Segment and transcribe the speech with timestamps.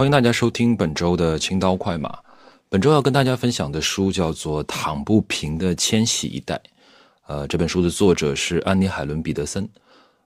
[0.00, 2.18] 欢迎大家收听本周的青刀快马。
[2.70, 6.54] 本周要跟大家分享的书叫做《躺不平的千禧一代》。
[7.26, 9.68] 呃，这本书的作者是安妮·海伦·彼得森。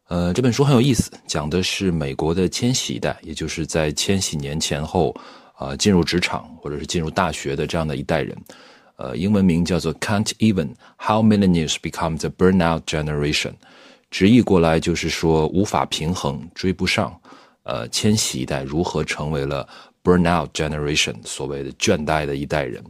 [0.06, 5.12] 呃，这本书很有意思，讲的是美国的千禧一代，也就是在千禧年前后
[5.56, 8.38] 啊进入职场或者是进入大学的这样的一代人。
[8.94, 10.68] 呃，英文名叫做 "Can't Even
[11.04, 13.54] How Millennials Become the Burnout Generation"，
[14.08, 17.20] 直译过来就是说无法平衡、追不上。
[17.64, 19.68] 呃，千禧一代如何成为了
[20.02, 22.82] burnout generation，所谓的倦怠的一代人？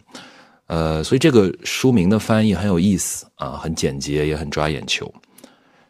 [0.67, 5.13] 呃，所以这个书名的翻译很有意思啊，很简洁，也很抓眼球。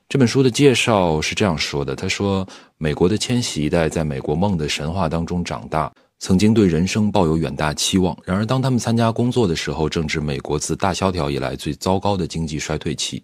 [0.09, 8.17] 这本书的介绍是这样说的：他说，美国的千禧一代在美国梦的神话当中长大，曾经对人生抱有远大期望。
[8.25, 13.23] 然而，当他们参加工作的时候，正值美国自大萧条以来最糟糕的经济衰退期。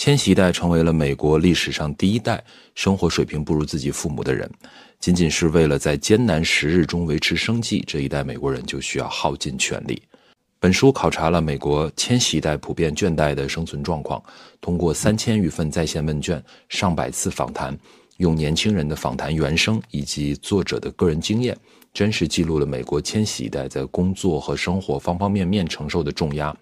[0.00, 2.42] 千禧一代成为了美国历史上第一代
[2.74, 4.50] 生活水平不如自己父母的人，
[4.98, 10.02] 仅仅是为了在艰难时日中维持生计，这一代美国人就需要耗尽全力。
[10.58, 14.22] 本书考察了美国千禧一代普遍倦怠的生存状况，
[14.58, 17.78] 通过三千余份在线问卷、上百次访谈，
[18.16, 21.54] 用年轻人的访谈原声以及作者的个人经验，
[21.92, 26.56] 真实记录了美国千禧一代在工作和生活方方面面承受的重压。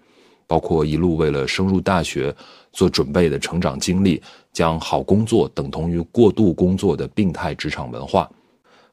[0.45, 2.35] 包括一路为了升入大学
[2.71, 8.29] 做准备的成长经历，将好工作等同于过度工作的病态职场文化，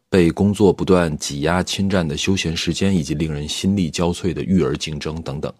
[0.08, 5.52] 被工作不断挤压侵占的休闲时间，以及令人心力交瘁的育儿竞争等等。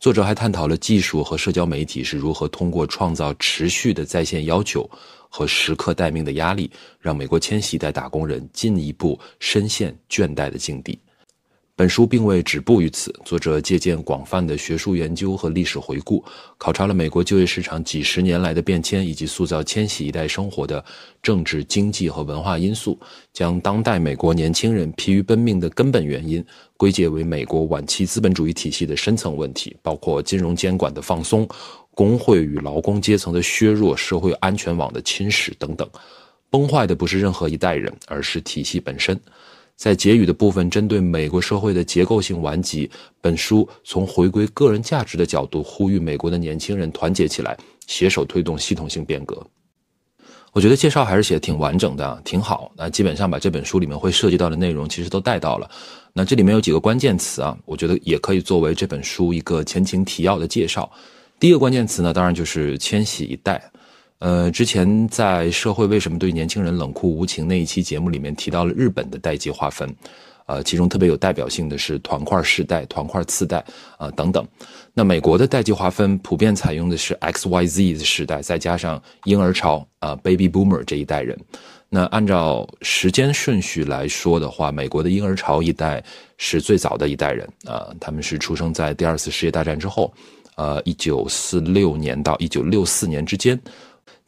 [0.00, 4.88] 作者还探讨了技术和社交媒体是如何通过创造持续的在线要求
[5.28, 10.96] 和时刻待命的压力，让美国千禧一代打工人进一步深陷倦怠的境地。
[11.78, 16.24] 本书并未止步于此，作者借鉴广泛的学术研究和历史回顾，
[16.58, 20.84] 考察了美国就业市场几十年来的变迁，以及塑造千禧一代生活的
[21.22, 22.98] 政治、经济和文化因素，
[23.32, 26.44] 将当代美国年轻人疲于奔命的根本原因
[26.76, 31.48] 归结为美国晚期资本主义体系的深层问题，包括金融监管的放松、
[31.94, 35.88] 工会与劳工阶层的削弱、社会安全网的侵蚀等等。
[36.50, 39.16] 崩坏的不是任何一代人，而是体系本身。
[39.78, 42.90] 在结语的部分，针对美国社会的结构性顽疾，
[43.20, 47.56] 本书从回归个人价值的角度，呼吁美国的年轻人团结起来，
[47.86, 49.40] 携手推动系统性变革。
[50.52, 52.72] 我觉得介绍还是写的挺完整的，挺好。
[52.76, 55.70] 那基本上把这本书里面会涉及到的内容，其实都带到了。
[56.12, 60.90] 那这里面有几个关键词啊，我觉得也可以作为这本书一个前情提要的介绍。
[61.38, 63.70] 第一个关键词呢，当然就是千禧一代。
[64.20, 69.88] 呃，之前在《社会为什么对年轻人冷酷无情》那一期节目里面提到了日本的代际划分，
[70.46, 73.64] 呃，其中特别有代表性的是团块世代、团块次代
[73.96, 74.44] 啊等等。
[74.92, 81.38] 那美国的代际划分普遍采用的是 X、Y、Z 的时代，再加上婴儿潮啊 Baby Boomer 这一代人。
[81.88, 86.02] 那按照时间顺序来说的话，美国的婴儿潮一代
[86.38, 90.12] 是最早的一代人啊，他们是出生在第二次世界大战之后，
[90.56, 93.56] 呃，一九四六年到一九六四年之间。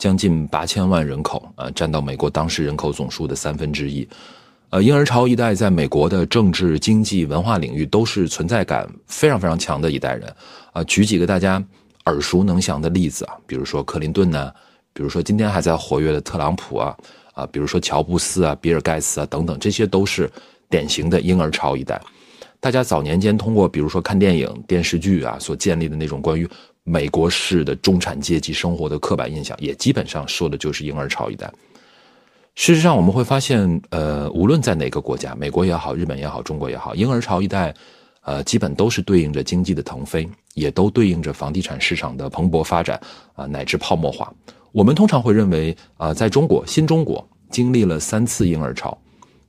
[0.00, 4.09] 将近八千万人口，啊，占到美国当时人口总数的三分之一。
[4.71, 10.34] 呃，婴儿潮一代在美国的政治、经济、文化领域都是存在感非常非常强的一代人。
[10.72, 11.62] 啊，举几个大家
[12.06, 14.50] 耳熟能详的例子啊，比如说克林顿呢，
[14.94, 16.97] 比如说今天还在活跃的特朗普啊，
[17.34, 20.31] 啊，比如说乔布斯啊、比尔盖茨啊等等，这些都是
[20.71, 22.00] 典型的婴儿潮一代。
[22.59, 26.49] 大家早年间通过比如说看电影、电视剧啊所建立的那种关于。
[26.85, 31.51] 美国式的中产阶级生活的刻板印象，也基本上说的就是婴儿潮一代。
[32.57, 37.73] 事实上，我们会发现，呃，无论在哪个国家，美国也好，日本也好，中国也好，婴儿潮一代，
[38.23, 43.01] 呃，基本都是对应着经济的腾飞，也都对应着房地产市场的蓬勃发展
[43.35, 44.31] 啊，乃至泡沫化。
[44.73, 48.97] 我们通常会认为，啊，在中国，新中国经历了三次婴儿潮，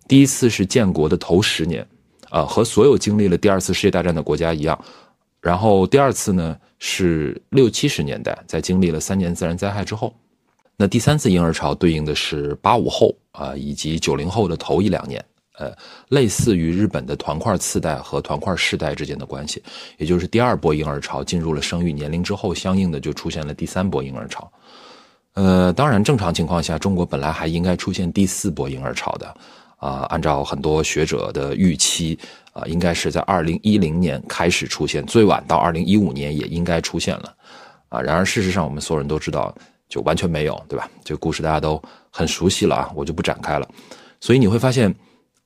[0.08, 1.86] 第一次是建国的头十年，
[2.30, 4.80] 啊，和所有经历了第二次世界大战的国家一样。
[5.42, 10.12] 然后第二次呢是六七十年代，在经历了三年自然灾害之后，
[10.76, 15.24] 那第三次婴儿潮对应的是八五后啊以及九零后的头一两年，
[15.60, 15.72] 呃，
[16.10, 19.62] 类似于日本的团块次代和团块世代之间的关系，
[19.98, 24.52] 也就是第二波婴儿潮进入了生育年龄之后，相应的就出现了第三波婴儿潮。
[25.36, 29.38] 呃，当然正常情况下，中国本来还应该出现第四波婴儿潮的。
[29.78, 32.16] 啊，按照很多学者的预期，
[32.52, 37.34] 啊，应该是在二零一零年开始出现，最晚到二零一五年也应该出现了，
[37.90, 39.56] 啊，然而事实上我们所有人都知道，
[39.88, 40.90] 就完全没有，对吧？
[41.04, 43.68] 这个故事大家都很熟悉了啊，我就不展开了。
[44.20, 44.94] 所以你会发现，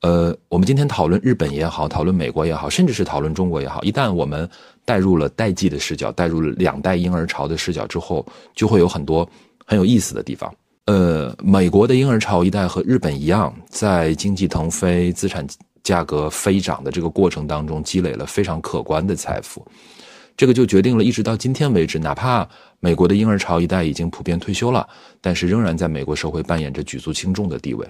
[0.02, 4.48] 呃，我们今天讨论日本也好，讨论美国也好，甚至是讨论中国也好，一旦我们
[4.84, 9.28] 带入了代际的视角，带入了两代婴儿潮的视角之后，就会有很多
[9.64, 10.52] 很有意思的地方。
[10.86, 15.44] 呃，美国的婴儿潮一代和日本一样，在经济腾飞、资产
[15.86, 19.64] 价格飞涨的这个过程当中，积累了非常可观的财富。
[20.36, 22.46] 这个就决定了，一直到今天为止，哪怕
[22.80, 24.84] 美国的婴儿潮一代已经普遍退休了，
[25.20, 27.86] 但是仍然在美国社会扮演着举足轻重的地位。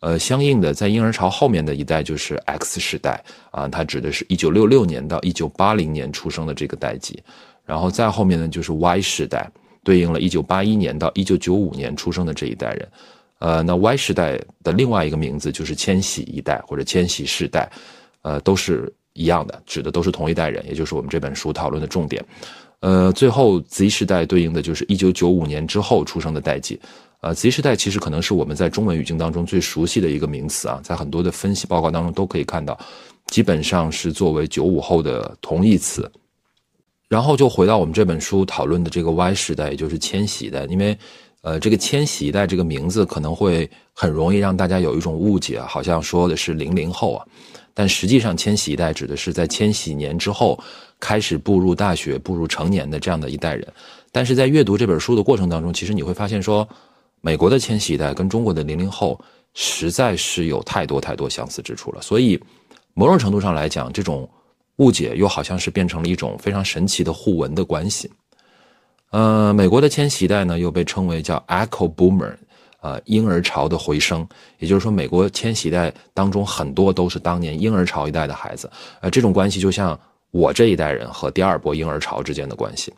[0.00, 3.22] 呃，相应的，在婴儿潮后面的一代就是 X 时代
[3.52, 7.22] 啊，它指的是一九六六年到一九八零年出生的这个代际，
[7.64, 9.48] 然后再后面呢就是 Y 时代，
[9.84, 12.88] 对应了一九八一年到一九九五年出生的这一代人。
[13.40, 17.68] 呃，那 Y 时代的另外一个名字就是千禧一代或者千禧世代，
[18.22, 22.24] 呃，都是一样的，指的都是同一代人，也就是我们这本书讨论的重点。
[22.80, 26.80] 呃，最后 Z 时代对应的就是一九九五年之后出生的代际。
[27.22, 32.78] 呃，Z 时代其实可能是我们在中文语境当中最熟悉的一个名词啊，在很多的分析报告当中都可以看到，
[33.26, 36.10] 基本上是作为九五后的同义词。
[37.08, 40.96] 然后就回到我们这本书讨论的这个 Y 时代，也就是千禧代，因为，
[41.42, 47.26] 呃，这个千禧一代这个名字可能会很容易让大家有一种误解，好像说的是零零后啊，
[47.74, 50.58] 但实际上千禧一代指的是在千禧年之后
[50.98, 53.66] 开始步入大学、步入成年的这样的一代人。
[54.12, 56.68] 但是在阅读这本书的过程当中，其实你会发现说。
[57.22, 59.20] 美国的千禧一代跟中国的零零后
[59.52, 62.42] 实在是有太多太多相似之处了，所以
[62.94, 64.26] 某种程度上来讲，这种
[64.76, 68.10] 误解又好像是变成了一种非常神奇的互文的关系。
[69.10, 72.34] 呃，美国的千禧一代呢，又被称为叫 Echo Boomer，
[72.80, 74.26] 呃，婴儿潮的回声，
[74.58, 78.70] 也就是说，美国千禧一代当中很多都是当年婴儿潮一代的孩子，
[79.00, 79.98] 呃，这种关系就像
[80.30, 82.92] 我这一代人和第二波婴儿潮之间的关系。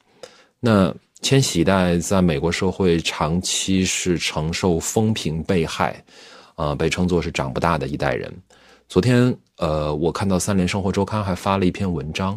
[0.60, 0.94] 那。
[1.22, 6.02] 千禧代在美国社会长期是承受风评被害，
[6.56, 8.28] 呃，被称作是长不大的一代人。
[8.88, 12.36] 昨天，呃，我看到三联生活周刊还发了一篇文章，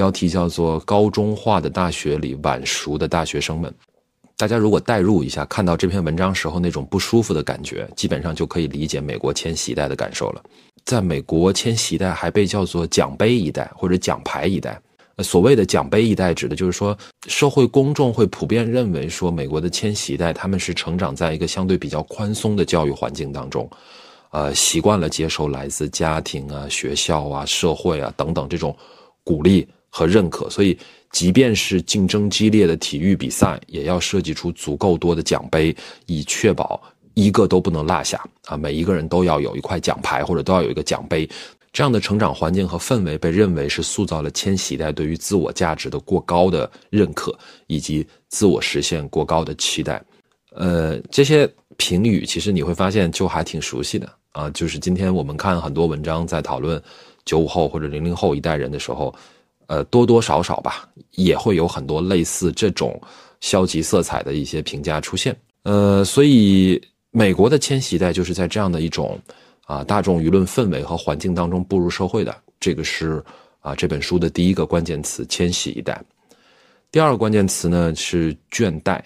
[0.00, 3.70] 标题叫做《高中化的大学里晚熟的大学生们》。
[4.34, 10.42] 大家如果代入一下，看到这篇文章时候那种不舒服的感觉，基本上就可以理解美国千禧代的感受了。
[10.86, 14.80] 在美国，千禧代还被叫做奖杯一代或者奖牌一代。
[15.22, 16.96] 所谓的奖杯一代，指的就是说，
[17.28, 23.68] 社会公众会普遍认为说，美国的迁徙一代他们是成长在一个相对比较宽松的教育环境当中，
[24.30, 28.74] 呃，习惯了接受来自家庭啊、学校啊、社会啊等等这种
[29.22, 30.78] 鼓励和认可，所以，
[31.10, 35.76] 即便是竞争激烈的体育比赛，也要设计出足够多的奖杯，
[36.06, 36.80] 以确保
[37.14, 41.28] 一个都不能落下啊，每一个人都要有一块奖牌或者都要有一个奖杯。
[41.72, 47.36] 这样的成长环境和氛围被认为是塑造了千禧一代对于自我价值的过高的认可，
[47.68, 50.02] 以及自我实现过高的期待。
[50.52, 54.50] 呃，这些评语其实你会发现就还挺熟悉的啊。
[54.50, 56.82] 就是今天我们看很多文章在讨论
[57.24, 59.14] 九五后或者零零后一代人的时候，
[59.70, 63.00] 呃，多多少少吧也会有很多类似这种
[63.40, 65.34] 消极色彩的一些评价出现。
[65.62, 66.80] 呃，所以
[67.12, 69.18] 美国的千禧一代就是在这样的一种。
[69.66, 73.22] 啊，大众舆论氛围和环境当中步入社会的，这个是
[73.60, 76.02] 啊这本书的第一个关键词——千禧一代。
[76.90, 79.00] 第二个关键词呢是倦怠。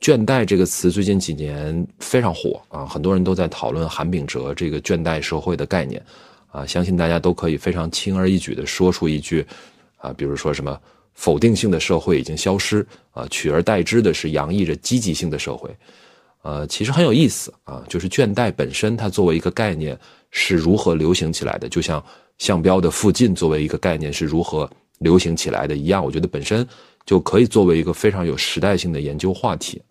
[0.00, 6.00] 倦怠这个词最近几年非常火啊，很多人都在讨论韩炳哲这个倦怠社会的概念
[6.54, 9.44] 啊，相信大家都可以非常轻而易举地说出一句
[9.96, 10.80] 啊，比如说什么
[11.14, 15.68] 否定性的社会已经消失啊，取而代之的是洋溢着积极性的社会。
[16.42, 19.98] 呃，其实很有意思啊，就是倦怠本身，它作为一个概念
[20.30, 22.04] 是如何流行起来的，就像
[22.38, 26.64] 项标的附近作为一个概念是如何流行起来的一样，我觉得本身
[27.04, 29.82] 就可以作为一个非常有时代性的研究话题。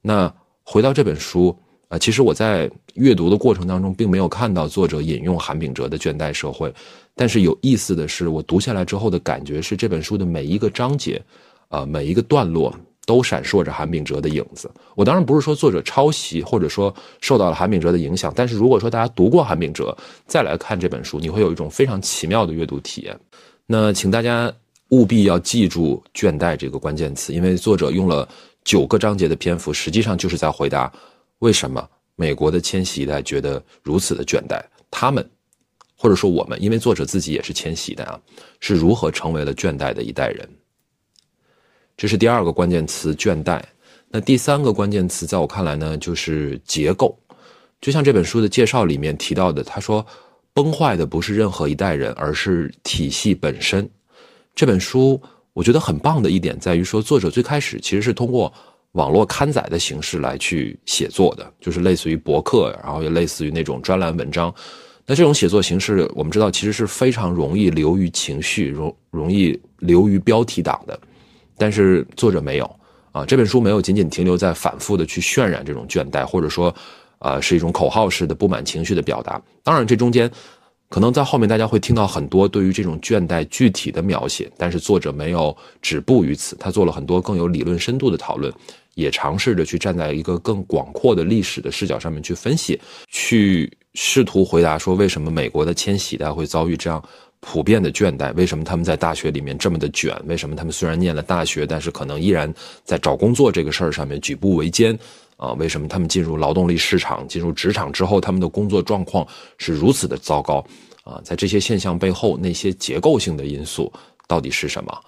[0.00, 0.32] 那
[0.62, 1.54] 回到这本书
[1.88, 6.68] 啊，其实我在阅读的过程当中，并没有看到作者引用韩炳哲的《倦怠社会》，
[7.14, 11.22] 但是有意思的是，我读下来之后的感觉是，这本书的每一个章节，
[11.68, 12.74] 啊，每一个段落。
[13.06, 14.68] 都闪烁着韩炳哲的影子。
[14.96, 18.32] 我当然不是说作者抄袭，或者说受到了韩炳哲的影响。
[18.34, 23.16] 但是如果说大家读过韩炳哲，再来看这本书，你会有一种非常奇妙的阅读体验。
[23.64, 24.52] 那请大家
[24.88, 28.28] 务必要记住“倦怠”这个关键词，因为作者用了
[28.64, 30.92] 九个章节的篇幅，实际上就是在回答
[31.40, 34.60] 为什么美国的千禧一代觉得如此的倦怠。
[34.90, 35.28] 他们，
[35.96, 38.18] 或者说我们，因为作者自己也是千禧的啊，
[38.60, 40.48] 是如何成为了倦怠的一代人。
[41.96, 43.62] 这是第二个关键词倦怠，
[44.08, 47.18] 那第三个关键词在我看来呢，就是结构。
[47.80, 50.04] 就像这本书的介绍里面提到的，他说，
[50.54, 53.88] 崩坏的不是任何一代人，而是体系本身。
[54.54, 55.20] 这本书
[55.52, 58.52] 我觉得很棒的一点在于说，作者最开始其实是通过
[58.96, 64.52] 网络刊载的形式来去写作的，就是类似于博客，然后也类似于那种专栏文章。
[65.06, 70.98] 那这种写作形式，我们知道其实是非常容易流于情绪，容容易流于标题党的。
[71.58, 72.64] 但是作者没有
[73.12, 76.74] 啊，这本书没有仅仅停留在反复的去渲染这种倦怠，或者说，
[77.18, 79.40] 呃，是一种口号式的不满情绪的表达。
[79.62, 80.30] 当然，这中间
[80.88, 88.52] 可能在后面大家会听到很多对于这种倦怠具体的描写，但是作者没有止步于此，他做了很多更有理论深度的讨论，
[88.96, 97.02] 也尝试着去站在一个更广阔的历史的视角上面去分析，去试图回答说为什么美国的千禧代会遭遇这样
[97.40, 102.52] 普遍的倦怠，为什么他们在大学里面这么的卷，为什么他们虽然念了大学，但是可能依然
[102.84, 104.98] 在找工作这个事儿上面举步维艰。
[105.36, 110.66] 啊，为什么他们进入劳动力市场、进入职场之后，他们的工作状况是如此的糟糕？
[111.04, 113.92] 啊，在这些现象背后，那些结构性的因素
[114.26, 114.98] 到底是什么？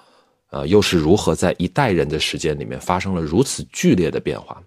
[0.50, 4.62] 呃，又是如何在一代人的时间里面发生了如此剧烈的变化？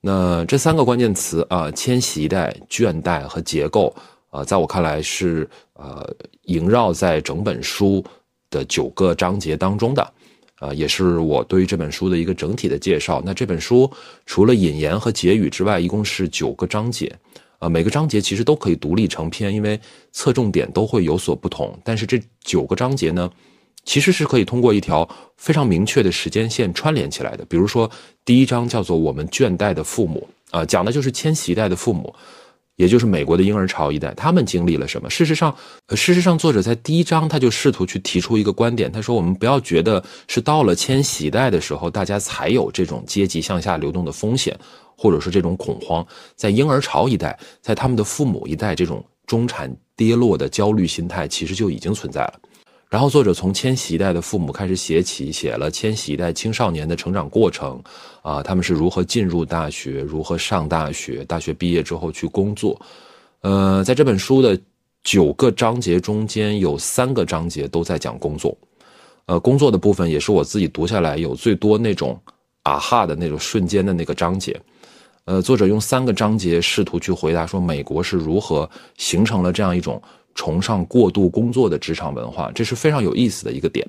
[0.00, 3.94] 那这三个关键词啊，迁徙一代、倦怠和结构，
[4.30, 6.08] 啊，在我看来是呃
[6.42, 8.04] 萦绕在整本书
[8.48, 10.12] 的九个章节当中的。
[10.60, 13.20] 呃，也是我对于这本书的一个整体的介绍。
[13.26, 13.90] 那这本书
[14.24, 17.14] 除了引言和结语之外，一共是九个章节。
[17.58, 19.78] 呃，每个章节其实都可以独立成篇，因为
[20.12, 21.78] 侧重点都会有所不同。
[21.84, 23.30] 但是这九个章节呢，
[23.86, 27.44] 其实是可以通过一条非常明确的时间线串联起来的。
[27.46, 27.90] 比如说，
[28.26, 32.14] 第一章叫做“我们倦怠的父母”，啊，讲的就是千禧代的父母。
[32.74, 35.08] 也就是美国的婴儿潮一代，他们经历了什么？
[35.08, 35.56] 事实上，
[35.94, 44.54] 事实上，作者在第一章他就试图去提出一个观点，他说：我们不要觉得是到了千禧代的时候，大家才有这种阶级向下流动的风险，
[44.94, 46.06] 或者说这种恐慌。
[46.34, 52.34] 在婴儿潮一代，在他们的父母一代，这种中产跌落的焦虑心态其实就已经存在了。
[52.88, 57.82] 然后，作者从千禧一代的父母开始写起，写了千禧一代青少年的成长过程，
[58.22, 62.80] 啊，他们是如何进入大学，如何上大学，大学毕业之后去工作。
[63.40, 64.56] 呃，在这本书的
[65.02, 68.56] 九个章节中间，有三个章节都在讲工作。
[69.26, 72.16] 呃，工作的部分也是我自己读下来有最多那种
[72.62, 74.58] 啊哈的那种瞬间的那个章节。
[75.24, 80.00] 呃，作者用三个章节试图去回答说，美国是如何形成了这样一种。
[80.36, 83.84] 崇尚过度工作的职场文化，这是非常有意思的一个点。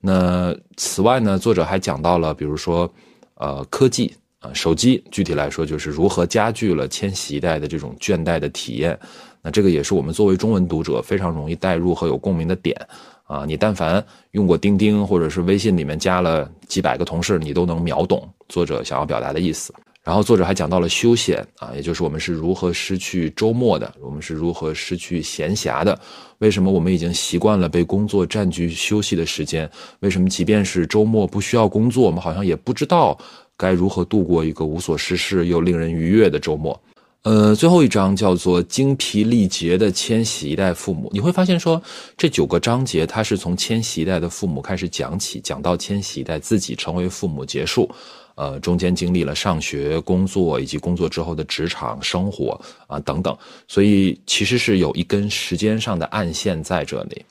[0.00, 2.92] 那此外呢，作者还讲到了，比如说，
[3.34, 8.98] 呃，科技啊，手机，具体来说就是如何加剧了千禧一代的这种倦怠的体验。
[9.40, 12.76] 那这个也是我们作为中文读者非常容易代入和有共鸣的点
[13.24, 13.44] 啊。
[13.46, 19.72] 你但凡用过钉钉或者是微信里面加了几百个同事，你都能秒懂作者想要表达的意思。
[20.08, 26.00] 然后作者还讲到了休闲啊，也就是我们是如何失去周末的，我们是如何失去闲暇的？
[26.38, 29.70] 为什么我们已经习惯了被工作占据休息的时间？
[30.00, 33.18] 为什么即便是周末不需要工作，我们好像也不知道
[33.54, 36.80] 该如何度过一个无所事事又令人愉悦的周末？
[37.24, 41.82] 呃，最后一章叫做精疲力竭的千禧一代父母，你会发现说
[42.16, 47.90] 这九个章节它是从千禧一代的父母开始讲起，讲到千禧一代自己成为父母结束。
[48.38, 57.24] 呃，中间经历了上学、工作以及工作之后的职场生活啊等等，所以其实是有一根时间上的暗线在这里。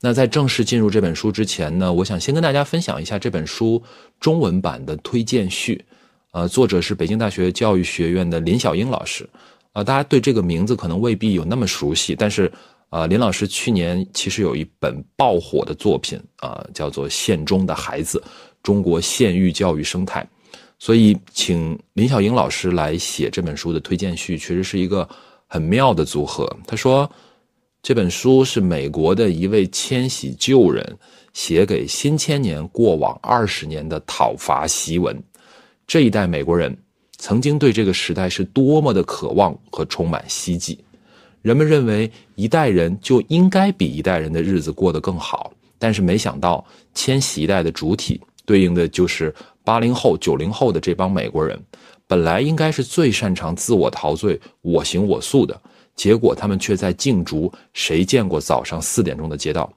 [0.00, 3.82] 那在正式进入这本书之前呢，我想先跟大家分享一下这本书
[4.20, 5.82] 中文版的推荐序。
[6.32, 9.26] 呃，作者是北京大学教育学院的林小英老师。
[9.72, 12.52] 啊，大家对这个名字可能未必有那么熟悉，但是
[12.90, 18.22] 啊，林老师去年其实有一本爆火的作品啊，叫做《县中的孩子：
[18.62, 20.22] 中国县域教育生态》。
[20.84, 25.08] 所以，请林小英老师来写这本书的推荐序，确实是一个
[25.46, 26.46] 很妙的组合。
[26.66, 27.10] 他说，
[27.82, 30.84] 这本书是美国的一位迁徙旧人
[31.32, 35.18] 写给新千年过往二十年的讨伐檄文。
[35.86, 36.76] 这一代美国人
[37.16, 40.78] 曾经对这个时代是多么的渴望和充满希冀。
[41.40, 46.62] 人们认为一代人就应该比一代人的日子过得更好，但是没想到
[46.92, 49.34] 迁徙一代的主体对应的就是。
[49.64, 51.58] 八零后、九零后的这帮美国人，
[52.06, 55.58] 本来应该是最擅长自我陶醉、我行我素的，
[55.96, 59.72] 结果他们却在竞逐谁见过早上四点钟的街道。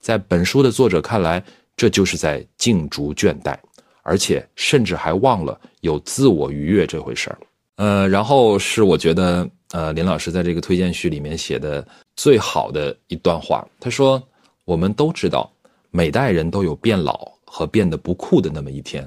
[0.00, 1.42] 在本书的作者看来，
[1.76, 3.54] 这就是在竞逐倦怠，
[4.02, 7.38] 而且甚至还忘了有自我愉悦这回事儿。
[7.76, 14.22] 呃，然后是我觉得，呃，林老师在这个推荐序里面写的最好的一段话，他说
[14.64, 15.52] ：“我们都知道，
[15.90, 19.06] 每代人都有变老和变得不酷的那么一天。”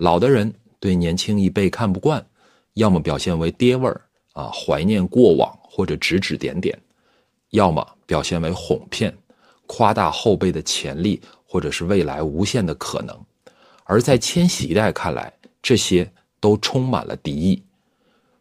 [0.00, 2.24] 老的人对年轻一辈看不惯，
[2.72, 4.00] 要么表现为爹味儿
[4.32, 6.74] 啊，怀念过往或者指指点点；
[7.50, 9.14] 要么表现为哄骗，
[9.66, 13.14] 夸大后辈的潜力或者是未来无限的可能。
[13.84, 15.30] 而在千禧一代看来，
[15.60, 17.62] 这些都充满了敌意。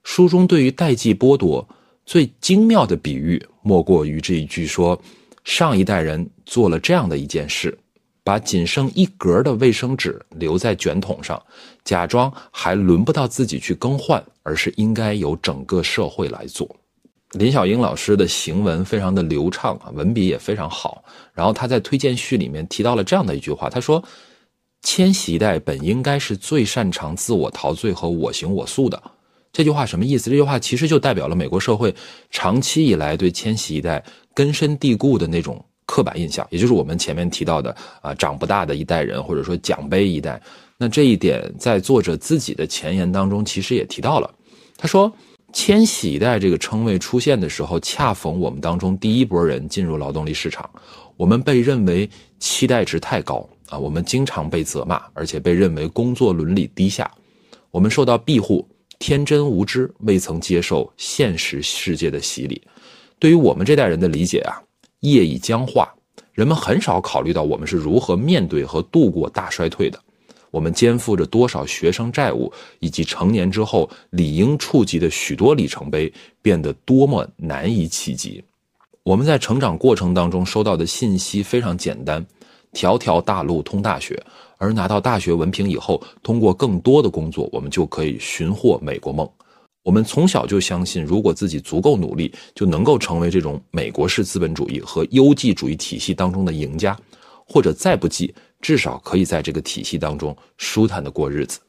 [0.06, 1.68] 书中对于代际剥夺
[2.06, 4.98] 最精妙的比喻，莫过于这一句说：
[5.44, 7.78] 上一代人做了这样的一件事。
[8.24, 11.42] 把仅剩一格的卫生纸留在卷筒上，
[11.84, 16.76] 假装还轮不到自己去更换，而是应该由整个社会来做。
[17.34, 21.04] 林小英老师的行文非常的流畅啊，文笔也非常好。
[21.34, 24.04] 然后他在推荐序里面提到了这样的一句话，他说
[24.82, 29.00] ：“千禧一代本应该是最擅长自我陶醉和我行我素的。”
[29.54, 30.30] 这句话什么意思？
[30.30, 31.94] 这句话其实就代表了美国社会
[32.32, 40.40] 长期以来对千禧一代根深蒂固的那种刻板印象，也就是我们前面提到的啊，长不大的一代人，或者说奖杯一代。
[40.78, 44.30] 那这一点在作者自己的前言当中其实也提到了，
[44.78, 45.12] 他说。
[45.52, 50.70] 千禧一代这个称谓出现的时候，恰逢我们当中第一波人进入劳动力市场，
[51.18, 57.10] 我们被认为期待值太高啊，我们经常被责骂，而且被认为工作伦理低下，
[57.72, 58.64] 我们受到庇护，
[59.00, 62.62] 天真无知，未曾接受现实世界的洗礼。
[63.18, 64.62] 对于我们这代人的理解啊，
[65.02, 65.94] 业已僵化，
[66.34, 70.00] 人们很少考虑到我们是如何面对和度过大衰退的。
[70.52, 78.44] 我们肩负着多少学生债务，以及成年之后理应触及的许多里程碑，变得多么难以企及。
[79.04, 82.26] 我们在成长过程当中收到的信息非常简单：
[82.74, 84.22] 条条大路通大学。
[84.58, 89.30] 而拿到大学文凭以后，通过更多的工作，我们就可以寻获美国梦。
[89.84, 96.98] 我们从小就相信，如果自己足够努力，就能够成为这种美国式资本主义和优绩主义体系当中的赢家，
[97.46, 98.34] 或者再不济。
[98.62, 101.62] 至少可以在这个体系当中舒坦的过日子，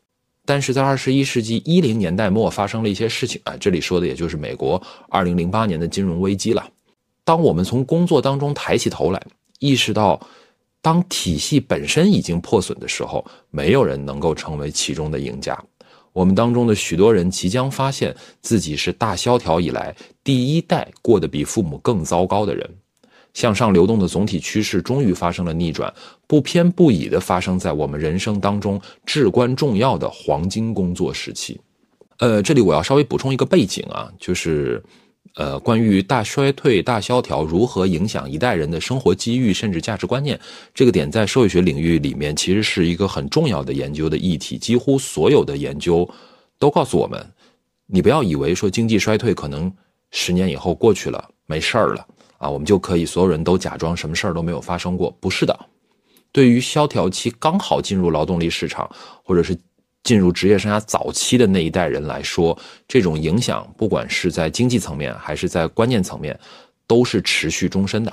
[0.45, 6.69] 但是在二十一世纪一零年代末发生了一些事情啊，这里说的也就是美国二零零八年的金融危机了。
[7.23, 9.23] 当我们从工作当中抬起头来，
[9.61, 10.21] 意识到
[10.83, 15.57] 当体系本身已经破损的时候，没有人能够成为其中的赢家。
[16.13, 22.69] 我们当中的许多人即将发现自己是大萧条以来第一代过得比父母更糟糕的人。
[23.33, 25.95] 向上流动的总体趋势终于发生了逆转，
[26.27, 31.61] 不偏不倚地发生在我们人生当中至关重要的黄金工作时期。
[32.19, 34.83] 呃，这里我要稍微补充一个背景啊，就是，
[35.37, 40.39] 呃，关于大衰退、大萧条如何影响一代人的生活机遇甚至价值观念，
[40.75, 44.59] 这个点在社会学领域里面其实是一个很重要的研究的议题。
[44.59, 46.09] 几乎所有的研究
[46.59, 47.25] 都告诉我们，
[47.87, 49.73] 你不要以为说经济衰退可能
[50.11, 52.07] 十年以后过去了，没事儿了。
[52.39, 55.11] 啊，我们就可以所有人都假装什么事儿都没有发生过？
[55.21, 55.55] 不是的，
[56.33, 58.91] 对于萧条期刚好进入劳动力市场，
[59.23, 59.57] 或者是
[60.03, 62.59] 进入职业生涯早期的那一代人来说，
[62.89, 66.39] 这种影响，不管是在经济层面还是在观念层面，
[66.87, 68.13] 都是持续终身的。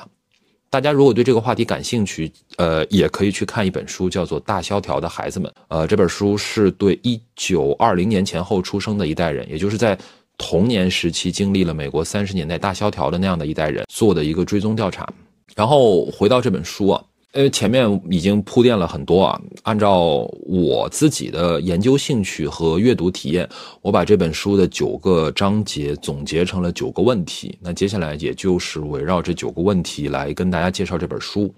[0.69, 5.49] 大家如果对这个话题感兴趣，呃，也可以去看一本书，叫做《大萧条的孩子们》。
[5.69, 9.97] 呃，这本书是对一九二零年前后出生的一代人，也就是在。
[10.39, 15.11] 童年时期经历了美国三十年代大萧条的那样的一代人做的一个追踪调查，
[15.55, 17.03] 然后回到这本书啊，
[17.37, 19.39] 呃，前面已经铺垫了很多啊。
[19.61, 23.47] 按照我自己的研究兴趣和阅读体验，
[23.79, 27.55] 我把这本书的九个章节总结成了九个问题。
[27.61, 31.53] 那接下来也就是围绕这九个问题来跟大家介绍这本书。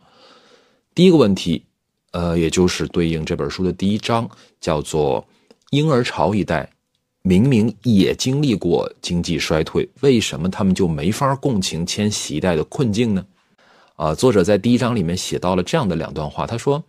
[0.93, 1.63] 第一个问题，
[2.11, 5.25] 呃，也就是对应这本书的第一章，叫做
[5.69, 6.69] 婴儿潮一代。
[7.21, 13.25] 明明也经历过经济衰退，为什么他们就没法共情千禧一代的困境呢？
[13.99, 16.81] 啊，作者在第一章里面写到了这样的两段话，他说：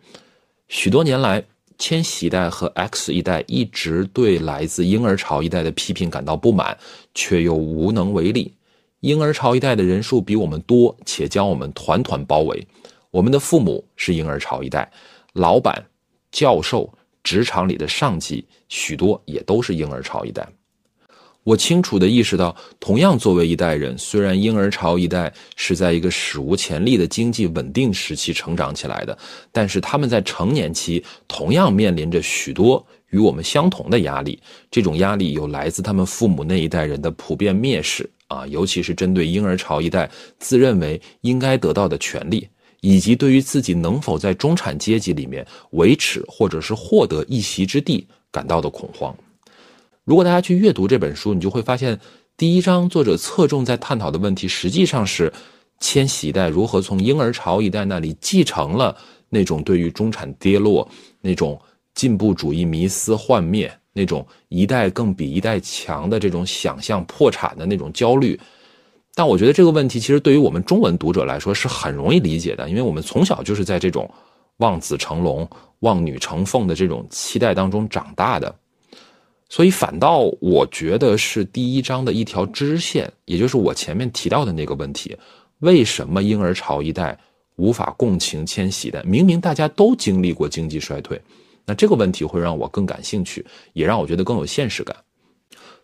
[0.68, 1.42] 许多年来，
[1.76, 6.78] 千禧一代和 X 一代一直对来自婴儿潮一代的批评感到不满，
[7.12, 8.54] 却又无能为力。
[9.00, 12.64] 婴儿潮一代的人数比我们多，且将我们团团包围。
[13.10, 14.88] 我们的父母是婴儿潮一代，
[15.32, 15.84] 老板、
[16.30, 16.88] 教授。
[17.22, 20.48] 职场里的上级许多也都是婴儿潮一代，
[21.44, 29.16] 我清楚地意识到，同样作为一代人，虽然婴儿潮一代是在一个史无前例的经济稳定时期成长起来的，
[29.50, 34.38] 但是他们在成年期同样面临着许多与我们相同的压力。
[34.70, 42.46] 这种压力有来自他们父母那一代人的普遍蔑视啊，尤其是针对婴儿潮一代自认为应该得到的权利。
[42.82, 49.14] 以及对于自己能否在中产阶级里面维持或者是获得一席之地感到的恐慌。
[50.10, 51.96] 如果大家去阅读这本书，你就会发现，
[52.36, 55.32] 第一章作者侧重在探讨的问题，实际上是
[55.78, 58.96] 千禧一代如何从婴儿潮一代那里继承了
[59.28, 60.88] 那种对于中产跌落、
[61.20, 61.56] 那种
[61.94, 68.36] 进步主义迷思幻灭、那种一代更比一代强的这种想象破产的那种焦虑。
[69.14, 74.10] 但我觉得这个问题其实对于我们中文读者来说是很容易理解的，因为我们从小就是在这种
[74.56, 75.48] 望子成龙、
[75.82, 78.52] 望女成凤的这种期待当中长大的，
[79.50, 85.14] 所以反倒我觉得是第一章的一条支线，也就是我前面提到的那个问题：
[85.58, 87.18] 为什么婴儿潮一代
[87.56, 89.02] 无法共情迁徙的？
[89.04, 91.20] 明明大家都经历过经济衰退，
[91.66, 94.96] 那这个问题会让我更感兴趣，也让我觉得更有现实感。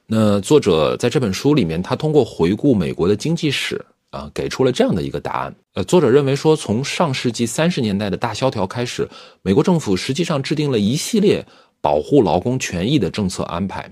[0.07, 5.53] 那作者在这本书里面，他通过回顾美国的经济史啊，给出了这样的一个答案。
[5.75, 9.09] 呃，作者认为说，从上世纪三十年代的大萧条开始，
[9.43, 11.45] 美国政府实际上制定了一系列
[11.87, 13.89] 保护劳工权益的政策安排，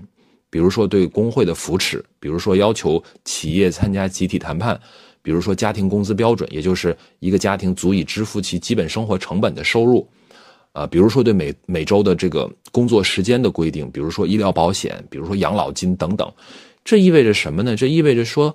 [0.49, 4.77] 比如说对工会的扶持，比如说要求企业参加集体谈判。
[5.21, 10.05] 比如说家庭工资标准，也就是一个家庭足以支付其基本生活成本的收入，
[10.73, 16.29] 啊，比如说对每每周的这个工作时间的规定，比如说医疗保险，比如说养老金等等，
[16.83, 17.77] 这意味着什么呢？
[17.77, 18.53] 这意味着说，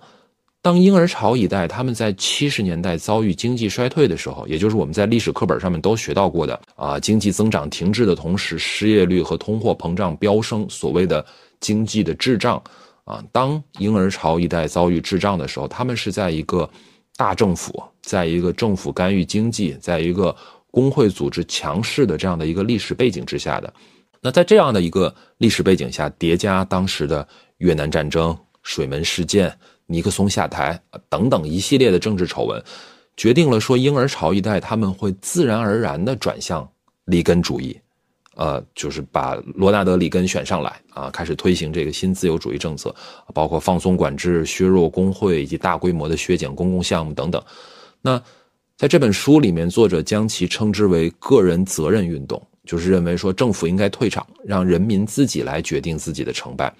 [0.62, 11.24] 当婴儿潮一代他们在七十年代遭遇经济衰退的时候，也就是我们在历史课本上面都学到过的啊，经济增长停滞的同时，失业率和通货膨胀飙升，所谓的
[11.60, 12.62] 经济的滞胀。
[13.04, 16.68] 啊，当婴儿潮一代遭遇滞胀的时候，他们是在一个
[17.16, 20.36] 大政府，在一个政府干预经济，在一个
[20.70, 23.72] 工会组织强势的这样的一个历史背景之下的。
[24.20, 29.52] 那在这样的一个历史背景下，叠加当时的越南战争、水门事件、
[29.90, 32.62] 尼克松下台等等一系列的政治丑闻，
[33.16, 36.66] 决定了说婴儿潮一代他们会自然而然的转向
[37.06, 37.76] 里根主义。
[38.36, 42.94] 呃，就是把罗纳德·里根选上来啊，开始推行这个新自由主义政策，
[43.34, 47.42] 包括放松管制、削弱工会以及大规模的削减公共项目等等。
[48.00, 48.22] 那
[48.78, 56.72] 在这本书里面，作者将其称之为个人责任运动，就是认为说政府应该退场，让人民自己来决定自己的成败。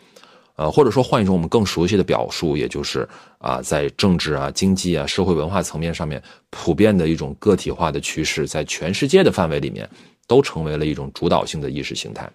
[0.60, 9.88] 呃，或者说换一种我们更熟悉的表述，也就是啊，在政治啊、经济啊、社会文化层面上面普遍的一种个体化的趋势，在全世界的范围里面。
[10.30, 12.30] 都成为了一种主导性的意识形态。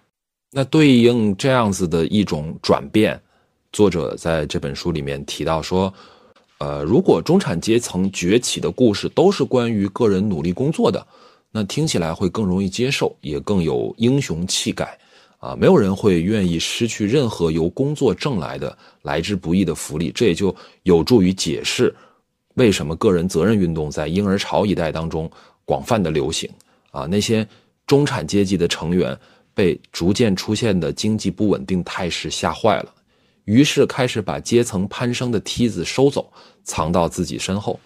[0.52, 3.18] 那对应这样子的一种转变，
[3.72, 5.90] 作者在这本书里面提到说，
[6.58, 11.06] 呃，如果中产阶层崛起的故事都是关于个人努力工作的，
[11.50, 14.98] 那听起来会更容易接受，也更有英雄气概
[15.46, 15.56] 啊！
[15.56, 20.10] 没有人会愿意失去任何由工作挣来的来之不易的福利。
[20.10, 21.94] 这也就有助于解释
[22.54, 25.30] 为什么个人责任运动在婴儿潮一代当中
[25.64, 26.50] 广泛的流行
[26.90, 27.06] 啊！
[27.08, 27.46] 那些。
[27.86, 29.16] 中产阶级的成员
[29.54, 32.92] 被逐渐出现的经济不稳定态势吓坏了，
[33.44, 36.28] 于是开始把阶层攀升的梯子收走，
[36.64, 37.78] 藏到自己身后。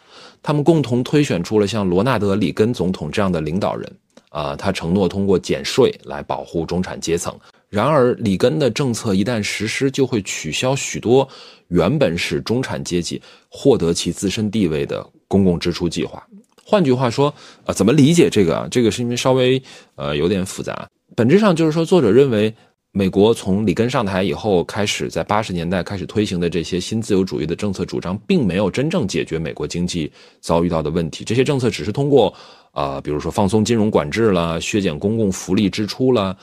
[0.42, 3.92] 他们共同推选出了像罗纳德·里根总统这样的领导人。
[4.30, 7.38] 啊，他承诺通过减税来保护中产阶层。
[7.68, 11.28] 然而，里根的政策一旦实施，就会取消许多
[11.68, 16.26] 原本使中产阶级获得其自身地位的公共支出计划。
[16.64, 17.32] 换句话说，
[17.64, 18.68] 啊，怎么理解这个啊？
[18.68, 19.62] 这个是因为稍微
[19.94, 20.88] 呃有点复杂。
[21.14, 22.52] 本质上就是说，作者认为，
[22.92, 31.22] 美国从里根上台以后开始，在八十年代开始推行的这些新自由主义的政策主张，并没有真正解决美国经济遭遇到的问题。
[31.22, 32.34] 这些政策只是通过
[32.72, 36.36] 啊，比如说放松金融管制啦，削减公共福利支出啦，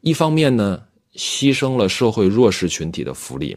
[0.00, 0.82] 一方面呢，
[1.14, 3.56] 牺牲了社会弱势群体的福利。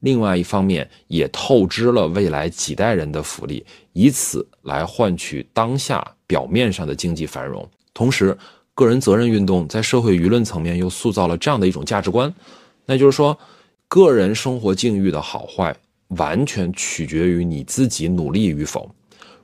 [0.00, 7.66] 另外一方面，也透支了未来几代人的福利，以此来换取当下表面上的经济繁荣。
[7.94, 8.36] 同时，
[8.74, 12.32] 个人责任运动在社会舆论层面又塑造了这样的一种价值观，
[12.84, 13.38] 那就是说，
[13.88, 15.74] 个人生活境遇的好坏
[16.08, 18.94] 完全取决于你自己努力与否。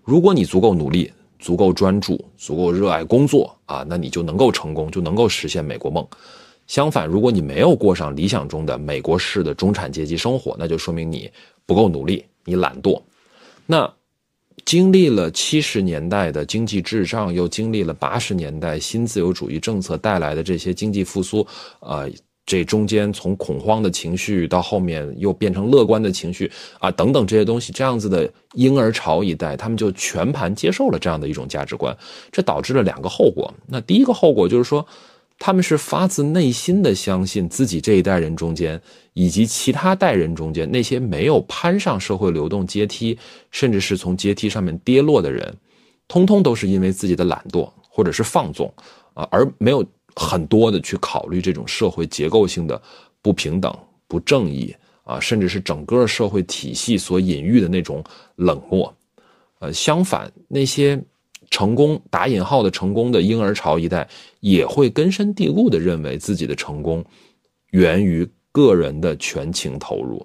[0.05, 6.07] 如果你足够努力、足够专注、足够热爱工作啊，那你就能够成功，就能够实现美国梦。
[6.67, 11.29] 相反，如果你没有过上理想中的美国式的中产阶级生活，那就说明你
[11.67, 13.03] 不够努力，你懒惰。
[13.67, 13.93] 那
[14.65, 21.45] 经历了七十年代的经济滞胀，又经历了八十年代新自由主义政策带来的这些经济复苏，
[21.81, 22.05] 啊，
[22.51, 31.97] 这中间从恐慌的情绪到后面又变成乐观的情绪啊，等等这些东西，这样子的婴儿潮一代，他们就全盘接受了这样的一种价值观，
[32.33, 33.55] 这导致了两个后果。
[33.67, 34.85] 那第一个后果就是说。
[35.43, 38.79] 他们是发自内心的相信自己这一代人中间，
[39.15, 43.19] 以及其他代人中间那些没有攀上社会流动阶梯，
[43.51, 45.57] 甚至是从阶梯上面跌落的人，
[46.07, 48.71] 通通都是因为自己的懒惰或者是放纵
[49.15, 49.83] 啊，而没有
[50.17, 52.81] 很多的去考虑这种社会结构性的
[53.23, 53.77] 不平等、
[54.09, 58.03] 不正义啊，甚至是整个社会体系所隐喻的那种
[58.37, 58.95] 冷漠。
[59.59, 61.03] 呃，相反，那些。
[61.53, 67.05] 成功打引号的成功的婴儿潮一代也会根深蒂固的认为自己的成功
[67.71, 70.25] 源于个人的全情投入，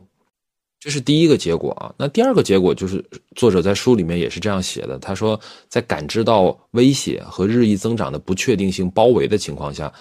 [0.86, 1.92] 这是第一个结果啊。
[1.98, 3.04] 那第二个结果就是
[3.36, 9.92] 作者在书里面也是这样写的，他说，在感知到威胁和日益增长的不确定性包围的情况下，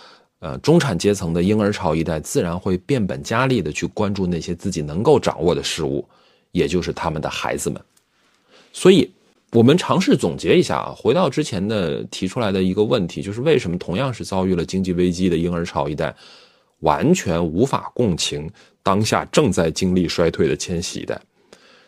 [0.40, 6.06] 呃，中产阶层的婴儿潮一代自然会变本加厉的去关注那些自己能够掌握的事物，
[6.52, 7.80] 也就是他们的孩子们，
[8.70, 9.10] 所以。
[9.52, 16.12] 我们尝试总结一下啊，回到之前的提出来的一个问题，就是为什么同样是遭遇了经济危机的婴儿潮一代，
[16.80, 18.50] 完全无法共情
[18.84, 21.20] 当下正在经历衰退的千禧一代。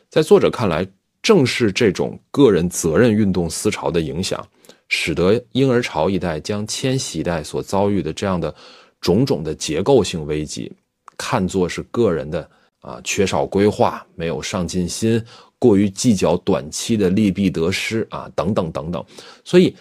[0.08, 0.86] 在作者看来，
[1.20, 4.44] 正是这种个人责任运动思潮的影响，
[4.88, 8.54] 使得婴儿潮一代将千禧一代所遭遇的这样的
[9.00, 10.72] 种种的结构性危机，
[11.18, 12.48] 看作是个人的
[12.80, 15.22] 啊缺少规划、没有上进心、
[15.58, 19.04] 过于计较短期的利弊得失啊等等等等。
[19.44, 19.74] 所以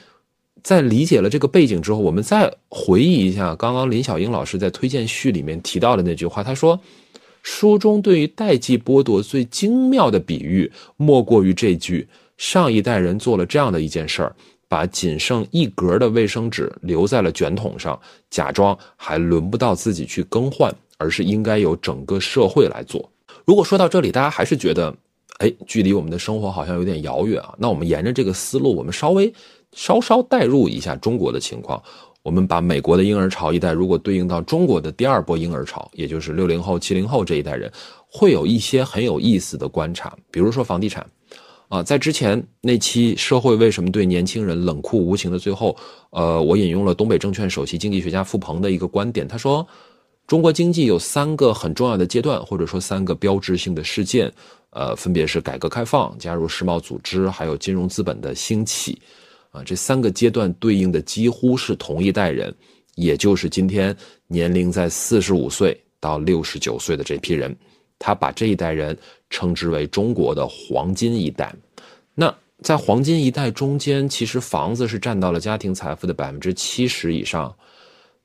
[0.64, 6.78] 在理解了这个背景之后，我们再回忆一下刚刚林小英老师在推荐序里面提到的那句话，他说。
[7.46, 14.36] 书中对于代际剥夺最精妙的比喻，莫过于这句：上一代人做了这样的一件事儿，
[14.68, 17.98] 把仅剩一格的卫生纸留在了卷筒上，
[18.32, 23.08] 假装还轮不到自己去更换，而是应该由整个社会来做。
[23.46, 24.92] 如果说到这里，大家还是觉得，
[25.38, 29.32] 哎，距离我们的生活好像有点遥远啊，那我们沿着这个思路，我们稍微
[29.76, 31.80] 稍稍代入一下中国的情况。
[32.26, 37.72] 我们把美国的婴儿潮一代，如果对应到中国的第二波婴儿潮，也就是六零后、七零后这一代人，
[38.08, 40.18] 会有一些很有意思的观察。
[40.32, 41.06] 比如说房地产，
[41.68, 45.78] 啊，在之前那期社会为什么对年轻人冷酷无情的最后，
[46.10, 49.64] 呃，我引用了东北证券首席经济学家付鹏的一个观点，他说，
[50.26, 54.34] 中国经济有三个很重要的阶段，或者说三个标志性的事件，
[54.72, 59.00] 呃，分别是改革开放、加入世贸组织，还有金融资本的兴起。
[59.56, 62.54] 啊，这三个阶段对应的几乎是同一代人，
[62.96, 63.96] 也就是今天
[64.28, 67.56] 年龄在四十五岁到六十九岁的这批人，
[67.98, 68.98] 他把这一代人
[69.30, 71.56] 称之为中国的黄金一代。
[72.14, 77.56] 那在黄金一代中间，其实房子是占到了家庭财富的百分之七十以上，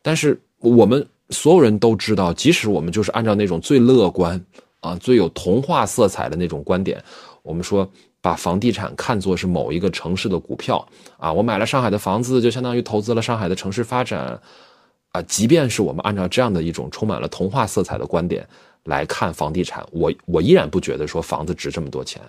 [0.03, 4.45] 但是我们所有人都知道，即使我们就是按照那种最乐观
[4.81, 7.01] 啊、最有童话色彩的那种观点，
[7.45, 7.89] 我们说。
[8.23, 14.41] 把房地产看作是某一个城市的股票啊，我买了上海的房子，就相当于投资了上海的城市发展
[15.13, 15.23] 啊。
[15.23, 18.47] 即便是我们按照这样的一种充满了童话色彩的观点
[18.85, 22.21] 来看房地产，我我依然不觉得说房子值这么多钱。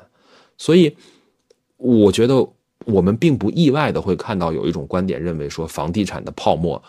[0.57, 0.95] 所以，
[1.77, 2.47] 我觉得
[2.85, 6.81] 我们并不意外的会看到有一种观点认为说房地产的泡沫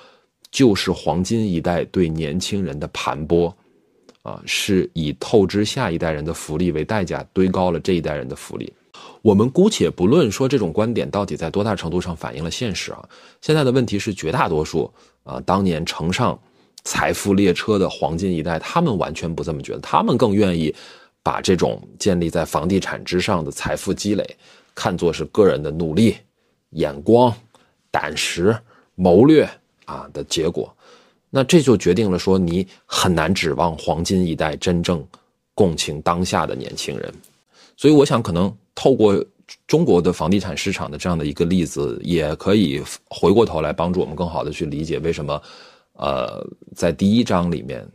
[0.51, 3.53] 就是黄金一代对年轻人的盘剥
[4.23, 8.73] 啊，是以透支下一代人的福利为代价堆高了这一代人的福利。
[9.23, 13.09] 我们姑且不论说这种观点到底在多大程度上反映了现实啊，
[13.41, 16.37] 现在的问题是绝大多数啊，当年乘上
[16.83, 20.75] 财富列车的黄金一代，他们完全不这么觉得，他们更愿意
[21.23, 24.37] 把这种建立在房地产之上的财富积累
[24.75, 26.17] 看作是个人的努力、
[26.71, 27.33] 眼光、
[27.93, 28.57] 胆识、
[28.97, 29.49] 谋略
[29.85, 30.75] 啊的结果，
[31.31, 35.07] 那这就决定了说你很难指望黄金一代真正
[35.55, 37.15] 共情当下的年轻人，
[37.77, 38.53] 所以我想可能。
[38.75, 39.25] 透过
[39.67, 45.43] 中国的房地产市场的这样的一个例子，也可以回过头来帮助我们更好的去理解为什么，
[45.93, 46.43] 呃，
[46.75, 47.87] 在第一章里面，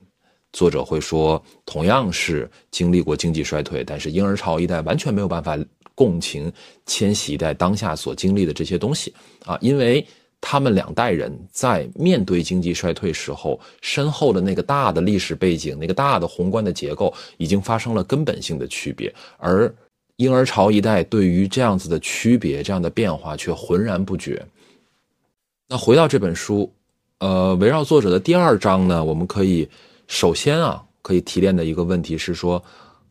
[0.53, 5.57] 作者会说，同样是经历过经济衰退，但是婴儿潮一代完全没有办法
[5.95, 6.51] 共情
[6.85, 9.11] 千禧一代当下所经历的这些东西
[9.43, 10.05] 啊，因为
[10.39, 19.73] 他们两代人在面对经济衰退时候，身后的那个大的历史背景，那个大的宏观的结构已经发生了根本性的区别，而。
[20.17, 24.43] 婴儿潮一代对于这样子的区别、这样的变化却浑然不觉。
[25.69, 26.71] 那回到这本书，
[27.19, 29.69] 呃，围绕作者的第二章呢，我们可以
[30.07, 32.63] 首先啊，可以提炼的一个问题是说，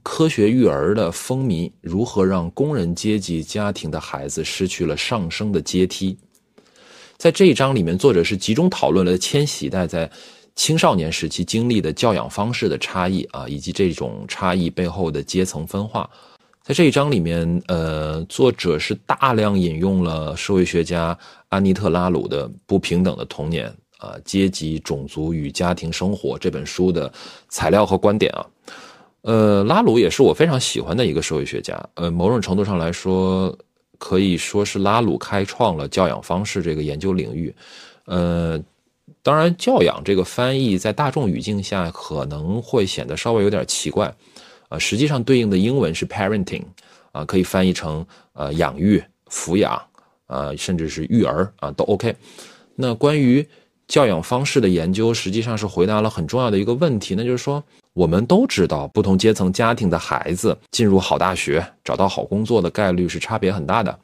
[0.02, 6.16] 科学育儿的风靡如何让工人阶级家庭的孩子失去了上升的阶梯？
[7.16, 10.10] 在这一章里面，作者是集中讨论了千禧一代在
[10.56, 16.10] 青少年时期经历的教养方式的差异啊，以及这种差异背后的阶层分化。
[16.66, 21.16] 在这一章里面，呃，作者是大量引用了社会学家
[21.48, 23.72] 安妮特·拉鲁的《不平等的童年》
[24.04, 27.12] 啊，阶级、种族与家庭生活这本书的
[27.48, 28.44] 材料和观点啊。
[29.20, 31.80] 呃，拉鲁也是我非常喜欢的一个社会学家。
[31.94, 33.56] 呃，某种程度上来说，
[33.98, 37.54] 可以说是拉鲁开创了教养方式这个研究领域。
[38.06, 38.60] 呃，
[39.22, 44.12] 当然，教养这个翻译在大众语境下可能会显得稍微有点奇怪。
[44.68, 46.64] 啊，实际上对应的英文是 parenting，
[47.12, 49.80] 啊，可以翻译成呃养育、抚养，
[50.26, 52.14] 啊，甚至是育儿啊，都 OK。
[52.74, 53.46] 那关于
[53.88, 63.98] 教养方式的研究，实际上是回答了很重要的一个问题，那就是说，我们都知道，不同阶层家庭的孩子进入好大学、找到好工作的概率是差别很大的。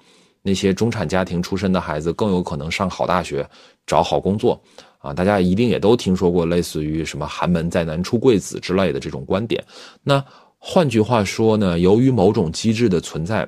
[0.44, 3.48] 那些中产家庭出身的孩子更有可能上好大学、
[3.86, 4.60] 找好工作。
[4.98, 9.62] 啊，大家一定也都听说过类似于什么“寒门再难出贵子”之类的这种观点。
[10.04, 10.24] 那
[10.64, 13.46] 换句话说呢，由于某种机制的存在，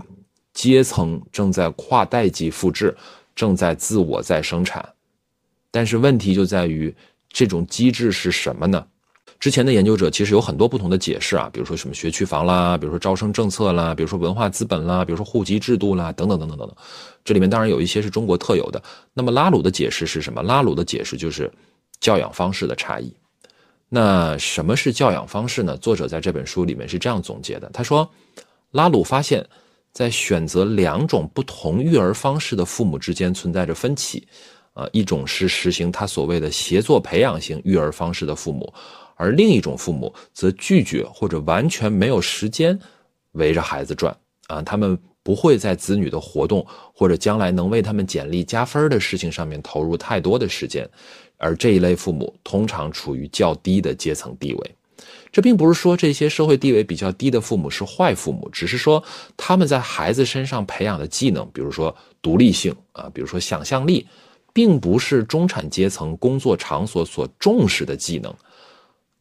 [0.53, 2.95] 阶层正在跨代际复制，
[3.37, 4.85] 正在自我再生产。
[5.71, 6.93] 但是问题就在于，
[7.29, 8.85] 这种机制是什么呢？
[9.39, 16.77] 之前的研究者其实有很多不同的解释啊，比如说什么学区房啦，比如说招生政策啦，比如说文化资本啦，比如说户籍制度啦，等等等等等等。
[17.25, 18.83] 这里面当然有一些是中国特有的。
[19.13, 20.43] 那么拉鲁的解释是什么？
[20.43, 21.49] 拉鲁的解释就是
[22.01, 23.15] 教养方式的差异。
[23.95, 25.77] 那什么是教养方式呢？
[25.77, 28.11] 作者在这本书里面是这样总结的：他说，
[28.73, 29.47] 拉鲁发现，
[29.93, 34.27] 在选择两种不同育儿方式的父母之间存在着分歧。
[34.73, 38.75] 啊，一种是实行他所谓的协作培养型育儿方式的父母。
[39.15, 42.77] 而另一种父母则拒绝或者完全没有时间
[43.35, 44.13] 围着孩子转
[44.49, 50.91] 啊，他们不会在子女的活动或者将来能为他们简历加分的事情上面投入太多的时间，
[51.45, 54.75] 而这一类父母通常处于较低的阶层地位。
[55.31, 59.03] 这并不是说这些社会地位比较低的父母是坏父母，只是说
[59.37, 64.07] 他们在孩子身上培养的技能，比如说独立性啊，比如说想象力，
[64.55, 68.35] 并不是中产阶层工作场所所重视的技能。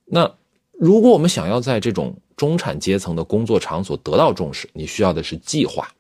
[0.06, 0.32] 那
[0.80, 5.92] 如果我们想要在这种中产阶层的工作场所得到重视，你需要的是计划，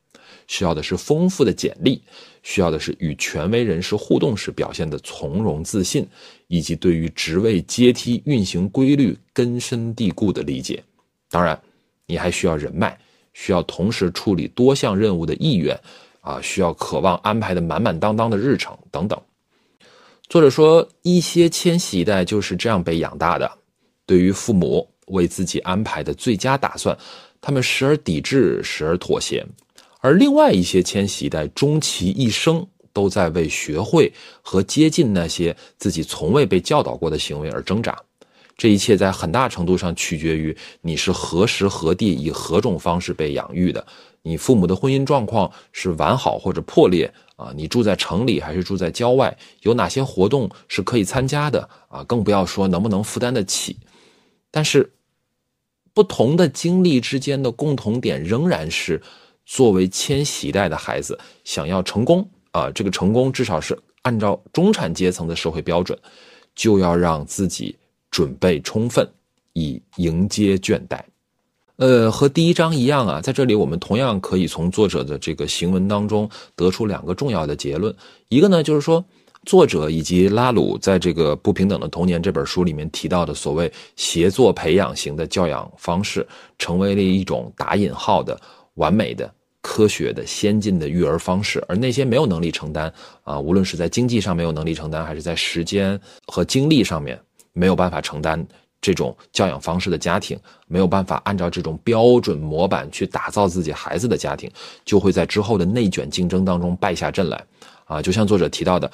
[0.48, 2.02] 需要的是丰富的简历，
[2.44, 6.08] 需要的是与权威人士互动时表现的从容自信，
[6.48, 10.84] 以及对于职位阶梯运行规律根深蒂固的理解。
[11.30, 11.60] 当然，
[12.06, 12.96] 你还需要人脉，
[13.34, 15.76] 需要同时处理多项任务的意愿，
[16.22, 19.20] 啊，需要渴望安排的满满当当的日程等等。
[20.30, 23.50] 作者说，一些千禧一代就是这样被养大的。
[24.06, 26.98] 对于父母为自己安排的最佳打算，
[27.40, 29.44] 他们时而抵制，时而妥协；
[30.04, 34.12] 而另外一些千禧一代，终其一生都在为学会
[34.42, 37.98] 和接近那些自己从未被教导过的行为而挣扎。
[38.58, 43.88] 这一切在很大程度上取决于你是何时何地以何种方式被养育的，
[44.22, 47.54] 你父母的婚姻状况是完好或者破裂啊？
[47.56, 49.36] 你住在城里还是住在郊外？
[49.62, 52.04] 有哪些活动是可以参加的啊？
[52.04, 53.78] 更不要说能不能负担得起。
[54.52, 54.92] 但是，
[55.94, 59.02] 不同的经历之间的共同点仍然是，
[59.46, 65.98] 作为千禧代的孩子，想要成功啊，这个成功至少是按照中产阶层的社会标准，
[66.56, 67.76] 就要让自己
[68.10, 69.08] 准备充分，
[69.54, 71.00] 以迎接倦怠。
[71.78, 77.96] 呃，和第一章一样啊，在这里我们同样可以从作者的这个行文当中得出两个重要的结论，
[78.30, 79.04] 一个呢就是说。
[79.46, 86.26] 作者以及拉鲁在这个《不平等的童年》这本书里面提到的所谓协作培养型的教养方式，
[86.58, 88.40] 成为了一种打引号的
[88.76, 91.64] 完美的、科学的、先进的育儿方式。
[91.68, 97.20] 而那些没有能力承担啊，无论是在经济上没有能力承担，还是在时间和精力上面
[97.54, 98.46] 没有办法承担
[98.82, 104.52] 这种教养方式的家庭，没有办法按照这种标准模板去打造自己孩子的家庭，
[104.84, 107.44] 就会在之后的内卷竞争当中败下阵来。
[107.86, 108.90] 啊，就像作者提到的。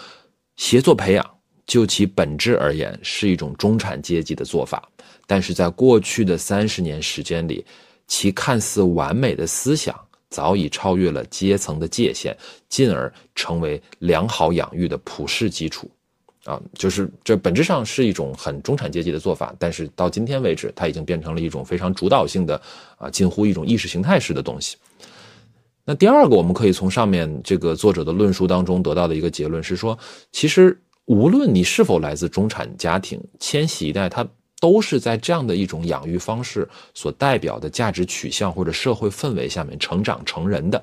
[0.57, 1.25] 协作培养，
[1.65, 4.85] 就其本质而言，是一种中产阶级的做法。
[5.25, 7.65] 但是在过去的三十年时间里，
[8.09, 9.97] 其看似完美的思想
[10.29, 12.35] 早已超越了阶层的界限，
[12.67, 15.89] 进而成为良好养育的普世基础。
[16.45, 22.59] 啊，就是这本质上是一种很中产阶级的做法，但是到今天为止，它已经变成了一种非常主导性的，
[22.97, 24.77] 啊，近乎一种意识形态式的东西。
[25.85, 29.97] 那第二个，我们可以从上面这个作者的论述当中得到的一个结论是说，
[30.31, 34.27] 其实无论你是否来自中产家庭，千禧一代他
[34.59, 40.81] 都是在这样的一种养育方式所代表的价值取向或者社会氛围下面成长成人的。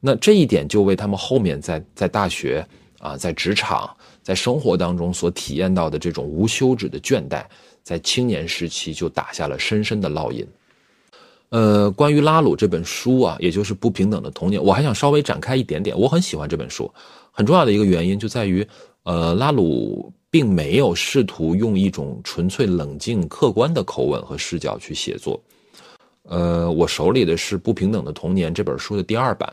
[0.00, 2.66] 那这一点就为他们后面在在大学
[2.98, 7.44] 啊，在职场，在生活当中所体验到的这种无休止的倦怠，
[7.82, 10.46] 在青年时期就打下了深深的烙印。
[11.50, 15.98] 呃，关于拉鲁这本书啊，也就是不平等的童年，我还想稍微展开一点点。
[15.98, 16.90] 我很喜欢这本书，
[17.32, 18.66] 很重要的一个原因就在于，
[19.02, 25.42] 呃，拉鲁并没有试图用一种纯粹冷静、客观的口吻和视角去写作。
[26.22, 29.52] 呃，我手里的是《不平等的童年》这本书的第二版，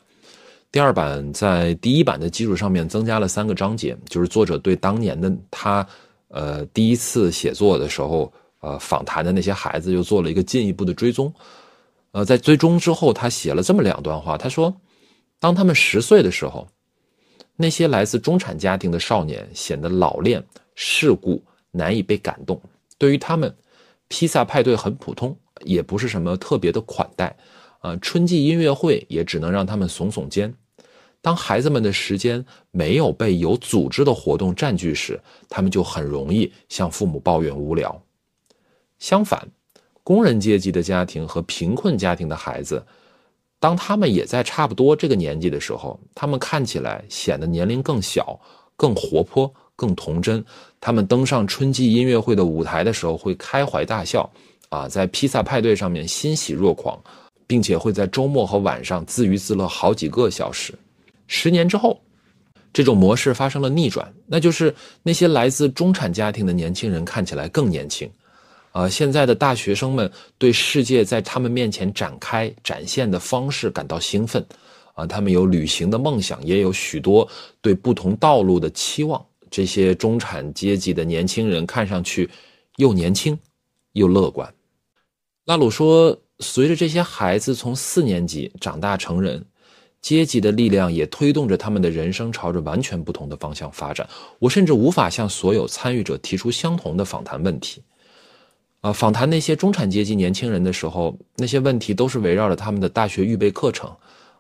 [0.72, 5.88] 第二版在第一版的基础上面增加了三个章节，就是作者对当年的他，
[6.28, 11.34] 呃，第一次写作的时候，呃，访谈的那些孩子又做了一个进一步的追踪。
[12.12, 14.38] 呃，在追踪之后，他写了这么两段话。
[14.38, 14.72] 他说，
[15.40, 16.68] 当他们十岁的时候，
[17.56, 20.44] 那些来自中产家庭的少年显得老练、
[20.80, 22.62] 世故，难以被感动。
[23.00, 23.52] 对于他们，
[24.08, 27.36] 披萨派对很普通，也不是什么特别的款待。
[27.80, 30.54] 啊，春季音乐会也只能让他们耸耸肩。
[31.20, 35.20] 当孩子们的时间没有被有组织的活动占据时，
[35.50, 38.02] 他们就很容易向父母抱怨无聊。
[39.00, 39.48] 相反。
[40.04, 42.82] 工人阶级的家庭和贫困家庭的孩子，
[43.60, 48.40] 当他们也在差不多这个年纪的时候，他们看起来显得年龄更小、
[48.78, 50.46] 更活泼、更童真。
[50.80, 54.30] 他们登上春季音乐会的舞台的时候会开怀大笑，
[54.70, 57.00] 啊，在披萨派对上面欣喜若狂，
[57.46, 60.74] 并且会在周末和晚上自娱自乐好几个小时。
[61.26, 62.00] 十年之后，
[62.72, 64.74] 这种模式发生了逆转，那就是
[65.04, 68.10] 那些来自中产家庭的年轻人看起来更年轻。
[68.72, 74.46] 啊，现在的大学生们对世界在他们面前展开展现的方式感到兴奋，
[74.94, 77.28] 啊，他们有旅行的梦想，也有许多
[77.60, 79.26] 对不同道路的期望。
[79.50, 82.30] 这些中产阶级的年轻人看上去
[82.78, 83.38] 又年轻
[83.94, 84.54] 又乐观。
[85.46, 89.44] 拉鲁说，随着这些孩子从四年级长大成人，
[90.02, 94.08] 阶级的力量也推动着他们的人生朝着完全不同的方向发展。
[94.40, 97.82] 我甚至无法向所有参与者提出相同的访谈问题。
[98.82, 103.92] 啊，访谈那些中产阶级年轻人的时候，那些问题都是围绕着他们的大学预备课程，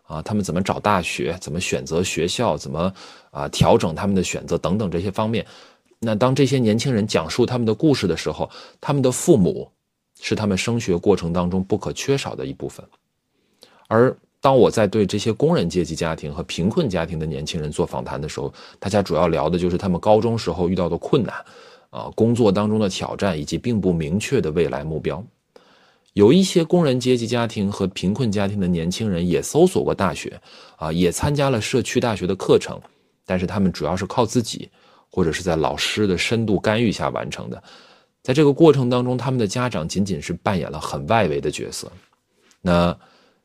[0.07, 2.91] 啊，他们怎么找大学，怎么选择学校，怎么
[3.29, 5.45] 啊调整他们的选择等等这些方面。
[5.99, 8.49] 那当这些年轻人讲述他们的故事的时候，
[8.79, 9.69] 他们的父母
[10.19, 12.85] 是他们升学过程当中不可缺少的一部分。
[13.87, 21.35] 而当我在对这些工人阶级家庭和贫困家庭的年轻人做访谈的时候，大家主要聊的就是他们高中时候遇到的困难。
[21.89, 25.23] 啊，工作当中的挑战以及并不明确的未来目标，
[26.17, 30.41] 有一些工人阶级家庭和贫困家庭的年轻人也搜索过大学，
[30.75, 32.81] 啊，也参加了社区大学的课程，
[33.23, 34.67] 但是他们主要是靠自己，
[35.11, 37.61] 或者是在老师的深度干预下完成的。
[38.23, 41.91] 在这个过程当中，他们的家长仅仅是扮演了很外围的角色。
[42.63, 42.97] 那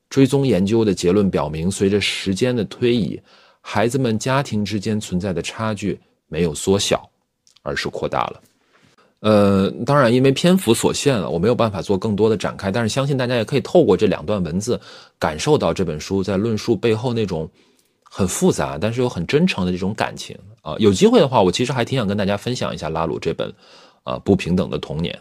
[0.09, 3.21] 追踪研究的结论表明，随着时间的推移，
[3.61, 7.07] 孩子们家庭之间存在的差距没有缩小。
[7.65, 8.43] 而是扩大了，
[9.23, 12.73] 呃，当然，因为篇幅所限了，我没有办法做更多的展开。
[12.73, 14.81] 但是，相信大家也可以透过这两段文字，
[15.17, 17.49] 感受到这本书在论述背后那种
[18.03, 20.75] 很复杂，但是又很真诚的这种感情啊。
[20.81, 23.49] 有机会的话，我其实还挺想跟大家分享一下拉鲁这本
[24.03, 25.17] 啊不平等的童年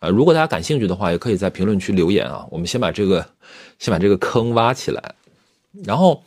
[0.00, 0.10] 啊。
[0.10, 2.46] 如果大家感兴趣的话，也可以在评论区留言啊。
[2.50, 3.26] 我们先把这个
[3.78, 5.14] 先把这个坑挖起来，
[5.82, 6.22] 然后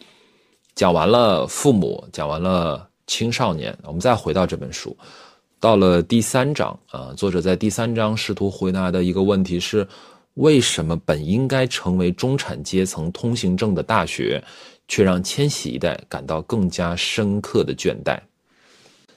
[0.73, 4.97] 讲完了父母，讲完了青少年，我们再回到这本书。
[5.59, 9.85] 到了第三章啊，作者在第三章试图回答的一个问题是：
[10.35, 14.41] 为什么本应该成为中产阶层通行证的大学，
[14.87, 18.17] 却让千禧一代感到更加深刻的倦怠？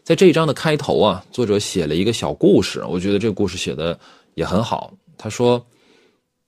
[0.03, 3.97] 在这一章的开头啊，作者写了一个小故事，我觉得这个故事写的
[4.35, 4.93] 也很好。
[5.17, 5.65] 他说，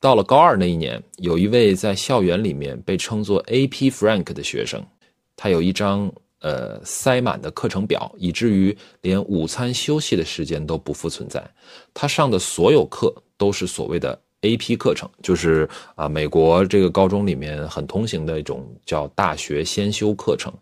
[0.01, 3.93] 到了高二那一年，有一位在校园里面被称作 A.P.
[3.93, 4.85] Frank 的学生，
[5.37, 6.13] 他有一张。
[6.45, 11.43] 呃，塞满的课程表，以至于连午餐休息的时间都不复存在。
[11.95, 20.53] 他上的所有课都是所谓的 AP 课程，就是啊，美国这个高中里面很通行的一种叫大学先修课程。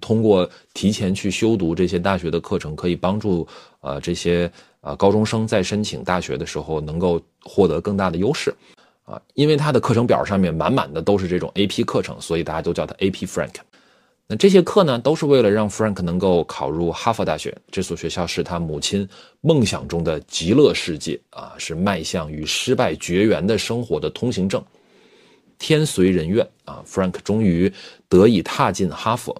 [0.00, 3.46] 通过提前去修读这些大学的课程，可以帮助
[3.82, 4.50] 呃这些
[4.80, 8.52] 啊高中生在申请大学的时候能够获得更大的优势。
[9.04, 13.54] 啊，因为他的课程表上面满满的都是这种 AP 课程，所以大家都叫他 AP Frank。
[14.26, 17.54] 那这些课呢，都是为了让 Frank 能够考入哈佛大学。
[17.70, 19.06] 这所学校是他母亲
[19.42, 24.64] 梦想中的极乐世界啊，是迈向与失败绝缘的生活的通行证。
[25.58, 27.70] 天随人愿啊，Frank 终于
[28.08, 29.36] 得以踏进哈佛。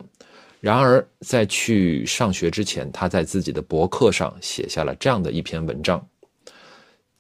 [0.61, 6.07] 然而，在去上学之前，他在自己的博客上写下了这样的一篇文章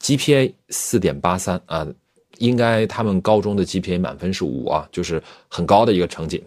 [0.00, 1.86] ：GPA 四点八三啊，
[2.38, 6.44] 应该他们高中的 GPA 满分是五啊，就是很高的一个成绩。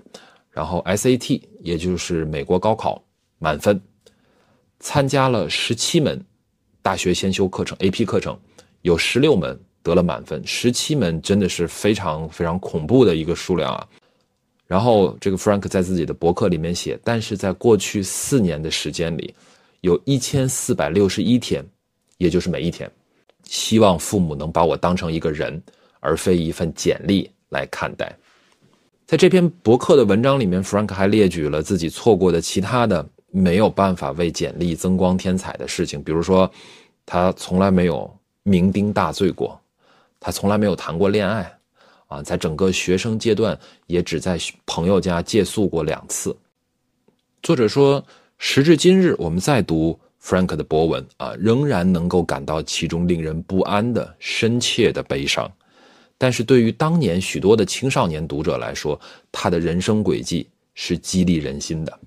[0.58, 3.00] 然后 SAT 也就是美国高考
[3.38, 3.80] 满分，
[4.80, 6.20] 参加了十七门
[6.82, 8.36] 大学先修课程 AP 课程，
[8.82, 13.88] 有十六门得了满分，十七门真的是非常非常恐怖的一个数量啊。
[14.66, 19.36] 然后这个 Frank 在自己的博客里面写，但是在过去四年的时间里，
[19.82, 21.64] 有一千四百六十一天，
[22.18, 22.92] 也就是每一天，
[23.44, 25.62] 希望父母能把我当成一个人，
[26.00, 28.12] 而非一份简历来看待。
[29.08, 36.52] 在这篇博客的文章里面，Frank 还列举了自己错过的其他的没有办法为简历增光添彩的事情，比如说，
[37.06, 39.58] 他从来没有酩酊大醉过，
[40.20, 41.50] 他从来没有谈过恋爱，
[42.08, 46.36] 啊，在整个学生阶段也只在朋友家借宿过两次。
[47.42, 48.04] 作者说，
[48.38, 55.50] 时至今日，我们再读 Frank 的博文啊，仍然能够感到其中令人不安的深切的悲伤。
[56.18, 59.00] 但是对于当年许多的青少年读者来说，
[59.32, 62.00] 他的人生轨迹是激励人心的。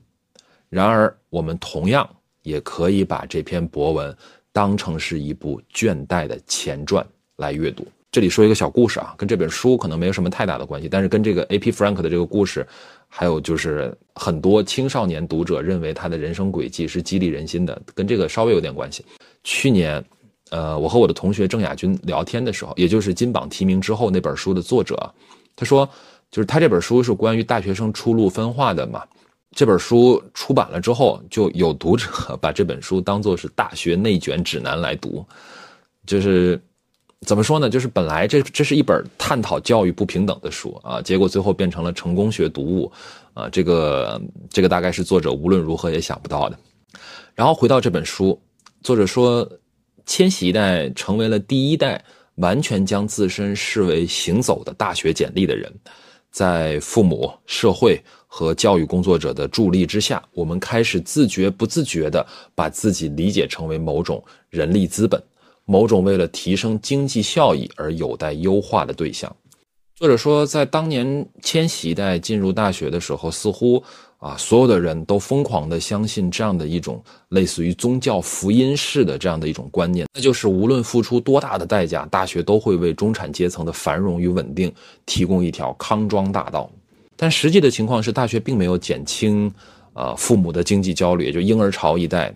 [0.69, 2.09] 然而，我们同样
[2.43, 4.17] 也可以把这篇博文
[4.53, 7.05] 当成是一部倦怠的前传
[7.37, 7.87] 来阅读。
[8.13, 11.71] 这里说一个小故事啊，跟这本书可能没有什么太大的关系，但是跟这个 A.P.
[11.71, 12.67] Frank 的这个故事，
[13.07, 19.05] 还有就是很多青少年读者认为他的人生轨迹是激励人心的，跟这个稍微有点关系。
[19.45, 20.05] 去年，
[20.51, 24.96] 呃，我和我的同学郑亚军聊天的时候，也就是金榜题名之后那本书的作者，
[25.57, 25.88] 他说，
[26.30, 29.03] 就是他这本书是关于大学生出路分化的嘛。
[29.57, 32.07] 这本书出版了之后，就有读者
[32.40, 35.24] 把这本书当做是大学内卷指南来读，
[36.07, 36.61] 就是。
[37.26, 37.68] 怎么说呢？
[37.68, 42.90] 就是本来这这是一本探讨教育不平等的书啊，结果最后变成了成功学读物
[43.34, 43.46] 啊。
[43.51, 46.59] 这个这个大概是作者无论如何也想不到的。
[47.34, 48.40] 然后回到这本书，
[48.82, 49.46] 作者说，
[50.07, 52.03] 千禧一代成为了第一代
[52.36, 55.72] 完全将自身视为行走的大学简历的人，
[56.30, 65.22] 在父母、社会和教育工作者的助力之下，我们开始自觉不自觉地把自己理解成为某种人力资本。
[65.66, 69.34] 某种为了提升经济效益而有待优化的对象。
[69.94, 73.80] 作者说，在当年千禧一代进入大学的时候，似乎
[74.21, 84.71] 啊，所有的人都疯狂的相信这样的一种类似于宗教福音式的这样的一种观念，那就是无论付出多大的代价，大学都会为中产阶层的繁荣与稳定
[85.07, 86.71] 提供一条康庄大道。
[87.16, 89.51] 但实际的情况是，大学并没有减轻
[89.95, 92.33] 啊父母的经济焦虑，也就婴儿潮一代。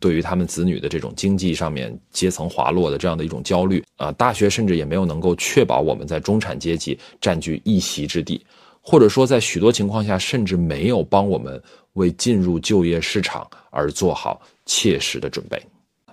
[0.00, 8.42] 对于他们子女的这种经济上面阶层滑落的这样的一种焦虑啊，大学甚至也没有能够确保我们在中产阶级占据一席之地，
[8.80, 11.62] 或者说在许多情况下甚至没有帮我们
[11.94, 15.60] 为进入就业市场而做好切实的准备。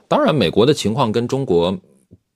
[0.07, 1.77] 当然，美国的情况跟中国。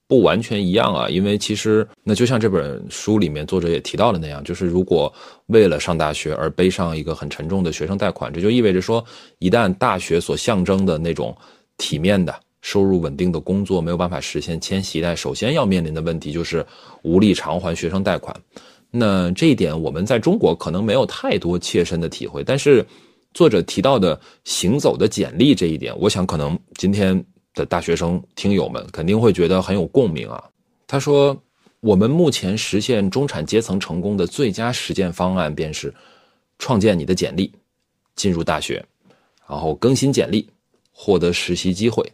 [0.08, 5.10] 不完全一样啊，因为其实那就像这本书里面作者也提到的那样，就是如果
[5.46, 9.02] 为了上大学而背上一个很沉重的学生贷款，这就意味着说，
[9.40, 11.34] 一旦大学所象征的那种
[11.78, 16.66] 体面的收入稳定的工作没有办法实现，千禧一代首先要面临的问题就是
[17.04, 18.36] 无力偿还学生贷款。
[18.92, 22.86] 那这一点我们在中国可能没有太多切身的体会，但是
[23.34, 27.26] 作者提到的行走的简历这一点，我想可能今天。
[27.54, 30.42] 的大学生听友们肯定会觉得很有共鸣啊。
[30.88, 31.38] 他说
[31.84, 35.94] ：“我们目前实现中产阶层成功的最佳实践方案，便是
[36.60, 37.52] 创建你的简历，
[38.16, 38.82] 进入大学，
[39.46, 40.50] 然后更新简历，
[40.94, 42.10] 获得实习机会，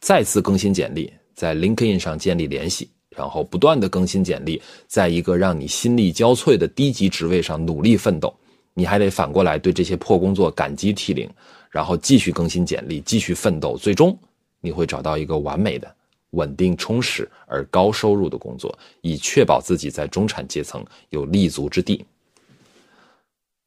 [0.00, 8.34] 再次更新简历，在 LinkedIn 上建立联系，然后不断的更新简历，在一个让你心力交瘁的低级职位上努力奋斗。
[8.74, 11.30] 你还得反过来对这些破工作感激涕零，
[11.70, 14.16] 然后继续更新简历，继续奋斗，最终。”
[14.60, 15.94] 你会找到一个完美的、
[16.30, 22.02] 稳定、充实而高收入的工作，以确保自己在中产阶层有立足之地。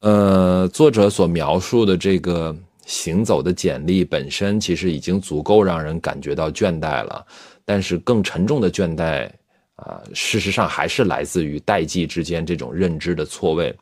[0.00, 7.24] 呃，作者所描述的这个行走的简历本身，其实已经足够让人感觉到倦怠了。
[7.64, 9.30] 但是更沉重的倦怠
[9.78, 13.74] 啊，事实上还是来自于代际之间这种认知的错位。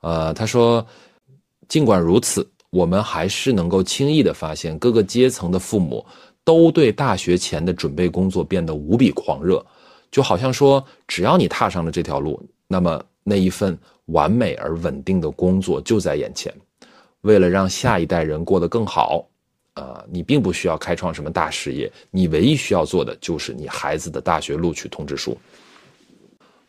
[0.00, 0.84] 呃，他说，
[1.68, 6.04] 尽管如此，我们还是能够轻易的发现各个阶层的父母。
[6.42, 9.64] 都对大学前的准备工作变得无比狂热，
[10.10, 16.52] 就好像说，只要你踏上了这条路，那么那一份完美而稳定的工作就在眼前。
[17.20, 19.24] 为了让下一代人过得更好，
[19.80, 25.36] 呃，你并不需要开创什么大事业，你唯一需要做的就是你孩子的大学录取通知书。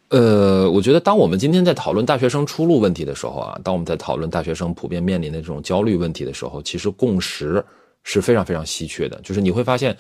[0.08, 7.64] 呃，我觉得当我们今天在讨论大学生出路问题的时候啊，当我们在讨论大学生普遍面临的这种焦虑问题的时候，其实共识。
[8.04, 9.96] 是非常非常稀缺的，就是你会发现，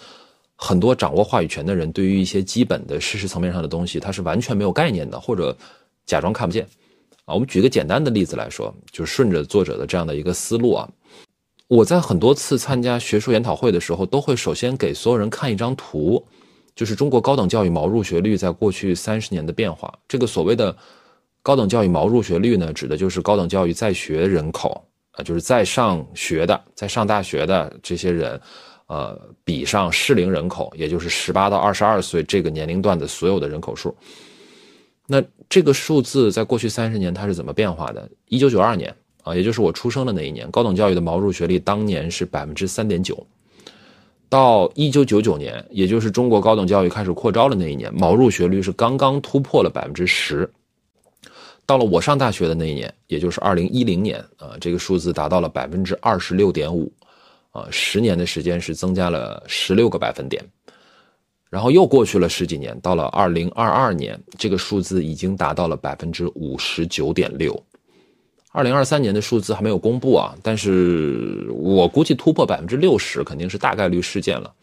[0.55, 5.55] 很多掌握话语权的人对于一些基本的事实层面上的东西，他是完全没有概念的，或者
[6.07, 6.66] 假装看不见。
[7.26, 10.89] 啊，我们举个简单的例子来说，就顺着作者的这样的一个思路啊，
[11.72, 16.22] 我在很多次参加学术研讨会的时候，都会首先给所有人看一张图，
[16.76, 19.89] 就是中国高等教育毛入学率在过去三十年的变化。
[20.05, 20.76] 这个所谓的
[21.41, 24.86] 高等教育毛入学率呢，指的就是高等教育在学人口。
[25.11, 28.41] 啊，就是在上学的，在上大学的这些人，
[28.88, 33.95] 呃，比上适龄人口，也就是十八到二十二岁这个年龄段的所有的人口数。
[35.07, 38.09] 那这个数字在过去三十年它是怎么变化的？
[38.28, 38.93] 一九九二年
[39.24, 43.26] 啊，也就是我出生的那一年，高等教育的毛入学率当年是百分之三点九。
[44.30, 50.49] 到一九九九年，也就是中国高等教育开始扩招的那一年，毛入学率是刚刚突破了百分之十。
[51.65, 56.91] 到了我上大学的那一年，也就是二零一零年啊，这个数字达到了百分之二十六点五，
[57.51, 60.43] 啊，十年的时间是增加了十六个百分点。
[61.49, 67.61] 然后又过去了十几年，到了二零二二年，这个数字已经达到了百分之五十九点六。
[68.52, 74.54] 二零二三年的数字还没有公布啊，但是我估计突破百分之六十肯定是大概率事件了。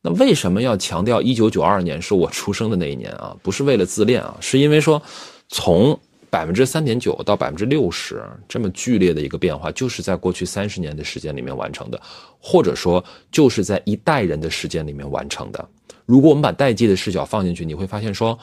[0.00, 3.36] 那为什么要强调一九九二年是我出生的那一年啊？
[3.42, 5.02] 不是为了自恋啊，是因为说
[5.48, 5.98] 从
[6.30, 12.00] 百分之三点九到百分之六十这么剧烈的一个变化，就是在过去三十年的时间里面完成的，
[12.38, 15.68] 或者说就是在一代人的时间里面完成的。
[16.06, 18.38] 如果我们把代际的视角放进去，你会发现说，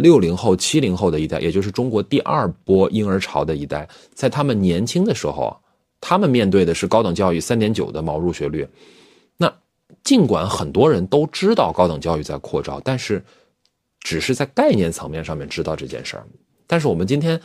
[0.00, 5.56] 六零后、七零后的一代，也就是中国第二波婴儿潮的一代，在他们年轻的时候，
[6.00, 8.66] 他们面对的是高等教育三点九的毛入学率。
[9.36, 9.52] 那
[10.02, 13.22] 尽管很多人都知道高等教育在扩招，但是
[14.00, 16.26] 只是在概念层面上面知道这件事儿。
[16.66, 17.40] 但是我们今天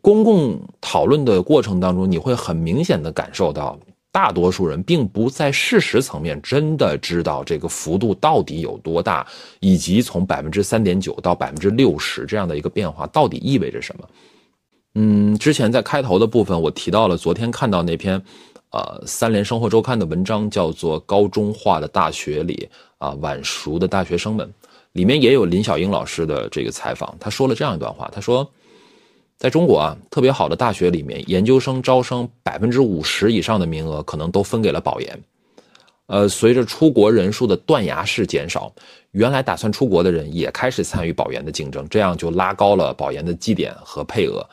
[0.00, 3.78] 公共讨论的过程当中，你会很明显的感受到，
[4.12, 9.26] 大多数人并不在事实层面真的知道这个幅度到底有多大，
[9.60, 14.08] 以及从百分之三点九到百分之六十这样的一个变化到底意味着什么。
[14.96, 18.20] 嗯，之前在开头的部分我提到了昨天看到那篇，
[18.72, 24.46] 呃，三联生活周刊的文章，叫做《高中化的大学里啊晚熟的大学生们》。
[24.94, 28.50] 里面也有林小英老师的这个采访，他说了这样一段话，他说，
[29.40, 35.18] 在中国啊，特别好的大学里面，研究生招生百分之五十以上的名额可能都分给了保研。
[36.08, 38.70] 呃，随着出国人数的断崖式减少，
[39.12, 44.46] 原来打算出国的人也开始参与保研的竞争，这样就拉高了保研的基点和配额。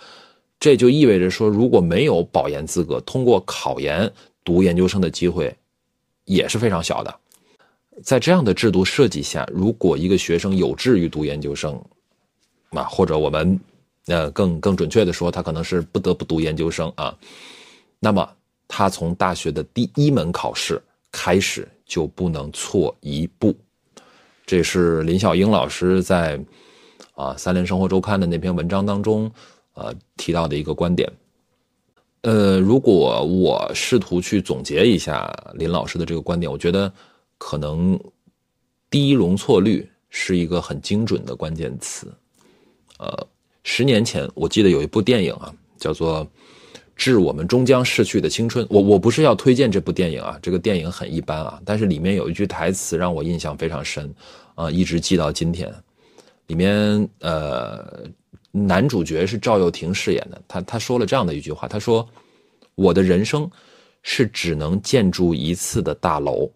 [0.57, 4.09] 这就意味着说，如果没有保研资格，通过考研
[4.45, 5.53] 读研究生的机会
[6.23, 7.13] 也是非常小的。
[8.01, 11.77] 在这样的制度设计下，如果一个学生有志于读研究生，
[12.69, 13.59] 啊，或者我们，
[14.07, 17.17] 呃，更更准确的说，他可能是不得不读研究生啊，
[17.99, 18.29] 那么
[18.67, 20.81] 他从大学的第一门考试
[21.11, 23.55] 开始就不能错一步。
[24.45, 26.35] 这是林小英老师在
[27.15, 29.31] 啊《三联生活周刊》的那篇文章当中，
[29.73, 31.11] 呃提到的一个观点。
[32.21, 36.91] 呃，如果我试图去总结一下林老师的这个观点，我觉得。
[37.39, 37.99] 可能
[38.89, 42.11] 低容错率是一个很精准的关键词。
[42.97, 43.27] 呃，
[43.69, 46.25] 十年前我记得有一部电影啊，叫做
[46.95, 48.65] 《致我们终将逝去的青春》。
[48.71, 54.09] 我我不是要推荐这部电影啊，这个电影很一般啊，但是里面有一句台词让我印象非常深
[54.55, 55.69] 啊，一直记到今天。
[56.47, 58.05] 里面呃，
[58.53, 62.07] 男主角是赵又廷饰演的，他他说了这样的一句话，他说
[62.75, 63.51] ：“我的人生
[64.01, 66.49] 是只能建筑一次的大楼。”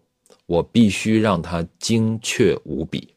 [0.48, 3.11] 我必须让它精确无比。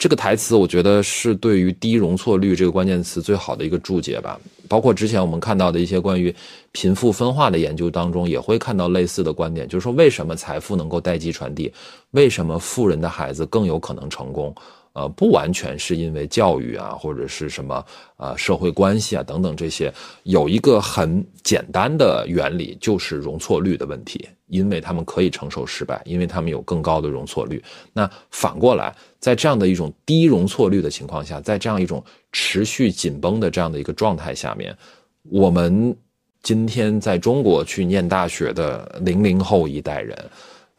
[0.00, 4.40] 这个台词，我觉得是对于低容错率这个关键词最好的一个注解吧。
[4.66, 6.34] 包括之前我们看到的一些关于
[6.72, 11.70] 贫富分化的研究当中，也会看到类似的观点，就是说为什么财富能够代际传递，
[12.12, 14.54] 为什么富人的孩子更有可能成功。
[14.92, 17.84] 呃，不完全是因为教育啊，或者是什么
[18.16, 19.92] 呃社会关系啊等等这些，
[20.22, 24.26] 有一个很简单的原理，就是容错率的问题。
[24.48, 27.62] 因为他们可以承受失败，因为他们有更高的容错率。
[27.92, 32.02] 那反过来，在这样的一种低容错率的情况下，在这样一种
[32.32, 34.76] 持续紧绷的这样的一个状态下面，
[35.30, 35.96] 我们
[36.42, 40.18] 今天在中国去念大学的零零后一代人。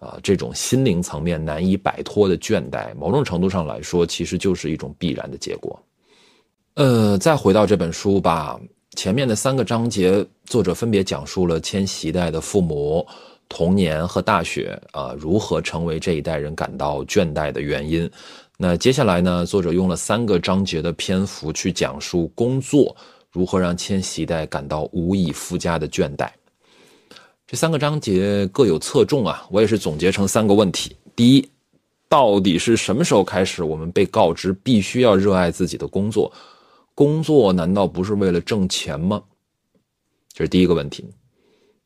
[0.01, 5.79] 啊，这种心灵层面难以摆脱的倦怠，某种程度上来说，其实就是一种必然的结果。
[6.73, 8.59] 呃，再回到这本书吧，
[8.95, 13.05] 前面的三个章节，作者分别讲述了千禧一代的父母、
[13.51, 18.09] 童年和大学啊，如何成为这一代人感到倦怠的原因。
[18.57, 22.95] 那接下来呢，作者用了三个章节的篇幅去讲述工作
[23.29, 26.29] 如何让千禧一代感到无以复加的倦怠。
[27.45, 31.49] 这三个章节各有侧重啊，我也是总结成三个问题：第一，
[32.07, 36.31] 到底是什么时候开始，我们被告知必须要热爱自己的工作？
[36.95, 39.21] 工作难道不是为了挣钱吗？
[40.31, 41.05] 这是第一个问题。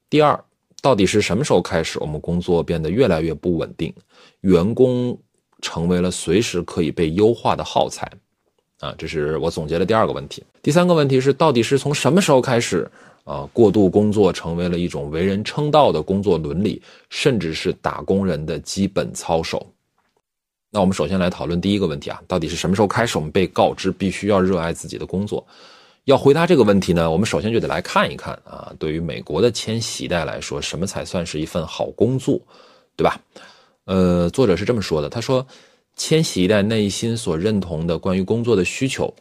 [0.08, 0.40] 第二，
[0.86, 3.92] 到底是什么时候开始，我们工作变得越来越不稳定，
[4.42, 5.18] 员工
[5.60, 8.08] 成为了随时可以被优化的耗材？
[8.80, 10.44] 啊，这是我总结的第二个问题。
[10.62, 12.88] 第三个问题是，到底是从什么时候开始？
[13.24, 16.80] 啊，过度工作成为了一种为人称道的工作伦理，
[17.10, 19.66] 甚至是打工人的基本操守。
[20.70, 25.44] 那我们首先来讨论第一个问题啊，到底是什么时候开始我们被告知必须要热爱自己的工作？
[26.06, 32.40] 要回答这个问题呢，我们首先就得来看一看啊，对于美国的千禧代来说，什么才算是一份好工作，
[32.96, 33.20] 对吧？
[33.86, 35.46] 呃，作者是这么说的，他说，
[35.96, 39.12] 千禧一代内心所认同的关于工作的需求，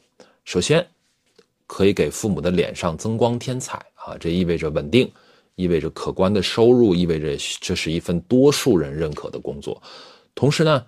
[0.45, 0.87] 首先
[1.67, 3.83] 可以给父母的脸上增光添彩。
[3.95, 5.11] 啊，这意味着稳定，
[5.55, 9.83] 意味着可观的收入，意味着这是一份多数人认可的工作。
[10.35, 10.85] 同时呢，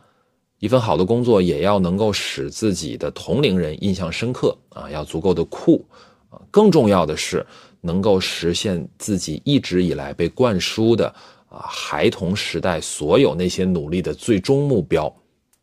[0.59, 5.85] 一份好的工作也要能够使自己的同龄人印象深刻啊，要足够的酷
[6.31, 6.41] 啊。
[6.51, 7.47] 更重要的是，
[7.81, 11.07] 能够实现自己一直以来被灌输的
[11.49, 15.15] 啊，孩童时代所有那些努力的最终目标，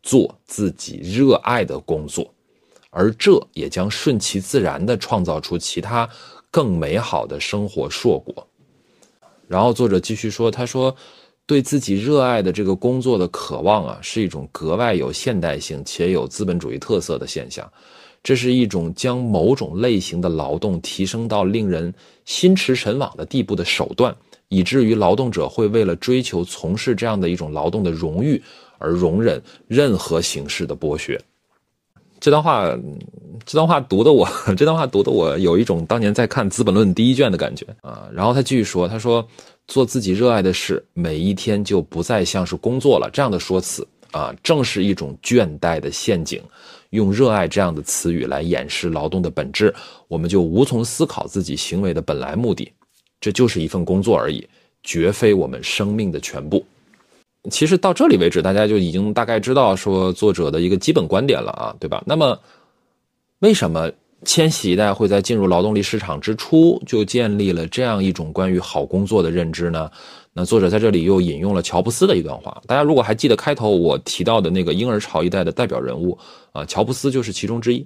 [0.03, 2.31] 做自己热爱的工作，
[2.91, 6.07] 而这也将顺其自然地创造出其他
[6.51, 8.47] 更美好的生活硕果。
[9.47, 10.95] 然后作者继续说：“他说，
[11.45, 17.69] 对自己热爱的这个工作的渴望啊，是一种格外有现代性且有资本主义特色的现象。
[18.23, 21.93] 这是一种将某种类型的劳动提升到令人
[22.25, 24.15] 心驰神往的地步的手段。”
[24.49, 28.39] 以至于劳动者会为了追求从事这样的一种劳动的荣誉
[28.77, 31.19] 而容忍任何形式的剥削。
[32.19, 32.69] 这段话，
[33.47, 38.07] 这段话读的我，这段话读的 我有一种当年在看《资本论》第一卷的感觉啊。
[38.13, 39.27] 然后他继续说：“他说，
[39.67, 43.09] 做自己热爱的事，每一天就不再像是工作了。
[43.11, 46.41] 这样的说辞啊，正是一种倦怠的陷阱。
[46.91, 49.73] 用‘热爱’这样的词语来掩饰劳动的本质，
[50.07, 52.71] 我们就无从思考自己行为的本来目的。”
[53.19, 54.47] 这就是一份工作而已，
[54.83, 56.63] 绝非我们生命的全部。
[57.49, 62.03] 其实到这里为止，大家就已经大概知道说作者的一个基本观点了啊，对吧？
[62.05, 62.39] 那么，
[63.39, 63.91] 为什么
[64.23, 69.89] 千禧一代会在进入劳动力市场之初就建立了这样一种关于好工作的认知呢？
[70.33, 72.61] 那作者在这里又引用了乔布斯的一段话。
[72.65, 76.17] 大家如果还记得开头我提到的那个婴儿潮一代的代表人物
[76.51, 77.85] 啊，乔布斯就是其中之一。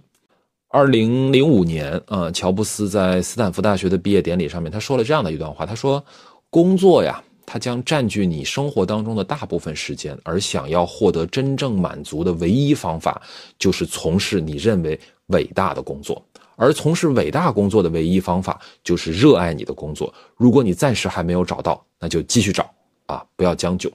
[0.70, 6.04] 二零零五年，啊，乔布斯在斯坦福大学的毕业典礼上面，他说了这样的一段话：他说，
[6.50, 13.22] 工作呀，它将占据你生活当中的大部分时间，而想要获得真正满足的唯一方法，
[13.58, 16.22] 就是从事你认为伟大的工作。
[16.56, 20.12] 而从事伟大工作的唯一方法，就是热爱你的工作。
[20.36, 22.68] 如果你暂时还没有找到，那就继续找
[23.06, 23.92] 啊，不要将就。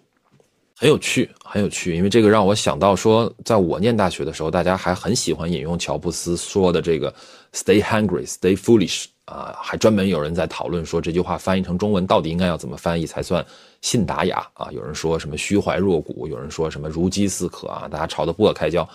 [0.75, 7.13] 很有趣，很有趣，因为这个让我想到说，在我念大学的时候，大家还很喜欢引用乔布斯说的这个
[7.53, 13.45] “stay hungry, stay foolish” 啊，还专门有人在讨论说这句话翻译成中文到底应该要怎么翻译才算
[13.81, 14.69] 信达雅啊？
[14.73, 18.89] 有人说什么虚怀若谷，有人说什么如饥似渴啊，大家吵得不可开交。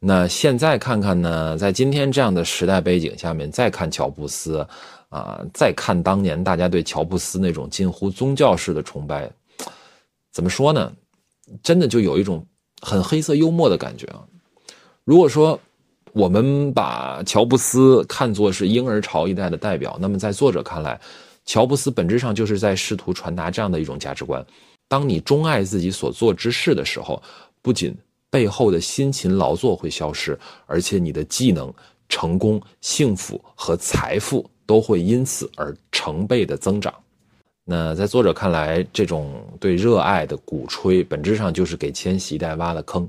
[0.00, 4.66] 那现在看看呢，在今天这样的时代背景下面，再看乔布斯
[5.08, 9.28] 啊，再看当年大家对乔布斯那种近乎宗教式的崇拜。
[10.32, 10.92] 怎么说呢？
[11.62, 12.46] 真的就有一种
[12.82, 14.22] 很黑色幽默的感觉啊！
[15.02, 15.58] 如果说
[16.12, 21.00] 我们把乔布斯看作是婴儿潮一代的代表，那么在作者看来，
[21.44, 24.44] 乔布斯本质上就是在试图传达这样的一种价值观：
[24.88, 27.20] 当你钟爱自己所做之事的时候，
[27.62, 27.96] 不仅
[28.30, 31.72] 背后的辛勤劳作会消失，而且你的技能、
[32.08, 36.92] 成功、幸福和财富都会因此而成倍的增长。
[37.64, 43.08] 那在作者看来，这种对热爱的鼓吹，本质上就是给千禧一代挖了坑。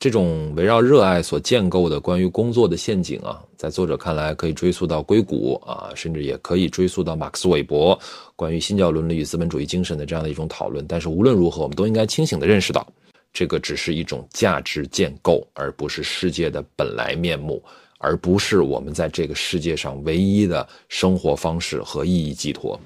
[0.00, 7.96] 这种围绕热爱所建构的关于工作的陷阱啊，在作者看来，可以追溯到硅谷啊，甚至也可以追溯到马克思韦伯
[8.34, 10.86] 关于新教伦理与资本主义精神的这样的一种讨论。
[10.88, 12.86] 但是无论如何，我们都应该清醒地认识到，
[13.32, 17.62] 这个只是一种价值建构，而不是世界的本来面目，
[17.98, 22.78] 而不是我们在这个世界上唯一的生活方式和意义寄托。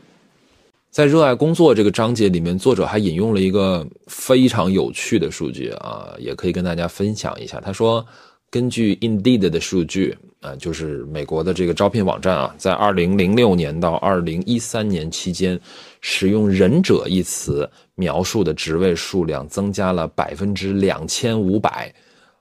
[0.91, 7.61] 在热爱工作这个章节里面，作者还引用了一个非常有趣的数据啊，也可以跟大家分享一下。
[7.61, 8.07] 他说，
[8.55, 15.59] 根据 Indeed 的数据啊，就是美国的这个招聘网站啊，在2006年到2013年期间，
[16.01, 21.93] 使用“忍者”一词描述的职位数量增加了百分之两千五百，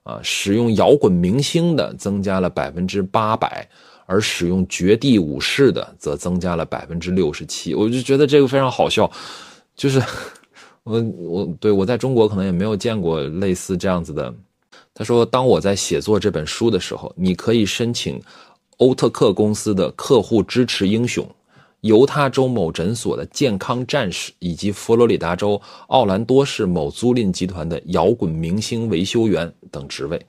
[0.04, 3.68] 啊，使用“摇滚明星”的增加了百分之八百。
[4.06, 9.10] 而使用绝地武士的则增加了百分之六十七，我就觉得这个非常好笑，
[9.78, 10.00] 就是
[10.84, 14.32] 我我对我在中国可能也没有见过类似这样子的。
[14.94, 18.22] 他说，当我在写作这本书的时候，你可以申请
[18.78, 21.28] 欧特克公司的客户支持英雄、
[21.82, 30.24] 犹他州某诊所的健康战士以及佛罗里达州奥兰多市某租赁集团的摇滚明星维修员等职位。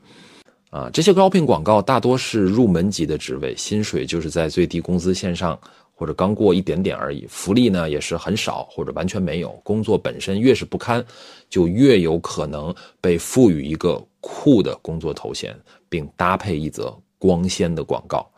[0.70, 5.56] 啊，这些招聘广告大多是入门级的职位，薪水就是在最低工资线上
[5.94, 7.24] 或者刚过一点点而已。
[7.28, 9.50] 福利呢也是很少或者完全没有。
[9.62, 11.04] 工作本身越是不堪，
[11.48, 15.56] 就越有可能被赋予一个酷的工作头衔，
[15.88, 18.30] 并搭配一则光鲜的广告。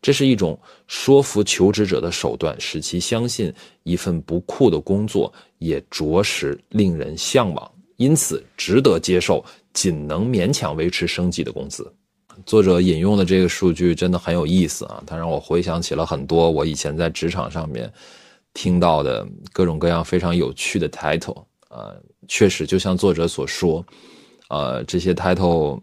[0.00, 3.52] 这是一种说服求职者的手段，使其相信
[3.82, 9.44] 一份不酷的工作也着实令人向往，因此值得接受。
[9.74, 11.88] 仅能勉强维持生计的工资。
[12.44, 15.00] 作者引用的这个数据真的很有意思啊！
[15.06, 17.92] 它让我回想起了很多我以前在职场上面
[18.54, 21.94] 听到的各种各样非常有趣的 title 啊，
[22.28, 23.84] 确实就像作者所说，
[24.48, 25.80] 呃，这些 title，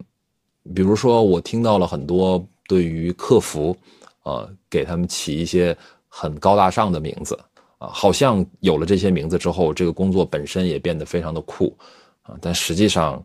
[0.74, 3.76] 比如说我听到了很多对于客服，
[4.24, 5.76] 呃，给他们起一些
[6.08, 7.38] 很高大上的名字
[7.78, 11.76] 啊，好像有了这些名字之后，这个工作本身也变得非常的酷
[12.22, 13.24] 啊，但实际上，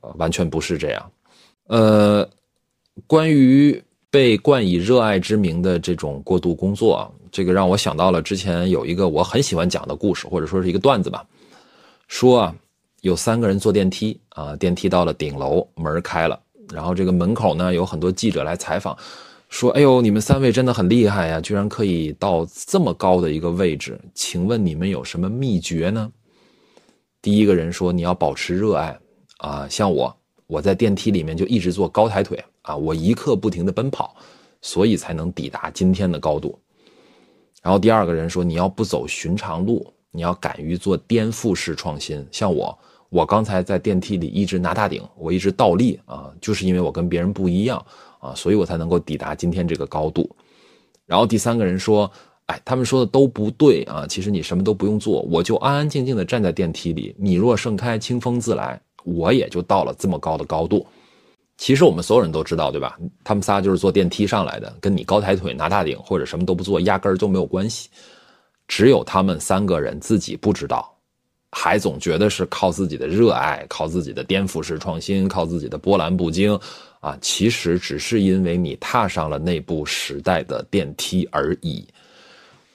[0.00, 1.10] 呃，完全不是这样。
[1.68, 2.28] 呃，
[3.06, 11.26] 关于被冠以热爱之名的这种过度工作，这个让我想到了之前有一个我很喜欢讲的故事，或者说是一个段子吧，
[12.14, 12.54] 说啊，
[13.00, 16.40] 有三个人坐电梯啊，电梯到了顶楼，门开了，
[16.72, 18.96] 然后这个门口呢有很多记者来采访。
[19.48, 24.00] 说：“哎呦，你们三位真的很厉害呀，居然可以到这么高的一个位置。
[24.14, 26.08] 请问你们有什么秘诀呢？”
[27.20, 28.96] 第一个人说：“你要保持热爱
[29.38, 34.14] 啊，像我，我在电梯里面就一直做高抬腿啊，我一刻不停的奔跑，
[34.62, 36.56] 所以才能抵达今天的高度。”
[37.60, 42.24] 然后第二个人说：“你要不走寻常路，你要敢于做颠覆式创新。
[42.30, 42.78] 像我，
[43.10, 47.84] 我刚才在电梯里一直拿大顶，我一直倒立啊，就是因为我跟别人不一样。”
[48.24, 50.34] 啊，所以我才能够抵达今天这个高度。
[51.04, 52.10] 然后第三个人说
[52.46, 54.06] ：“哎，他们说的都不对啊！
[54.08, 60.86] 其实你什么都不用做，我就安安静静的站在电梯里，你若盛开，清风自来，我也就到了这么高的高度。
[61.58, 62.98] 其实我们所有人都知道，对吧？
[63.22, 67.90] 他们仨就是坐电梯上来的，跟你高抬腿拿大顶或者什么都不做，压根儿就没有关系。
[68.68, 70.92] 只有他们三个人自己不知道，
[71.52, 76.58] 还总觉得是靠自己的热爱，靠自己的颠覆式创新，靠自己的波澜不惊。”
[77.04, 81.86] 啊，其实只是因为你踏上了那部时代的电梯而已。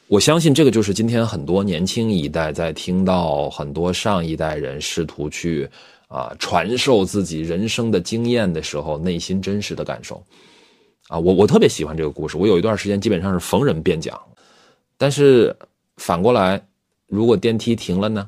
[0.06, 5.68] 我相信这个就是今天很多年轻一代在听到很多上一代人试图去
[6.10, 10.24] 啊传授自己人生的经验的时候，内心真实的感受。
[11.08, 14.16] 啊，我我特别喜欢这个故事，我有一段时间基本上是逢人便讲。
[14.96, 15.56] 但是
[16.00, 16.66] 反过来，
[17.08, 18.28] 如果电梯停了呢？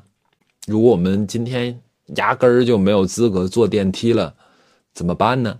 [0.66, 1.76] 如果我们今天
[2.16, 4.32] 压根儿就没有资格坐电梯了，
[4.92, 5.58] 怎么办呢？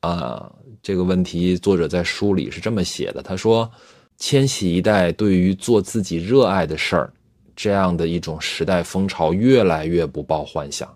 [0.00, 3.70] 啊，这个问题作者在书里是这么写的：他说，
[4.18, 7.12] 千禧一代对于做自己热爱的事儿，
[7.54, 10.92] 这样的一种时代风潮越来越不抱幻想，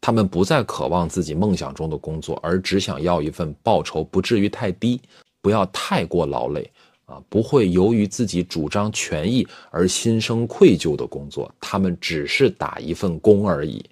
[0.00, 5.00] 他们不再渴望自己梦想中的工作，而只想要一份报酬不至于太低，
[5.42, 6.70] 不要太过劳累
[7.08, 13.82] 啊，不会由于自己主张权益而心生愧疚的工作，他们只是打一份工而已。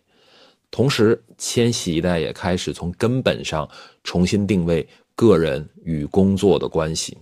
[0.70, 3.66] 同时，千禧一代也开始从根本上
[4.04, 7.16] 重新定位个人与工作的关系。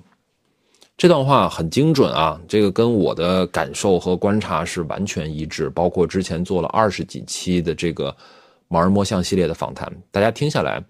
[0.97, 5.71] 这段话很精准啊，这个跟我的感受和观察是完全一致。
[5.71, 8.17] 包括之前做了二十几期的这个
[8.69, 10.83] “盲人摸象”系列的访谈，大家听下来，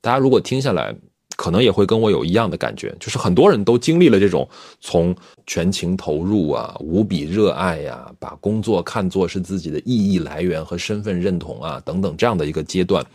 [0.00, 0.94] 大家如果听下来。
[1.38, 4.46] 可能也会跟我有一样的感觉，就是很多人都经历了这种
[4.80, 5.14] 从
[5.46, 13.06] 全情投入啊、无比热爱呀、把工作看作是自己的意义来源和身份认同啊等等这样的一个阶段，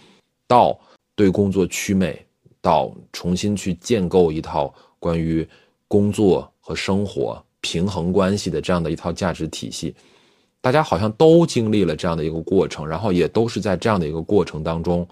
[0.48, 0.80] 到
[1.18, 2.26] 对工作祛魅，
[2.62, 5.46] 到重新去建构一套关于
[5.90, 9.94] 工作和生活平衡关系的这样的一套价值体系，
[10.62, 15.06] 大家好像都经历了这样的一个过程，然后也都是在这样的一个过程当中，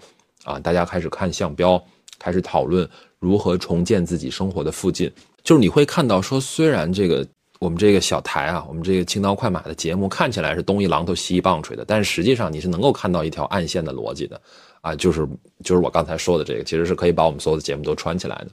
[0.44, 1.78] 啊，大家开始看项标。
[2.22, 5.10] 开始讨论如何重建自己生活的附近，
[5.42, 7.26] 就是你会看到说，虽然这个
[7.58, 14.40] 我们这个小台啊，我们这个轻刀快马的节目看起来是东一榔头西一棒槌的，但实际上你是能够看到一条暗线的逻辑的，
[14.82, 15.26] 啊，就是
[15.64, 18.48] 就是我刚才说的这个，其实是可以把我们所有的节目都串起来的。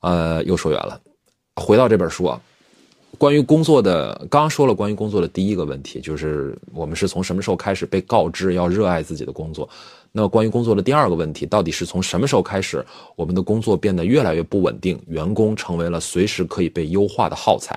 [0.00, 1.00] 呃，又说远了，
[1.56, 2.40] 回到这本书啊，
[3.16, 9.68] 关于工作的，刚说了关于工作的第一个问题，就是我们是从什么时候开始被告知要热爱自己的工作？
[10.16, 12.86] 那关于工作的第二个问题，到底是从什么时候开始，
[13.16, 17.76] 我们的工作变得越来越不稳定，员工成为了随时可以被优化的耗材？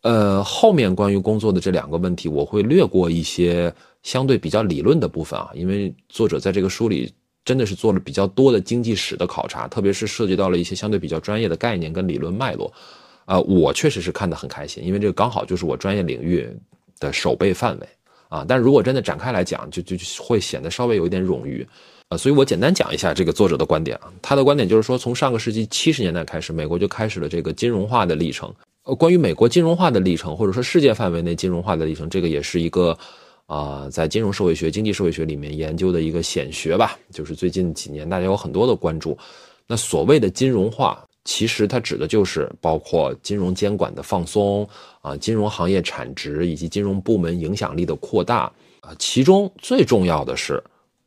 [0.00, 3.70] 呃，后面关于工作的这两个问题，我会略过一些
[4.02, 7.12] 相对比较理论的部分啊，因为作者在这个书里
[7.44, 12.72] 真的是做了比较多的经济史的考察，特别是涉及到了一些相对比较专业的概念跟理论脉络，
[13.26, 16.48] 啊，我确实是看得很开心，因为这个刚好就是我专业领域
[16.98, 17.86] 的守备范围。
[18.28, 21.66] 啊，但如果真的展开来讲，就就会显得稍微有一点冗余，
[22.08, 24.12] 啊，所以我简单讲一下这个作者的观点啊。
[24.20, 28.52] 他的观点就是说，从上个世纪七十年代开始，美国就开始了这个金融化的历程。
[28.84, 32.96] 呃，关于美国金融化的历程，或者说世界范围内金融化的历程，这个也是一个
[33.46, 36.98] 啊，在金融社会学、经济社会学里面研究的一个显学吧。
[37.12, 39.16] 就是最近几年大家有很多的关注。
[39.66, 41.04] 那所谓的金融化。
[41.24, 44.68] 其实它指的就是包括金融监管的放松
[45.00, 50.62] 啊，金融行业产值以及金融部门影响力的扩大啊，其中最重要的是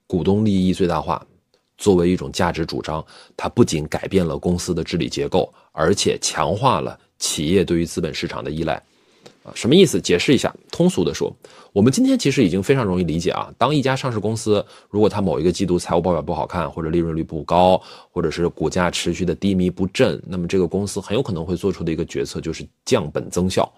[0.08, 1.24] 股东利益最大化，
[1.78, 3.06] 作为一种价值主张，
[3.36, 8.74] 它不仅改变了公司的治理结构，而且强化了企业对于资本市场的依赖。
[9.44, 10.02] 啊什么意思？
[10.02, 10.54] 解释一下。
[10.72, 11.34] 通俗的说，
[11.78, 13.54] 我们今天其实已经非常容易理解啊。
[13.56, 17.80] 当一家上市公司如果它某一个季度财务报表不好看，或者利润率不高，
[18.12, 23.72] 或者是股价持续的低迷不振，那么这个公司很有可能会做出的一个决策就是降本增效，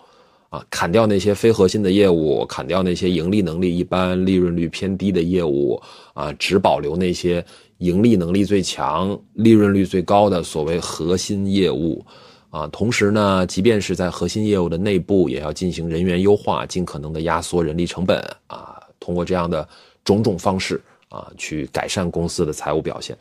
[0.47, 5.77] 啊，砍掉那些非核心的业务，砍掉那些盈利能力一般、利润率偏低的业务，
[6.13, 7.45] 啊，只保留那些
[7.79, 12.01] 盈利能力最强、利润率最高的所谓核心业务，
[12.49, 19.67] 啊，同时呢，即便是在核心业务的内部，也要进行人员优化，尽可能的压缩人力成本，啊，通过这样的
[20.03, 23.15] 种种方式，啊，去改善公司的财务表现。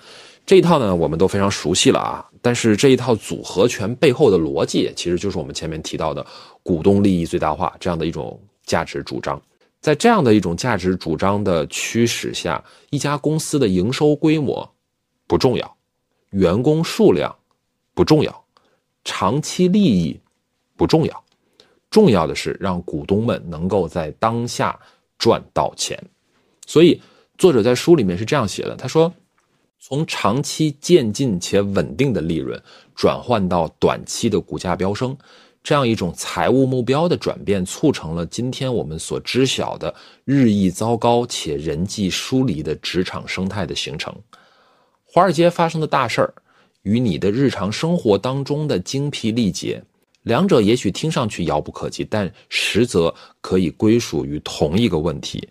[0.47, 2.25] 这一套呢，我们都非常熟悉了啊。
[2.41, 6.25] 但是这一套组合拳背后的逻辑，其实就是我们前面提到的
[6.63, 9.41] 股东利益最大化这样的一种价值主张。
[9.81, 14.69] 在这样的一种价值主张的驱使下，一家公司的营收规模
[15.27, 15.77] 不重要，
[16.31, 17.35] 员工数量
[17.93, 18.45] 不重要，
[19.09, 20.21] 长期利益
[20.77, 21.25] 不重要，
[21.89, 24.79] 重要的是让股东们能够在当下
[25.19, 25.99] 赚到钱。
[26.67, 27.01] 所以
[27.39, 29.13] 作者在书里面是这样写的，他说。
[29.81, 32.61] 从长期渐进且稳定的利润
[32.97, 35.17] 转换到短期的股价飙升，
[35.63, 39.95] 这样一种财务目标的转变，促成了今天我们所知晓的
[40.25, 44.13] 日益糟糕且人际疏离的职场生态的形成。
[45.05, 46.35] 华尔街发生的大事儿
[46.83, 49.83] 与你的日常生活当中的精疲力竭，
[50.23, 55.49] 两者也许听上去遥不可及，但实则可以归属于同一个问题。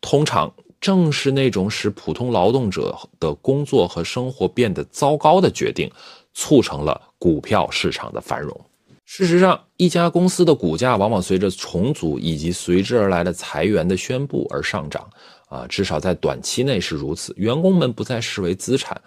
[0.00, 0.52] 通常。
[0.80, 5.90] 正是那种使普通劳动者的工作和生活变得糟糕的决定，
[6.32, 8.58] 促成了股票市场的繁荣。
[9.04, 15.06] 事实上，一家公司的股价往往随着重组以及随之而来的裁员的宣布而上涨。
[15.50, 17.34] 啊，至少在短期内是如此。
[17.36, 18.98] 员工们不再视为资产，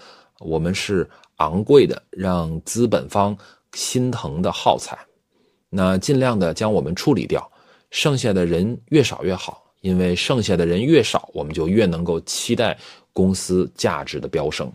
[0.41, 3.37] 我们是昂贵的、让资本方
[3.73, 4.97] 心疼的耗材。
[5.69, 7.51] 那尽量的将我们处理掉，
[7.91, 9.61] 剩下的人越少越好。
[9.81, 12.77] 因为剩下的人越少，我们就越能够期待
[13.11, 14.71] 公司价值的飙升。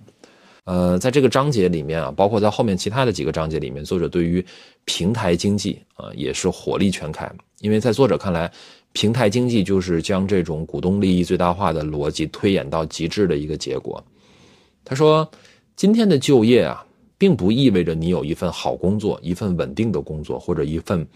[0.64, 4.44] 呃，在这个章节里面啊，包括在后面其他的几个章节里面，作者对于
[4.84, 7.26] 平台经济啊也是火力全开。
[7.60, 8.52] 因为在作者看来，
[8.92, 14.04] 平台经济就是将这种股东利益最大化的逻辑推演到极致的一个结果。
[14.84, 15.26] 他说，
[15.78, 16.84] 今天的就业啊，
[17.16, 21.06] 并不意味着你有一份好工作、一份稳定的工作或者一份。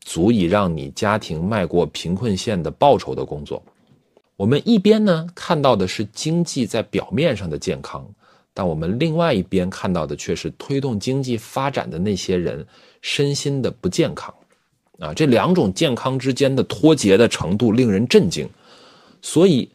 [0.00, 3.62] 足以让你家庭迈过贫困线的报酬的工作，
[4.36, 8.08] 我们一边呢看到的是经济在表面上的健康，
[8.54, 12.66] 但我们另外一边看到的却是推动经济发展的那些人
[13.02, 14.32] 身心的不健康，
[14.98, 18.48] 啊，这两种健康之间的脱节的程度令人震惊。
[19.20, 19.68] 所以，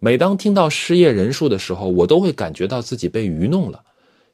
[0.00, 3.82] 每当听到失业人数的时候，我都会感觉到自己被愚弄了。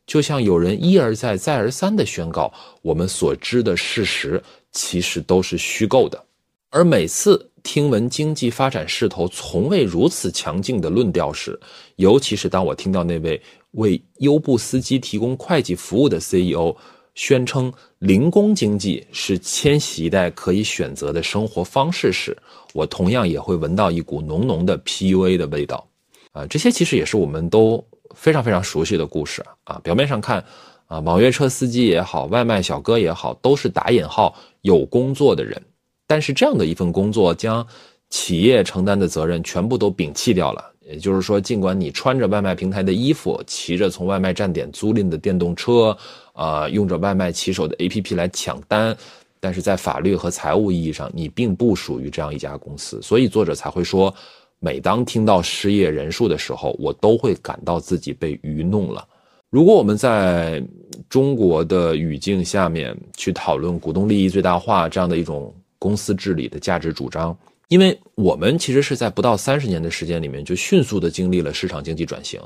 [0.06, 2.52] 就像有人一而再、再而三地宣告，
[2.82, 4.42] 我们所知的事实
[4.72, 6.22] 其实都是虚构的。
[6.68, 11.58] 而每次听闻经济发展势头从未如此强劲的论调时，
[11.96, 13.40] 尤其是当我听到那位
[13.70, 16.76] 为优步司机提供会计服务的 CEO
[17.14, 22.36] 宣称零工经济是千禧一代可以选择的生活方式时，
[22.72, 25.86] 我同样也会闻到一股浓浓的 PUA 的味道。
[26.32, 27.84] 啊，这些其实也是我们都。
[28.14, 29.80] 非常非常熟悉的故事啊！
[29.82, 30.44] 表面上看，
[30.86, 35.60] 啊，网约车司机也好，外卖小哥也好，都是打引号有工作的人。
[36.06, 37.66] 但是这样的一份工作，将
[38.10, 40.64] 企业承担的责任全部都摒弃掉了。
[40.82, 45.96] 也就是说，尽管你穿着外卖平台的衣服，骑着从外卖站点租赁的电动车，
[46.34, 48.94] 啊，用着外卖骑手的 APP 来抢单，
[49.40, 53.00] 但是在法律和财务意义上，你并不属于这样一家公司。
[53.00, 54.14] 所以作者才会说。
[54.60, 59.06] 每当听到失业人数的时候，我都会感到自己被愚弄了。
[59.50, 60.64] 如果我们在
[61.06, 67.36] 中国的语境下面去讨论股东利益最大化这样的一种公司治理的价值主张，
[67.68, 72.40] 因为我们其实是在不到三十年的时间里面就迅速的经历了市场经济转型，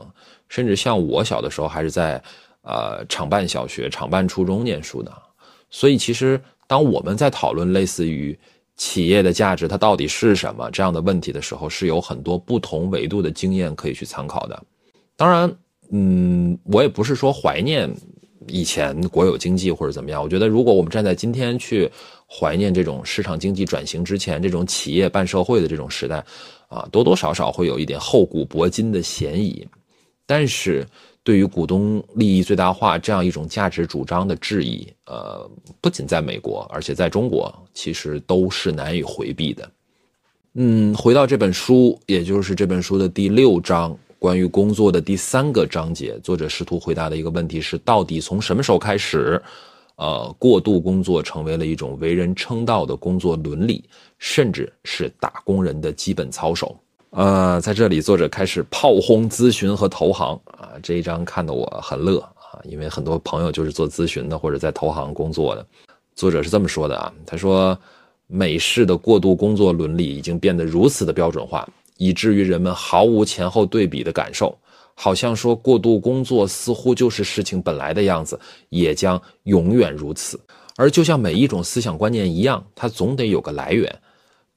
[0.48, 2.20] 甚至像我小的时候还是在
[2.62, 5.12] 呃厂办小学、厂办初中念书的，
[5.70, 8.38] 所以其实当我们在讨论类似于。
[8.80, 10.70] 企业的价值它到底是什么？
[10.70, 14.62] 这样的问题的时候，是有很多不同维度的经验可以去参考的。
[15.16, 15.52] 当然，
[15.90, 17.92] 嗯，我也不是说怀念
[18.46, 20.22] 以前国有经济或者怎么样。
[20.22, 21.90] 我觉得，如果我们站在今天去
[22.30, 26.24] 怀念这种市场经济转型之前这种企业办社会的这种时代，
[26.68, 29.66] 啊，多多少少会有一点厚古薄今的嫌疑。
[30.24, 30.86] 但是，
[31.28, 35.46] 对于股东利益最大化这样一种价值主张的质疑，呃，
[35.78, 39.70] 不仅在美国，而且在中国，其实都是难以回避的。
[40.54, 49.38] 嗯，回到这本书，也就是这本书的第六章，关于工作的第三个章节，作者试图回答的一个问题是：到底从什么时候开始，
[49.96, 53.84] 呃，过度工作成为了一种为人称道的工作伦理，
[54.16, 56.74] 甚至是打工人的基本操守？
[57.10, 65.66] 呃，在这里，作者开始炮轰咨询和投行啊，这一章看得我很乐啊，因为很多朋友就是做咨询的或者在投行工作的。
[66.14, 67.76] 作者是这么说的啊，他说，
[68.26, 74.56] 美式的过度工作伦理已经变得如此的标准化，以至于人们毫无前后对比的感受，
[74.94, 78.38] 好像说过度工作似乎就是事情本来的样子，
[78.68, 80.38] 也将永远如此。
[80.76, 83.90] 而就像每一种思想观念一样，它总得有个来源。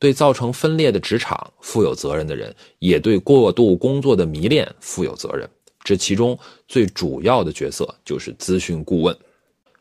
[0.01, 5.47] 对造成分裂的职场负有责任的人，也对过度工作的迷恋负有责任。
[5.83, 6.35] 这其中
[6.67, 9.15] 最主要的角色就是咨询顾问。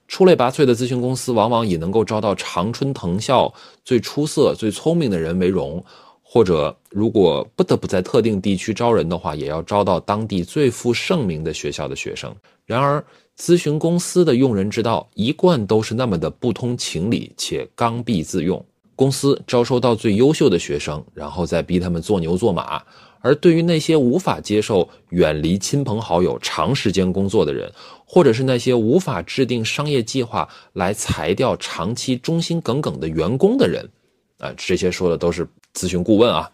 [0.09, 3.51] 出类拔萃的咨询公司往往以能够招到常春藤校
[3.83, 5.83] 最出色、最聪明的人为荣，
[6.21, 12.31] 或者如果不得不在特定地区招人的话，也要招到当地最负盛名的学校的学生。
[12.67, 13.03] 然而，
[13.39, 18.63] 咨询公司的用人之道一贯都是那么的不通情理且刚愎自用。
[19.01, 22.83] 公司招收到最优秀的学生，然后再逼他们做牛做马。
[23.21, 27.73] 而对于那些无法接受远离亲朋好友长时间工作的人，
[28.05, 33.89] 或者是那些无法制定商业计划来裁掉长期忠心耿耿的员工的人，
[34.37, 36.51] 啊，这些说的都是咨询顾问啊，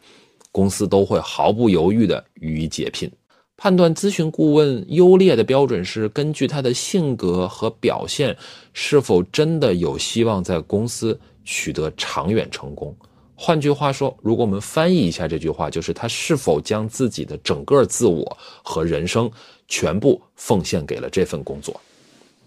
[0.52, 3.10] 公司都会毫不犹豫地予以解聘。
[3.56, 8.36] 判断咨询顾问优劣的标准是根据他的性格和表现
[8.72, 11.18] 是否真的有希望在公司。
[11.46, 12.94] 取得长远成功。
[13.34, 19.30] 换句话说，如果我们翻译一下这句话，就是他是否将自己的整个自我和人生
[19.68, 21.78] 全部奉献给了这份工作。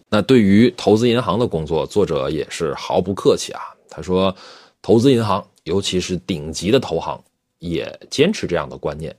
[0.09, 3.61] 那对于投资银行的工作，作者也是毫不客气啊。
[3.87, 4.35] 他说，
[4.81, 7.23] 投资银行，尤其是顶级的投行，
[7.59, 9.15] 也坚持这样的观念，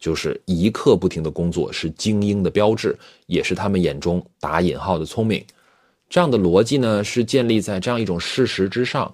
[0.00, 5.44] 就是一刻不停的工作是精英的标志，也是他们眼中打引号的聪明。
[6.14, 9.12] 这样的逻辑呢，是建立在这样一种事实之上。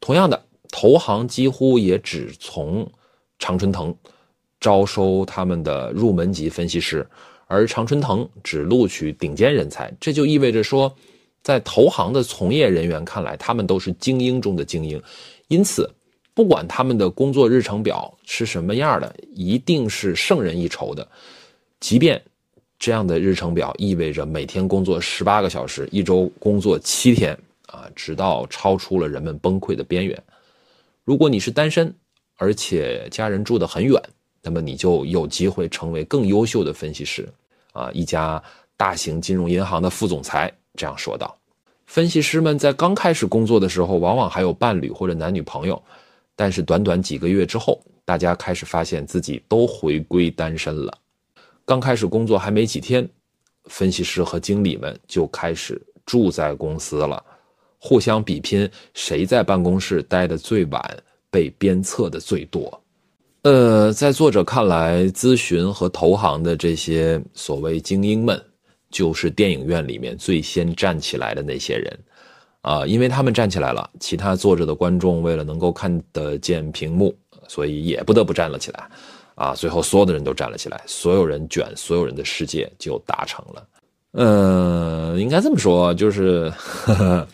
[0.00, 2.86] 同样的，投行几乎也只从
[3.38, 3.96] 常春藤
[4.60, 7.08] 招收他们的入门级分析师，
[7.46, 9.90] 而常春藤只录取顶尖人才。
[9.98, 10.94] 这就意味着说，
[11.42, 15.02] 在投行的从业人员看来，他们都是精英中的精英。
[15.48, 15.90] 因此，
[16.34, 21.08] 不管他们的工作日程表是什么样的，一定是胜人一筹的。
[21.80, 22.20] 即便。
[22.78, 30.22] 这样的日程表意味着每天工作十八个小时，一周工作七天，啊，直到超出了人们崩溃的边缘。
[31.04, 31.92] 如果你是单身，
[32.36, 34.00] 而且家人住得很远，
[34.42, 37.26] 那么你就有机会成为更优秀的分析师。
[37.72, 38.42] 啊，一家
[38.76, 41.36] 大型金融银行的副总裁这样说道
[41.86, 45.82] ：“分析师们在刚开始工作的时候，往往还有伴侣或者男女朋友，
[46.34, 50.92] 但是短短几个月之后，大家开始发现自己都回归单身了。”
[51.66, 53.06] 刚开始工作还没几天，
[53.64, 57.20] 分析师和经理们就开始住在公司了，
[57.80, 60.80] 互相比拼谁在办公室待的最晚，
[61.28, 62.80] 被鞭策的最多。
[63.42, 68.40] 呃，在作者看来，咨询和投行的这些所谓精英们，
[68.88, 71.98] 就是电影院里面最先站起来的那些人，
[72.60, 77.12] 啊，因为他们站起来了，其他坐着的观众为了能够看得见屏幕，
[77.48, 78.88] 所以也不得不站了起来。
[79.36, 79.54] 啊！
[79.54, 83.66] 最后，所有的人都站了起来，所有人卷，所有人的世界就达成了。
[84.12, 87.28] 嗯，应该这么说，就是，呵呵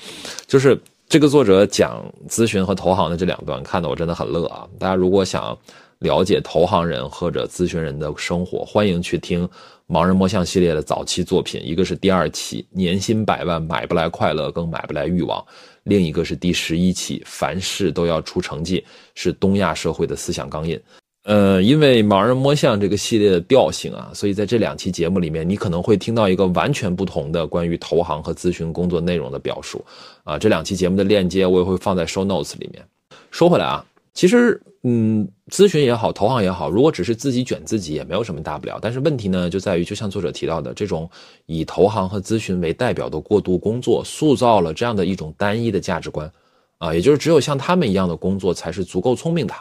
[0.48, 0.76] 就是
[1.08, 4.66] 这个作者讲咨询和投行的这两段，看得我真的很乐啊！
[4.80, 5.56] 大家如果想
[6.00, 9.46] 了解投行人或者咨询人的生活，欢迎去听
[9.86, 15.38] 《盲人摸象》系列的早期作品，一个是第二期《年薪百万买不来快乐，更买不来欲望》，
[15.84, 18.80] 另一个是第十一期《凡事都要出成绩》，
[19.14, 20.80] 是东亚社会的思想钢印。
[21.24, 29.84] 呃，因为盲人摸象这个系列的调性啊，所以在这两期节目里面，你可能会听到一个完全不同的关于投行和咨询工作内容的表述。
[30.24, 32.84] 啊，这两期节目的链接我也会放在 show notes 里面。
[33.30, 33.84] 说回来啊，
[34.14, 38.80] 其实，嗯，咨询也好，投行也好，如果只是自己卷自己，也没有什么大不了。
[38.82, 41.08] 但是问题呢，就在于，就像作者提到的，这种
[41.46, 46.30] 以投行和咨询为代表的过度工作，塑造了这样的一种单一的价值观。
[46.78, 49.54] 啊，也就是只有像他们一样的工作才是足够聪明的。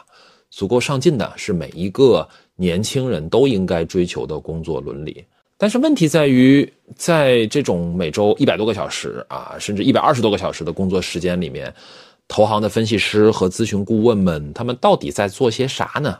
[0.52, 5.24] 足够上进的是每一个年轻人都应该追求的工作伦理，
[5.56, 11.74] 但是问题在于，在这种每周一百多个小时啊，甚至一百二十多个小时的工作时间里面，
[12.28, 16.18] 投行的分析师和咨询顾问们，他们到底在做些啥呢？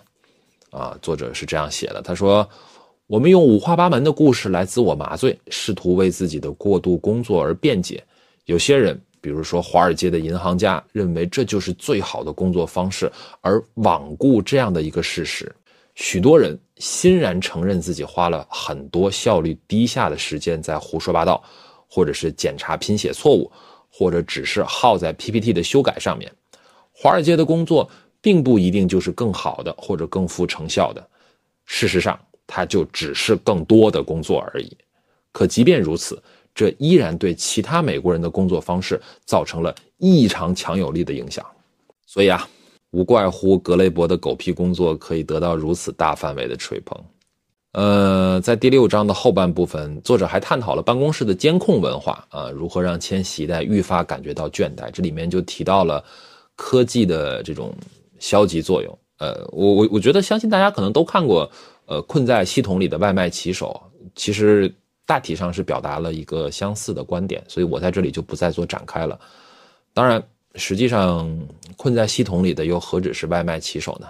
[0.70, 2.48] 啊，作者是这样写的，他说
[3.06, 8.02] ：“我们用五花八门的故事来自我麻醉，试图为自己的过度工作而辩解。
[8.46, 15.50] 有些人。”比如说，华尔街的银行家认为这就是最好的工作方式，而罔顾这样的一个事实。
[15.94, 21.40] 许多人欣然承认自己花了很多效率低下的时间在胡说八道，
[21.86, 23.48] 或者是检查拼写错误，
[23.88, 26.30] 或者只是耗在 PPT 的修改上面。
[26.90, 27.88] 华尔街的工作
[28.20, 31.08] 并不一定就是更好的或者更富成效的，
[31.64, 34.76] 事实上，它就只是更多的工作而已。
[35.30, 36.20] 可即便如此。
[36.54, 41.44] 这依然对其他美国人的工作方式造成了异常强有力的影响。
[42.06, 42.46] 所以啊，
[42.90, 46.98] 无怪乎格雷伯的狗屁工作可以得到如此大范围的吹捧。
[47.72, 54.90] 呃，在第六章的后半部分，作者还探讨了办公室的监控文化啊，如何让千禧一代愈发感觉到倦怠。
[54.90, 56.04] 这里面就提到了
[56.54, 57.74] 科技的这种
[58.18, 58.98] 消极作用。
[59.20, 61.50] 呃，我我我觉得，相信大家可能都看过，
[61.86, 63.80] 呃，困在系统里的外卖骑手，
[64.14, 64.70] 其实
[65.12, 69.20] 大体上是表达了一个相似的观点，所以我在这里就不再做展开了。
[69.92, 70.22] 当然，
[70.54, 71.30] 实际上
[71.76, 74.06] 困在系统里的又何止是外卖骑手呢？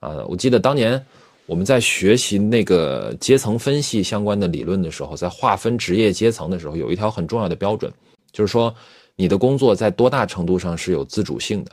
[0.00, 1.02] 啊，我记得当年。
[1.46, 7.92] 我们在学习那个阶层分析相关的理论的时候，在划分职业阶层的时候，有一条很重要的标准，
[8.30, 8.72] 就是说
[9.16, 11.72] 你的工作在多大程度上是有自主性的。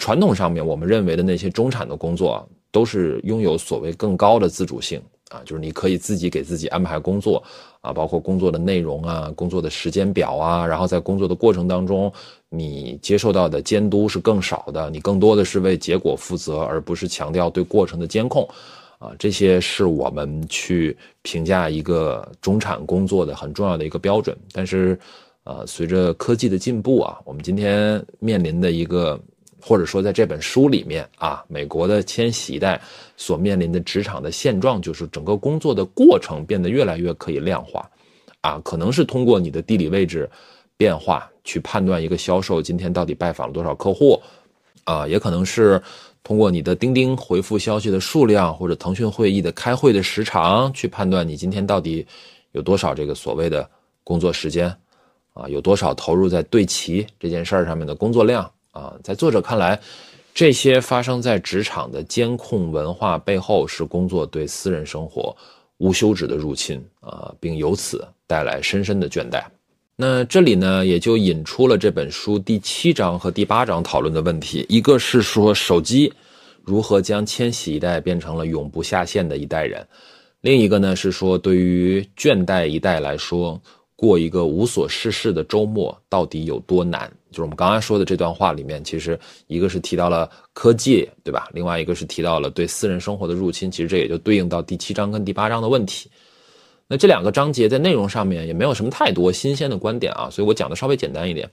[0.00, 7.40] 传统上面我们认为的那些中产的工作，都是拥有所谓更高的自主性啊，就是你可以自己给自己安排工作
[7.84, 12.10] 啊，包括工作的内容啊、工作的时间表啊，然后在工作的过程当中，
[12.48, 18.48] 你接受到的监督是更少的，你更多的是为结果负责，而不是强调对过程的监控。
[18.98, 24.34] 啊，这些是我们去评价一个中产工作的很重要的一个标准。
[24.50, 24.98] 但是，
[25.42, 29.20] 呃，随着科技的进步啊，我们今天面临的一个，
[29.64, 32.80] 或者说在这本书里面啊，美国的千禧一代
[33.16, 37.90] 所面临的职场的现状，就是整个工作的过程变得越来越可以量化，
[38.42, 40.28] 啊，可能是通过你的地理位置
[40.76, 44.20] 变化去判断一个销售今天到底拜访了多少客户，
[44.84, 45.80] 啊，也可能是。
[46.26, 52.06] 通过你的钉钉回复消息的数量，或者腾讯会议的开会的时长，去判断你今天到底
[52.52, 53.68] 有多少这个所谓的
[54.02, 54.74] 工作时间，
[55.34, 58.50] 啊，有多少投入在对齐这件事儿上面的工作量。
[58.74, 59.80] 啊，在作者看来，
[60.34, 65.34] 这些发生在职场的监控文化背后，是工作对私人生活
[65.78, 69.42] 无休止的入侵啊，并由此带来深深的倦怠。
[69.96, 74.66] 那这里呢，也就引出了这本书第七章和第八章讨论的问题。
[74.68, 76.12] 一个是说手机
[76.64, 79.86] 如何将千禧一代变成了永不下线的一代人，
[80.40, 83.60] 另一个呢是说对于倦怠一代来说，
[83.96, 87.10] 过一个无所事事的周末到底有多难？
[87.30, 91.48] 就是我们刚才说的这段话里面，其实一个是提到了科技，对吧？
[91.52, 93.70] 另外一个是提到了对私人生活的入侵。
[93.70, 96.10] 其实这也就对应到第七章跟第八章的问题。
[96.86, 101.48] 那这两个章节在内容上面也没有什么太多新鲜的观点啊，所以我讲的稍微简单一点。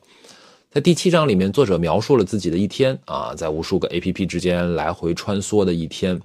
[0.69, 6.19] 在第七章里面，作者描述了自己的一天啊，在无数个 A P P 之间来回穿梭的一天。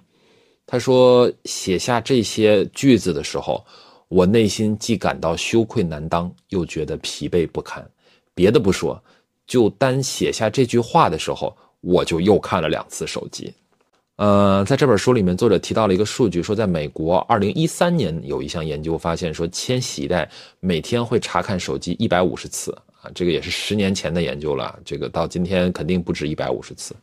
[0.66, 3.64] 他说，写下这些句子的时候，
[4.08, 7.84] 我内心既感到羞愧难当，又觉得疲惫不堪。
[8.34, 9.02] 别的不说，
[9.46, 13.52] 就单写下这句话的时候，我就又看了两次手机。
[14.16, 20.30] 呃，在这本书里面，作者提到了一个数据，说在美国，二零一三年有一项研究发现，说千禧一代
[20.60, 22.72] 每天会查看手机一百五十次
[23.02, 26.94] 啊，这个也是十年前的研究了，这个到今天肯定不止一百五十次。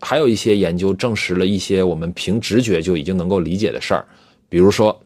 [0.00, 4.04] 还有一些研究证实了一些我们凭直觉就已经能够理解的事儿，
[4.48, 5.00] 比如说，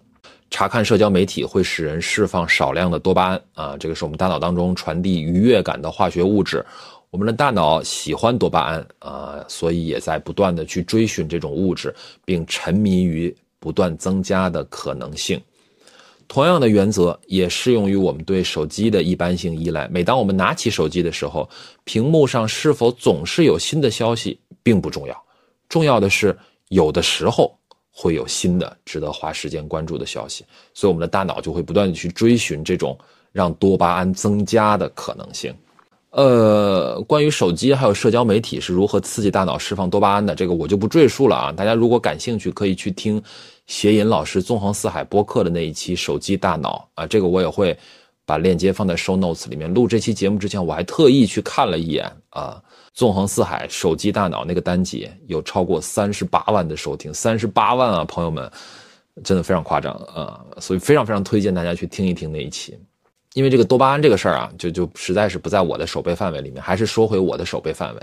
[0.50, 6.64] 查看社交媒体会使人释放少量的多巴胺啊，这个是我们大脑当中传递愉悦感的化学物质。
[7.10, 11.94] 我们的大脑喜欢多巴胺啊，所以也在不断的去追寻这种物质，
[12.24, 15.40] 并沉迷于不断增加的可能性。
[16.28, 19.86] 同样的原则也适用于我们对手机的一般性依赖。
[19.88, 21.48] 每当我们拿起手机的时候，
[21.84, 25.24] 屏幕上是否总是有新的消息并不重要，
[25.68, 26.36] 重要的是
[26.68, 27.56] 有的时候
[27.98, 30.44] 会有新的值得花时间关注的消息，
[30.74, 32.96] 所以我们的大脑就会不断的去追寻这种
[33.32, 35.54] 让多巴胺增加的可能性。
[36.10, 41.52] 呃，关于手机还有社交媒体是如何刺激大脑释放多巴胺的，这个我就不赘述了啊。
[41.52, 43.22] 大家如果感兴趣，可以去听
[43.66, 47.76] 谐音老师纵横四海播客的那一期《手机大脑》啊，这个我也会
[48.26, 49.72] 把链接放在 show notes 里面。
[49.72, 52.60] 录这期节目之前，我还特意去看了一眼啊，
[52.92, 58.50] 《纵横四海手机大脑》那个单集有超过三十八万的收听，三十八万啊，朋友们，
[59.22, 62.76] 真的非常夸张啊，所以非常非常推荐大家去听一听那一期。
[63.34, 66.62] 因为这个多巴胺这个事儿啊，就就实在是不在我的手背范围里面。
[66.62, 68.00] 还是说回我的手背范围，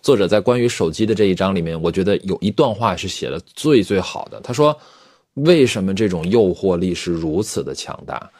[0.00, 4.40] 作者在关于手机的这一章里面，我觉得有一段话是写的最最好的。
[4.40, 4.74] 他说
[5.34, 8.30] ：“为什么这种诱惑力是如此的强大？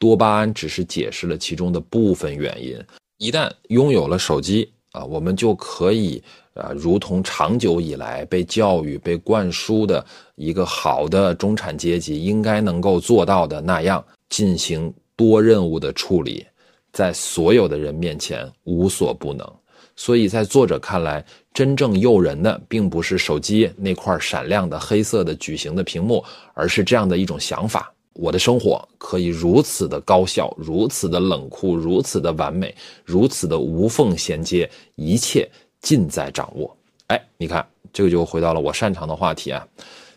[0.00, 2.76] 多巴胺只是解释了其中的部分原因。
[3.18, 6.20] 一旦拥有了手机啊，我们就可以
[6.54, 10.04] 啊，如同长久以来被教育、被灌输的
[10.34, 16.46] 一个好的中产阶级应该能够做到的那样进行。”多任务的处理，
[16.94, 19.46] 在所有的人面前无所不能，
[19.94, 21.22] 所以在作者看来，
[21.52, 26.24] 真正诱人的并不是手机那块闪亮的黑色的矩形的屏幕，
[26.54, 32.74] 而是这样的一种想法：我的生活可以如此的高效，如此的冷酷，如此的完美，
[33.04, 35.48] 如此的无缝衔接，一切
[35.80, 36.76] 尽在掌握。
[37.06, 39.66] 哎，你看，这个就回到了我擅长的话题啊。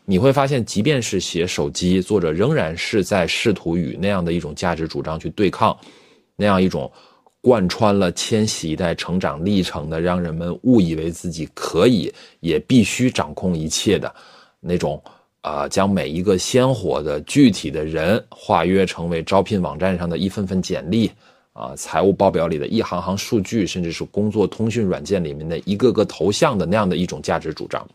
[0.05, 5.77] 你会发现，即便是写手机，作者仍然是在试图与那样的一种价值主张去对抗，
[6.35, 6.91] 那样一种
[7.39, 14.13] 贯穿了千禧一代成长历程的，让人们误以为自己可以也必须掌控一切的
[14.59, 15.01] 那种
[15.43, 21.11] 啊，将每一个鲜活的具体的人化约成为招聘网站上的一份份简历
[21.51, 27.85] 啊，财务报表里的一行行数据，甚至是工作通讯软件里面的一个个头像的那样的一种价值主张。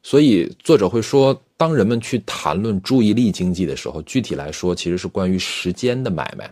[0.00, 6.48] 所以，作者会说，当人们去谈论注意力经济的时候，具体来说，其实是关于时间的买卖。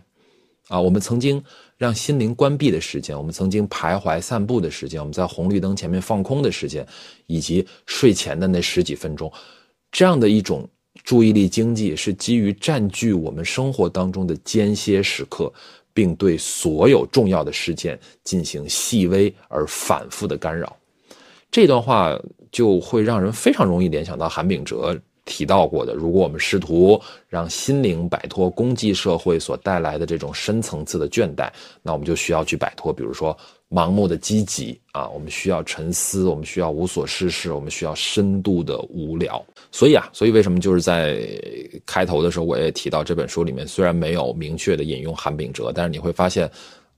[0.69, 1.43] 啊，我们曾经
[1.77, 6.87] 让心灵关闭的时间，我们曾经徘徊散步的时间，我们在红绿灯前面放空的时间，
[7.27, 9.33] 以及睡前的那十几分钟，
[9.91, 10.69] 这样的一种
[11.05, 15.53] 注意力经济，是基于占据我们生活当中的间歇时刻，
[15.93, 20.77] 并对所有重要的事件进行细微而反复的干扰。
[21.51, 22.19] 这段话。
[22.53, 31.49] 就会让人非常容易联想到韩炳哲提到过的：如果我们试图让心灵摆脱功绩社会所带来的这种深层次的倦怠，
[31.81, 33.39] 那我们就需要去摆脱，比如说
[33.71, 39.43] 盲目的积极啊，我们需要沉思，我们需要无所事事，我们需要深度的无聊。
[39.71, 41.21] 所以啊，所以为什么就是在
[41.87, 46.51] 开头的时候我也提到这本书里面虽然没有明确的引用韩炳哲，但是你会发现。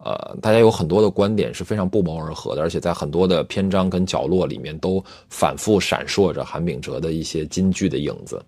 [0.05, 8.45] 呃，大家有很多的观点是非常不谋而合的，而且在很多的篇章跟角落里面都反复闪烁着韩炳哲的一些金句的影子。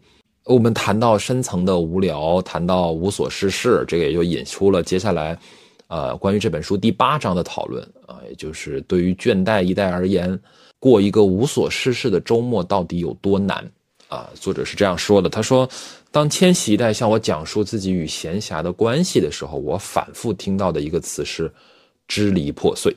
[0.46, 5.38] 我们谈到深层的无聊，谈到无所事事，这个也就引出了接下来，
[5.94, 10.36] 呃，关于这本书第八章的讨论啊，也就是对于倦怠一代而言，
[10.80, 13.64] 过一个无所事事的周末到底有多难
[14.08, 14.28] 啊？
[14.34, 15.68] 作者是这样说的，他说。
[16.10, 21.52] 当千禧一代向我讲述自己与闲暇的关系的时候，我反复听到的一个词是
[22.06, 22.94] “支离破碎”。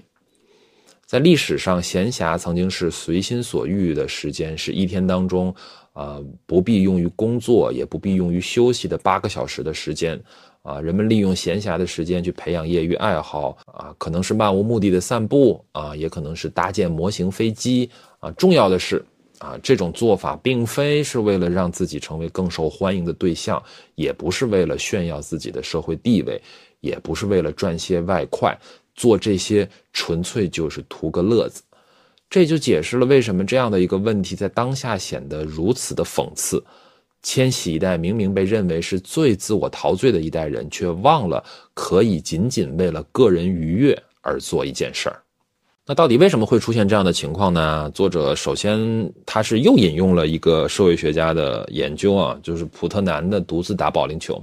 [1.03, 5.51] 在历史上，闲暇曾经是随心所欲的时间，是一天当中，
[5.93, 10.21] 呃，不必用于工作，也不必用于休息的八个小时的时间。
[10.67, 17.89] 啊，人们利用闲暇的时间去培养业余爱好，啊，可能是漫无目的的散步，啊，也可能是搭建模型飞机，
[18.19, 19.03] 啊，重要的是。
[19.39, 23.61] 啊，这种做法并非是为了让自己成为更受欢迎的对象，
[23.93, 26.41] 也不是为了炫耀自己的社会地位，
[26.79, 28.57] 也不是为了赚些外快，
[28.95, 31.61] 做这些纯粹就是图个乐子。
[32.27, 36.61] 这就解释了为什么这样的一个问题在当下显得如此的讽刺。
[37.27, 41.43] 千禧一代明明被认为是最自我陶醉的一代人，却忘了
[41.73, 45.21] 可以仅仅为了个人愉悦而做一件事儿。
[45.85, 47.91] 那到底为什么会出现这样的情况呢？
[47.93, 54.41] 作者首先他是又引用了一个社会学家的研究啊，就是普特南的独自打保龄球，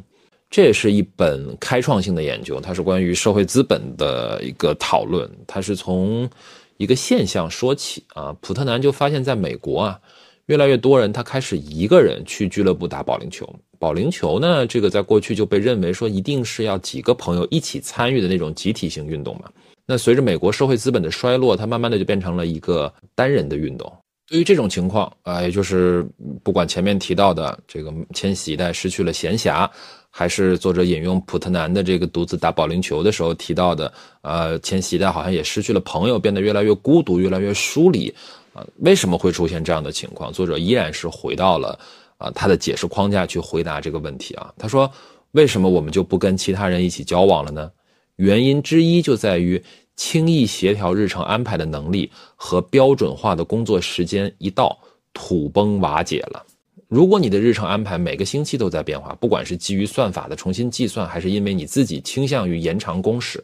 [0.50, 5.26] 这也是一本开创性的研究，它是关于社会资本的一个讨论。
[5.46, 6.28] 它是从
[6.76, 9.98] 一个现象说起啊，普特南就发现，在美国啊，
[10.46, 13.48] 越来越多人他开始一个人去俱乐部打保龄球。
[13.78, 19.44] 保龄球呢，这个在过去就被认为说一定是要几个朋友一起参与的那种集体性运动嘛。
[19.86, 23.92] 那随着美国社会资本的衰落，它慢慢的就变成了一个单人的运动。
[24.26, 26.06] 对于这种情况啊，也就是
[26.42, 29.68] 不管前面提到的这个千禧一代失去了闲暇，
[30.08, 33.92] 还是作者引用普特南的这个独自打保龄球的时候提到的，
[34.22, 38.10] 呃，千禧一代好像也失去了朋友，变得越来越孤独，越来越疏离
[38.54, 38.66] 啊。
[38.76, 40.32] 为什么会出现这样的情况？
[40.32, 41.78] 作者依然是回到了
[42.16, 44.50] 啊他的解释框架去回答这个问题啊。
[44.56, 44.90] 他说，
[45.32, 47.70] 为什么我们就不跟其他人一起交往了呢？
[48.16, 49.62] 原因之一就在于
[49.96, 54.78] 轻易协调日程安排的能力和标准化的工作时间一到
[55.12, 56.44] 土崩瓦解了。
[56.88, 63.42] 如果你的日程安排每个星期都在变化，不管是基于算法的重新计算，还是因为你自己倾向于延长工时，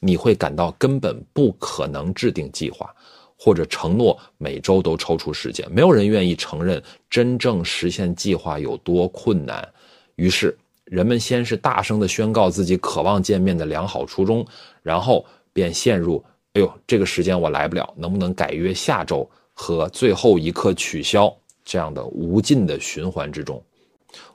[0.00, 2.94] 你会感到根本不可能制定计划，
[3.40, 5.66] 或者承诺每周都抽出时间。
[5.72, 9.66] 没有人愿意承认真正实现计划有多困难，
[10.16, 10.54] 于是。
[10.84, 14.44] 人们先是大声地宣告自己渴望见面的良好初衷，
[14.82, 16.20] 然后便陷入
[16.54, 21.32] “哎呦，这个时间我来不了，能不能改约下周？”和最后一刻取消
[21.64, 23.62] 这样的无尽的循环之中。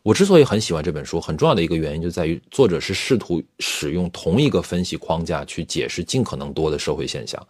[0.02, 7.46] 我之所以很喜欢这本书，很重要的一个原因就在于作者是试图使用同一个分析框架去解释尽可能多的社会现象。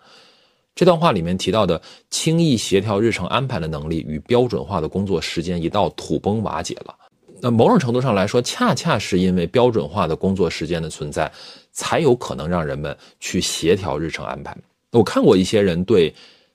[0.76, 6.94] 这段话里面提到的轻易协调日程安排的能力与标准化的工作时间一道土崩瓦解了。
[7.42, 11.32] 那某种程度上来说，恰恰是因为标准化的工作时间的存在，
[11.72, 14.56] 才有可能让人们去协调日程安排。
[14.92, 16.14] 我看过一些人对，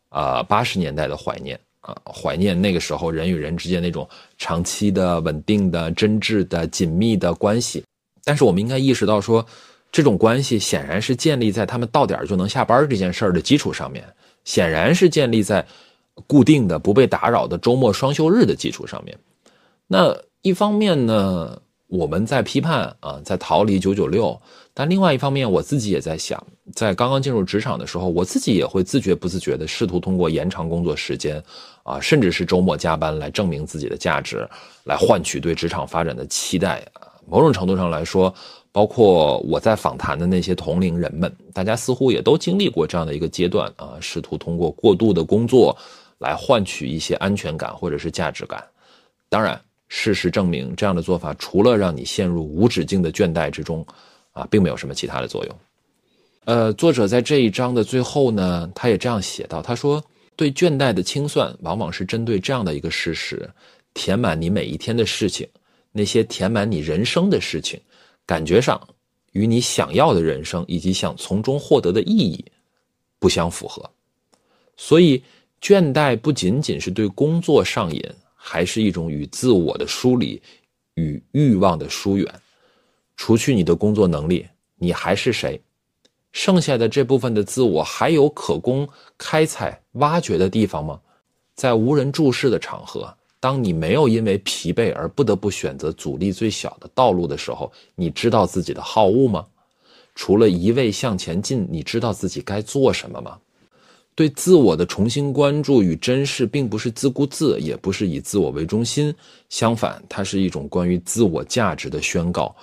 [0.09, 4.06] 啊八十年代的怀念啊，怀念那个时候人与人之间那种
[4.36, 7.82] 长期的、稳定的、真挚的、紧密的关系。
[8.24, 9.44] 但是我们应该意识到，说
[9.93, 14.05] 这种关系显然是建立在他们到点就能下班这件事儿的基础上面。
[14.43, 15.65] 显然是建立在
[16.27, 19.17] 固定的、不被打扰的周末双休日的基础上面。
[19.87, 24.41] 那一方面呢，我们在批判啊，在逃离九九六，
[24.73, 26.43] 但另外一方面，我自己也在想，
[26.75, 31.43] 在刚刚进入职场的时候，我自己也会自觉不自觉的试图通过延长工作时间
[31.83, 34.49] 啊，甚至是周末加班来证明自己的价值，
[34.85, 36.83] 来换取对职场发展的期待。
[37.27, 38.35] 某种程度上来说，
[38.72, 45.76] 包括我在访谈的那些同龄人们，大家似乎也都经历过这样的一个阶段啊，试图通过过度的工作
[46.18, 48.62] 来换取一些安全感或者是价值感。
[49.28, 49.60] 当然。
[49.92, 53.84] 事实证明，这样的做法除了让你陷入无止境的倦怠之中，
[54.30, 55.56] 啊，并没有什么其他的作用。
[56.44, 60.01] 呃，作者在这一章的最后呢，他也这样写道：“他说，
[60.36, 63.51] 对倦怠的清算，往往是针对这样的一个事实：
[63.92, 65.44] 填满你每一天的事情，
[65.90, 67.80] 那些填满你人生的事情，
[68.31, 68.81] 感觉上
[69.32, 72.44] 与你想要的人生以及想从中获得的意义
[73.19, 73.90] 不相符合。
[74.77, 75.23] 所以，
[75.61, 78.01] 倦怠不仅仅是对工作上瘾。”
[78.43, 80.40] 还是一种与自我的疏离，
[80.94, 82.27] 与欲望的疏远。
[83.15, 84.47] 除去你的工作能力，
[84.77, 85.61] 你还是谁？
[86.32, 88.89] 剩下的这部分的自我还有可供
[89.19, 90.98] 开采、挖掘的地方吗？
[91.55, 99.47] 在无人注视的场合，当你没有因为疲惫而不得不选择阻力最小的道路的时候，你知道自己的好恶吗？
[100.15, 103.39] 除了一味向前进，你知道自己该做什么吗？
[104.15, 109.15] 对自我的重新关注与珍视，并不是自顾自，也不是以自我为中心。
[109.49, 112.55] 相反，它是一种关于自我价值的宣告。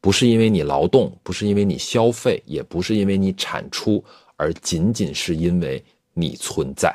[0.00, 4.02] 不是因为你劳动，不是因为你消费，也不是因为你产出，
[4.36, 5.84] 而仅仅是因为
[6.14, 6.94] 你存在。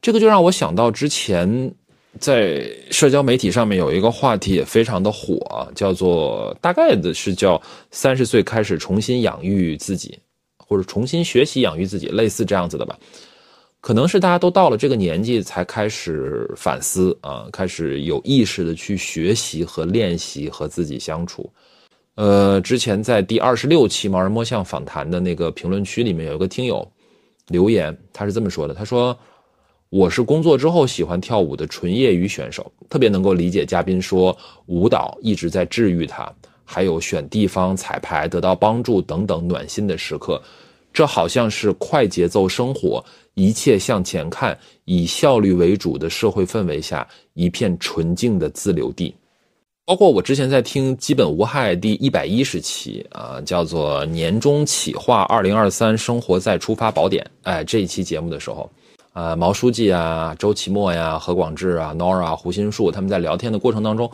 [0.00, 1.74] 这个就让我想到之前
[2.18, 7.60] 在社交媒体上面有一个话题也非常的火，叫做大概的是叫
[7.90, 10.18] 三十岁开始重新养育自己。
[10.64, 12.98] 或者重新学习养育自己，类似这样子的吧，
[13.82, 21.52] 可能是大家都到了这个年纪才开始反思啊，开始有意识的去学习和练习和自己相处。
[22.14, 26.90] 呃，之前在第二十六期盲人摸象访谈的那个评论区里面有一个听友
[27.48, 29.14] 留言，他是这么说的：他说
[29.92, 36.32] 我是工作之后喜欢跳舞的纯业余选手，特别能够理解嘉宾说舞蹈一直在治愈他。
[36.64, 40.40] 还有选地方彩排得到帮助等等暖心的时刻，
[40.94, 43.04] 这好像是快节奏生活、
[43.34, 49.14] 一切向前看、以效率为主的社会氛围下一片纯净的自留地。
[49.84, 58.70] 包括我之前在听《基本无害》第一百一十期啊，叫做《年终企划二零二三生活再出发宝典》哎，这一期节目的时候，
[59.14, 64.10] 呃，毛书记啊、周奇墨呀、何广智啊、Nora、胡心树他们在聊天的过程当中。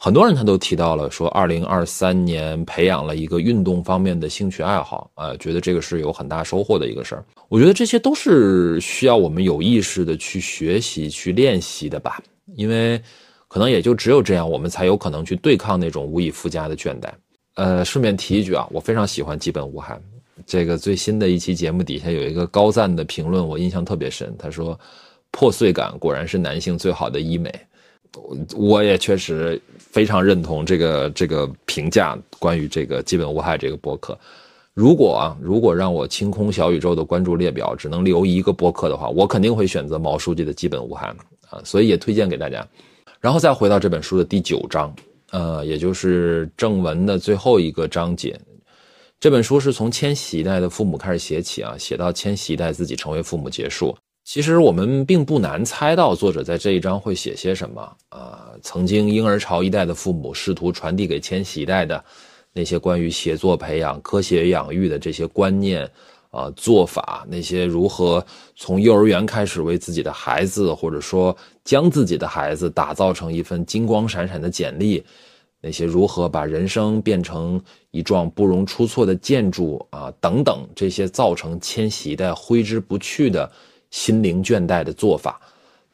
[0.00, 7.24] 很多人他都提到了说，二零二三年培养了一个运动方面的兴趣爱好，呃，觉得这个是有很大收获的一个事儿。
[7.48, 12.22] 我觉得这些都是需要我们有意识的去学习、去练习的吧，
[12.54, 13.02] 因为
[13.48, 17.08] 可能也就只有这样，我们才有可能去对抗那种无以复加的倦怠。
[17.56, 20.00] 呃，顺便提一句啊，我非常喜欢基本无害
[20.48, 24.34] 这个最新的一期节目底下有一个高赞的评论，我印象特别深。
[24.38, 24.76] 他说
[25.30, 27.54] ：“破碎感果然是男性最好的医美。”
[28.56, 34.18] 我也确实非常认同这个这个评价，关于这个基本无害这个博客。
[34.72, 41.14] 如果啊，如果让我清空小宇宙的关注列表，只能留一个博客的话，我肯定会选择毛书记的基本无害
[41.50, 42.66] 啊，所以也推荐给大家。
[43.20, 44.94] 然后再回到这本书的第九章，
[45.30, 48.40] 呃，也就是正文的最后一个章节。
[49.20, 53.96] 这本书是从千禧一代的父母开始写起啊，写到千禧一代自己成为父母结束。
[54.24, 58.50] 其实我们并不难猜到作者在这一章会写些什么啊。
[58.62, 62.04] 曾经婴儿潮一代的父母试图传递给千禧一代的
[62.52, 65.90] 那些关于写作培养、科学养育的这些观念
[66.30, 68.24] 啊做法，那些如何
[68.54, 75.02] 从幼儿园开始为自己的孩子，或者说将自己的孩子打造成一份金光闪闪的简历，
[75.60, 77.60] 那些如何把人生变成
[77.90, 83.50] 一幢不容出错的建筑啊等等，这些造成千禧一代挥之不去的。
[83.90, 85.40] 心灵倦怠的做法，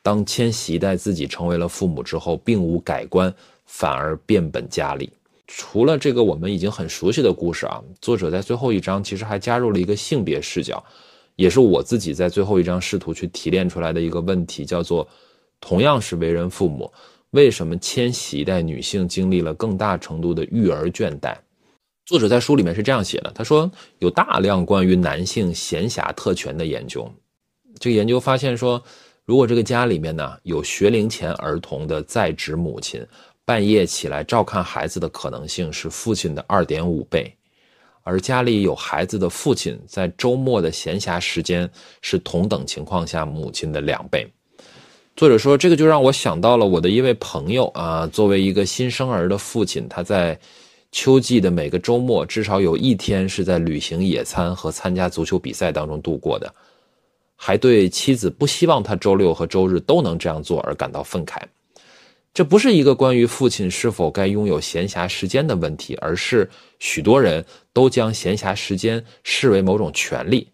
[0.02, 3.32] 当千禧一代自己成为了父母之后，并无改观，
[3.66, 5.08] 反而变本加厉。
[5.46, 10.82] 除了这个我们已经很熟悉的故事啊，作者在最后一章其实还加入了一个性别视角，
[11.36, 15.06] 也是我自己在最后一章试图去提炼出来的一个问题，叫做
[15.60, 16.92] 同样是为人父母，
[17.34, 21.36] 为什么千禧一代女性经历了更大程度的育儿倦怠？
[22.06, 27.10] 作者在书里面是这样写的，他说有大量关于男性闲暇特权的研究。
[27.80, 28.80] 这个研究发现说，
[29.24, 33.04] 如果这个家里面呢有学龄前儿童的在职母亲，
[33.44, 37.34] 半夜起来照看孩子的可能性是父亲的二点五倍，
[38.04, 41.68] 而家里有孩子的父亲在周末的闲暇时间
[42.00, 44.24] 是同等情况下母亲的两倍。
[45.16, 50.36] 作者说，这个就让我想到了我的一位朋友啊，作为一个新生儿的父亲，他在
[50.90, 56.52] 秋季的每个周末至少有一天是在旅行、野餐和参加足球比赛当中度过的，
[57.36, 61.40] 还对妻子不希望他周六和周日都能这样做而感到愤慨。
[62.32, 66.50] 这不是一个关于父亲是否该拥有闲暇时间的问题，而是
[66.80, 70.48] 许多人都将闲暇时间视为某种权利，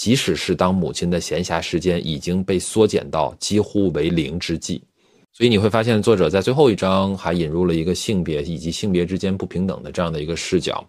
[0.00, 4.82] 即使是当母亲的闲暇时间已经被缩减到几乎为零之际。
[5.30, 10.82] 所以你会发现，作者在最后一章还引入了一个性别以及性别之间不平等的这样的一个视角。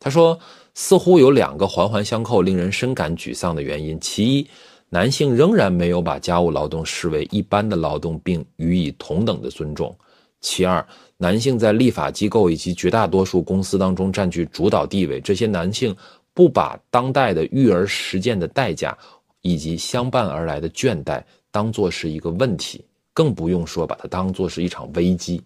[0.00, 0.36] 他说，
[0.74, 4.48] 似乎有两个环环相扣、令人深感沮丧的原因：其一，
[4.88, 9.96] 男性仍然没有把家务劳动视为一般的劳动，并予以同等的尊重。
[10.40, 10.84] 其二，
[11.16, 15.20] 男性在立法机构以及绝大多数公司当中占据主导地位。
[15.20, 15.94] 这些男性
[16.38, 18.96] 不把当代的育儿实践的代价
[19.40, 21.20] 以及相伴而来的倦怠
[21.50, 25.42] 当作是一个问题，更不用说把它当作是一场危机。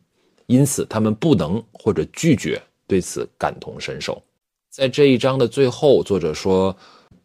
[0.48, 4.22] 因此，他们不能或者拒绝对此感同身受。
[4.68, 6.76] 在这一章的最后，作者说。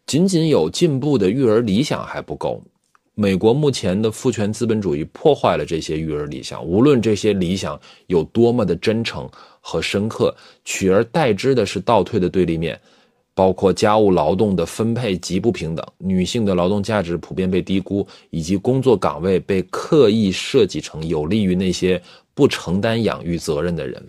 [0.06, 2.64] 仅仅有进步的育儿理想还不够，
[3.14, 6.64] 美国目前的父权资本主义破坏了这些育儿理想。
[6.66, 9.30] 无论这些理想有多么的真诚
[9.60, 10.34] 和深刻，
[10.64, 12.80] 取而代之的是倒退的对立面，
[13.38, 22.02] 包括家务劳动的分配极不平等、女性的劳动价值普遍被低估，以及工作岗位被刻意设计成有利于那些
[22.34, 24.04] 不承担养育责任的人。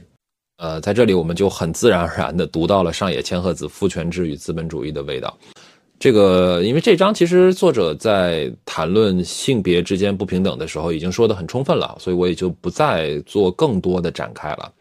[0.57, 5.37] 呃，在这里我们就很自然而然地读到了上野千鹤子《父权制与资本主义》的味道。
[5.99, 14.73] 这个，因为这章其实作者在谈论性别之间不平等的时候已经说得很充分了，所以我也就不再做更多的展开了。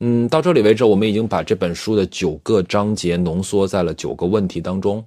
[0.00, 5.04] 嗯，到这里为止，我们已经把这本书的九个章节浓缩在了九个问题当中。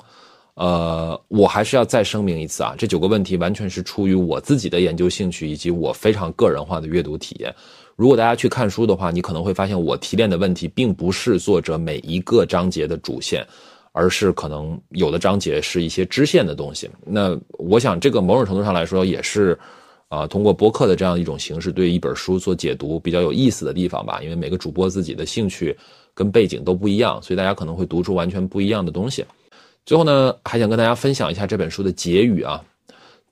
[0.56, 7.54] 呃，我还是要再声明一次啊，这九个问题完全是出于我自己的研究兴趣以及我非常个人化的阅读体验。
[7.96, 13.46] 如果大家去看书的话，你可能会发现我提炼的问题并不是作者每一个章节的主线。
[13.94, 16.90] 而是可能有的章节是一些支线的东西。
[17.06, 19.60] 那我想，这个某种程度上来说，也是，
[20.12, 24.20] 啊，通过播客的这样一种形式，对一本书做解读比较有意思的地方吧。
[24.22, 25.74] 因为每个主播自己的兴趣
[26.14, 29.24] 跟背景都不一样，所以大家可能会读出完全不一样的东西。
[29.86, 32.62] 最后呢，还想跟大家分享一下这本书的结语啊。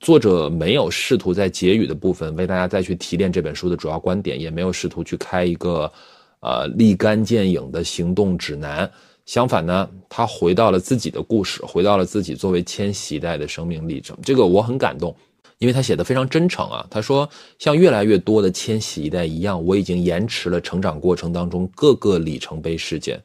[0.00, 5.92] 作者没有试图在结语的部分为大家再去提炼这本书的主要观点，也没有试图去开一个，
[6.40, 8.90] 呃，立竿见影的行动指南。
[9.26, 14.16] 相反呢，他回到了自己的故事，回到了自己作为千禧一代的生命历程。
[14.22, 15.14] 这个我很感动，
[15.60, 16.84] 因为他写的非常真诚啊。
[16.90, 17.28] 他说，
[17.58, 23.22] 像越来越多的千禧一代一样，我已经延迟了成长过程当中各个里程碑事件。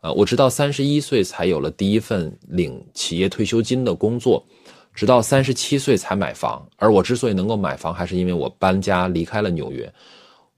[0.00, 4.44] 呃，我直到三十一岁才有了第一份领企业退休金的工作，
[4.94, 6.66] 直到三十七岁才买房。
[6.76, 9.90] 而我之所以能够买房，还是因为我搬家离开了纽约。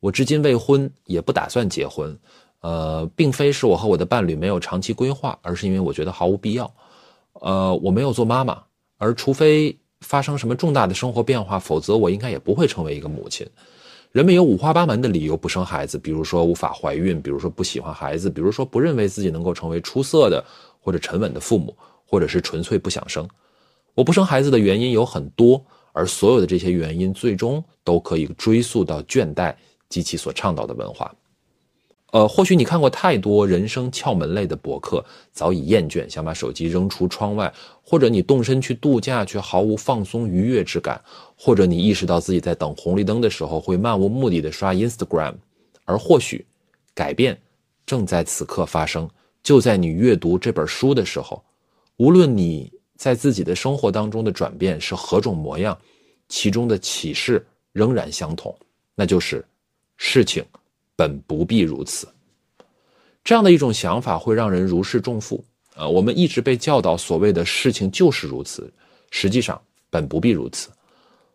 [0.00, 2.16] 我至今未婚，也不打算结婚。
[2.60, 6.72] 呃，并非是我和我的伴侣没有长期规划，而是因为我觉得毫无必要。
[7.34, 8.60] 呃，我没有做妈妈，
[8.96, 13.44] 而除非发生什么重大的生活变化，否则我应该也不会成为一个母亲。
[14.12, 20.42] 人们有五花八门的理由不生孩子，比如说无法怀孕，比如说不喜欢孩子，比如说不认为自己能够成为出色的
[20.80, 21.76] 或者沉稳的父母，
[22.06, 23.28] 或者是纯粹不想生。
[23.94, 25.60] 我不生孩子的原因有很多，
[25.92, 29.52] 而所有的这些原因最终都可以追溯到倦怠
[29.88, 31.12] 及其所倡导的文化。
[32.12, 37.52] 呃，或许你看过太多人生窍门类的博客，早已厌倦，想把手机扔出窗外；
[37.82, 40.96] 或者你动身去度假，却毫无放松愉悦之感；
[41.36, 45.34] 或者你意识到自己在等红绿灯的时候会漫无目的的刷 Instagram。
[45.84, 46.46] 而或许，
[46.94, 47.38] 改变
[47.84, 49.08] 正在此刻发生，
[49.42, 51.42] 就在你阅读这本书的时候。
[51.96, 55.76] 无论你在自己的生活当中的转变是何种模样，
[56.28, 58.56] 其中的启示仍然相同，
[58.94, 59.44] 那就是
[59.96, 60.44] 事情。
[60.96, 62.08] 本不必如此，
[63.22, 65.44] 这样的一种想法会让人如释重负。
[65.74, 68.72] 啊，我们一直被教导，所谓的事情就是如此，
[69.10, 69.60] 实际上
[69.90, 70.70] 本不必如此。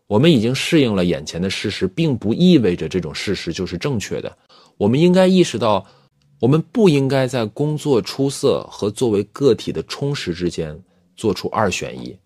[0.08, 4.36] 我们已经适应了眼前的事实，并不意味着这种事实就是正确的。
[4.76, 5.86] 我们应该意识到，
[6.40, 10.76] 我们不应该在工作出色和作为个体的充实之间
[11.14, 12.18] 做出二选一。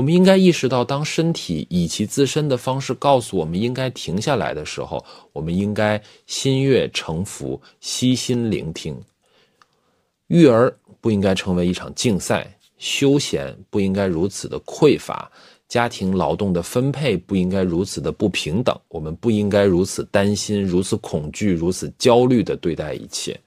[0.00, 5.04] 我们应该意识到，当身体以其自身的方式告诉我们应该停下来的时候，
[5.34, 8.98] 我们应该心悦诚服、悉心聆听。
[10.28, 15.30] 育儿不应该成为一场竞赛，休闲不应该如此的匮乏，
[15.68, 18.74] 家庭劳动的分配不应该如此的不平等。
[18.88, 23.38] 我们不应该如此担心、如此恐惧、如此焦虑地对待一切。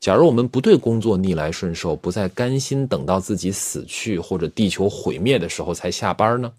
[0.00, 6.52] 假如我们不对工作逆来顺受，不再甘心等到自己死去或者地球毁灭的时候才下班呢？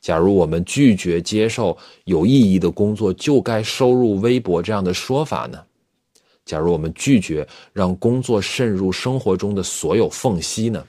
[0.00, 5.58] 假如我们拒绝接受有意义的工作就该收入微薄这样的说法呢？
[6.44, 10.84] 假如我们拒绝让工作渗入生活中的所有缝隙呢？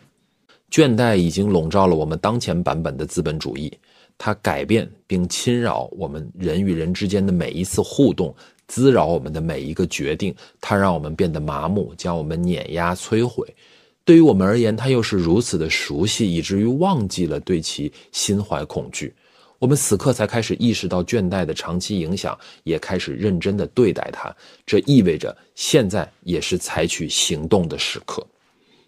[0.69, 3.71] 倦怠已经笼罩了我们当前版本的资本主义，
[4.17, 8.35] 它改变并侵扰我们人与人之间的每一次互动，
[8.69, 10.33] 滋扰我们的每一个决定。
[10.61, 13.53] 它让我们变得麻木，将我们碾压摧毁。
[14.05, 19.13] 对于我们而言，它又是如此的熟悉，以至于忘记了对其心怀恐惧。
[19.59, 24.33] 我们此刻才开始意识到倦怠的长期影响，也开始认真的对待它。
[24.65, 28.25] 这意味着现在也是采取行动的时刻。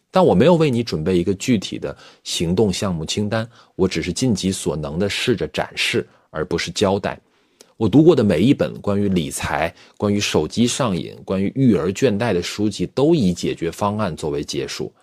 [0.10, 7.20] 但我没有为你准备一个具体的行动项目清单，我只是尽己所能的试着展示，而不是交代。
[7.82, 14.94] 我读过的每一本关于理财、关于手机上瘾、关于育儿倦怠的书籍，都以解决方案作为结束。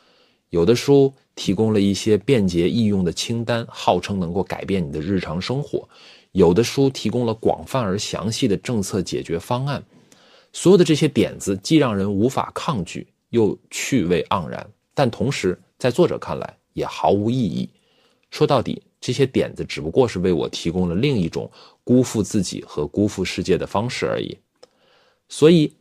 [0.51, 5.89] 有的书提供了一些便捷易用的清单，号称能够改变你的日常生活；
[6.31, 9.83] 有的书提供了广泛而详细的政策解决方案。
[10.53, 14.65] 所有的这些点子既让人无法抗拒，又趣味盎然，
[14.95, 17.69] 但同时在作者看来也毫无意义。
[18.31, 21.51] 说到底，这些点子只不过是为我提供了另一种
[21.89, 24.37] 辜负自己和辜负世界的方式而已。
[25.27, 25.73] 所以，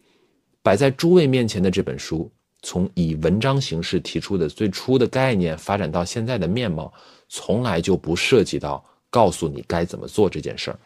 [0.61, 2.31] 摆在诸位面前的这本书。
[2.63, 6.91] 从以文章形式提出的最初的概念发展到现在的面貌，
[7.27, 10.79] 从来就不涉及到告诉你该怎么做这件事儿。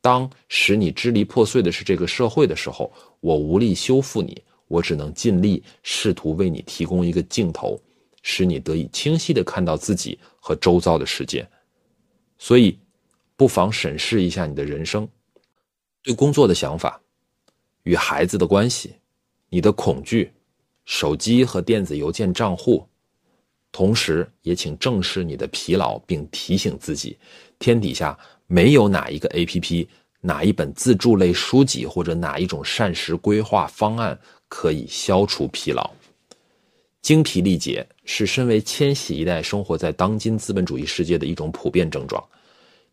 [0.00, 2.90] 当使你支离破碎的是这个社会的时候，
[3.20, 7.78] 我无力修复你，我只能尽力试图为你提供一个镜头，
[8.22, 11.46] 使你得以清晰地看到自己和周遭的世界。
[12.38, 12.78] 所以，
[13.36, 15.06] 不妨审视一下你的人生，
[16.02, 17.00] 对工作的想法，
[17.82, 18.94] 与孩子的关系，
[19.50, 20.32] 你的恐惧。
[20.86, 22.86] 手机和电子邮件账户，
[23.72, 27.18] 同时也请正视你的疲劳，并提醒自己：
[27.58, 29.88] 天底下没有哪一个 APP、
[30.20, 34.16] 哪一本自助类书籍或者哪一种膳食规划方案
[34.48, 35.90] 可以消除疲劳。
[37.02, 42.24] 精疲力竭是身为千禧一代生活在当今资本主义世界的一种普遍症状。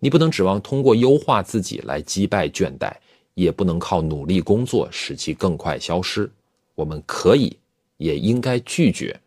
[0.03, 2.91] 你不能指望通过优化自己来击败倦怠，
[3.35, 6.29] 也不能靠努力工作使其更快消失。
[6.75, 7.57] 我们可以。
[7.97, 9.17] 也应该拒绝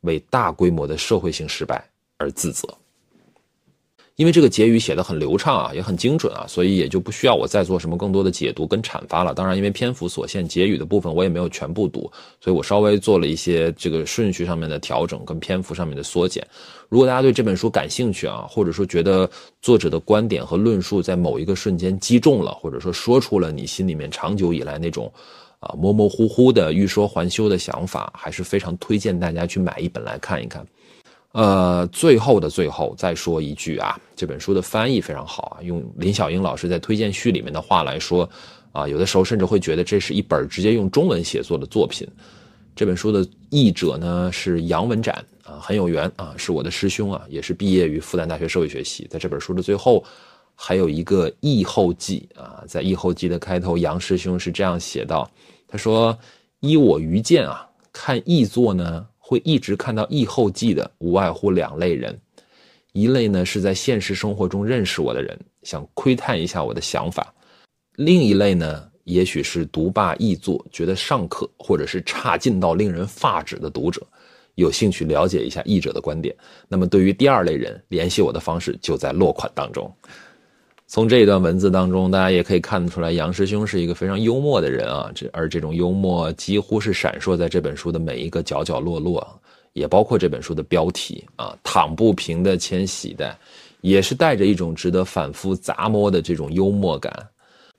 [0.00, 1.82] 为大规模的社会性失败
[2.18, 2.68] 而自责，
[4.22, 9.34] 因为这个结语写的很流畅啊，也很精准啊，所以也就不需要我再做什么更多的解读跟阐发了。
[9.34, 12.08] 当然，因为篇幅所限，结语的部分我也没有全部读，
[12.40, 16.46] 所以我稍微做了一些这个顺序上面的调整跟篇幅上面的缩减。
[16.88, 19.28] 如果大家对这本书感兴趣啊，或者说觉得
[19.60, 25.12] 作者的观点和论述在某一个瞬间击中了，或者说说出了你心里面长久以来那种。
[25.58, 30.66] 啊，模模糊糊的欲说还休的想法，还是非常推荐大家去买一本来看一看。
[31.32, 38.28] 呃，最后的最后再说一句啊，这本书的翻译非常好啊，用林小英老师在推荐序里面的话来说，
[38.70, 42.06] 啊，有的时候甚至会觉得这是一本直接用中文写作的作品。
[42.76, 49.06] 这本书的译者呢是杨文展啊，很有缘啊，是我的师兄啊，也是毕业于复旦大学社会学系。
[49.10, 50.04] 在这本书的最后，
[50.54, 55.30] 还有一个译后记啊，在译后记的开头，杨师兄是这样写道。
[55.68, 56.16] 他说
[56.60, 62.20] ：“依我愚见啊，看译作呢，会一直看到译后记的，无外乎两类人。
[62.92, 67.24] 一类呢是在现实生活中认识我的人，想窥探一下我的想法；
[67.96, 74.06] 另一类呢，也许是读罢译作觉得尚可，或者是差劲到令人发指的读者，
[74.56, 76.36] 有兴趣了解一下译者的观点。
[76.68, 79.90] 那么，对于第二类人，联系我的方式就在落款当中。”
[80.92, 85.10] 从这一段文字当中，大家也可以看得出来，杨师兄是一个非常幽默的人啊。
[85.14, 89.26] 这而这种幽默几乎是闪烁在这本书的每一个角角落落，
[89.72, 93.34] 也包括这本书的标题啊“躺不平的千禧代”，
[93.80, 97.10] 也是带着一种值得反复咂摸的这种幽默感。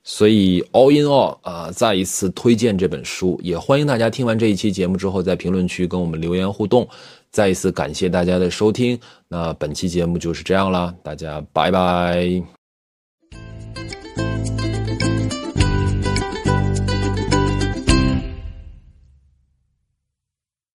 [0.03, 6.89] 所以 all in all 啊，再一次推荐这本书，也欢迎大家听完这一期节目之后，在评论区跟我们留言互动。
[7.29, 12.62] 再一次感谢大家的收听，那本期节目就是这样了，大家拜拜。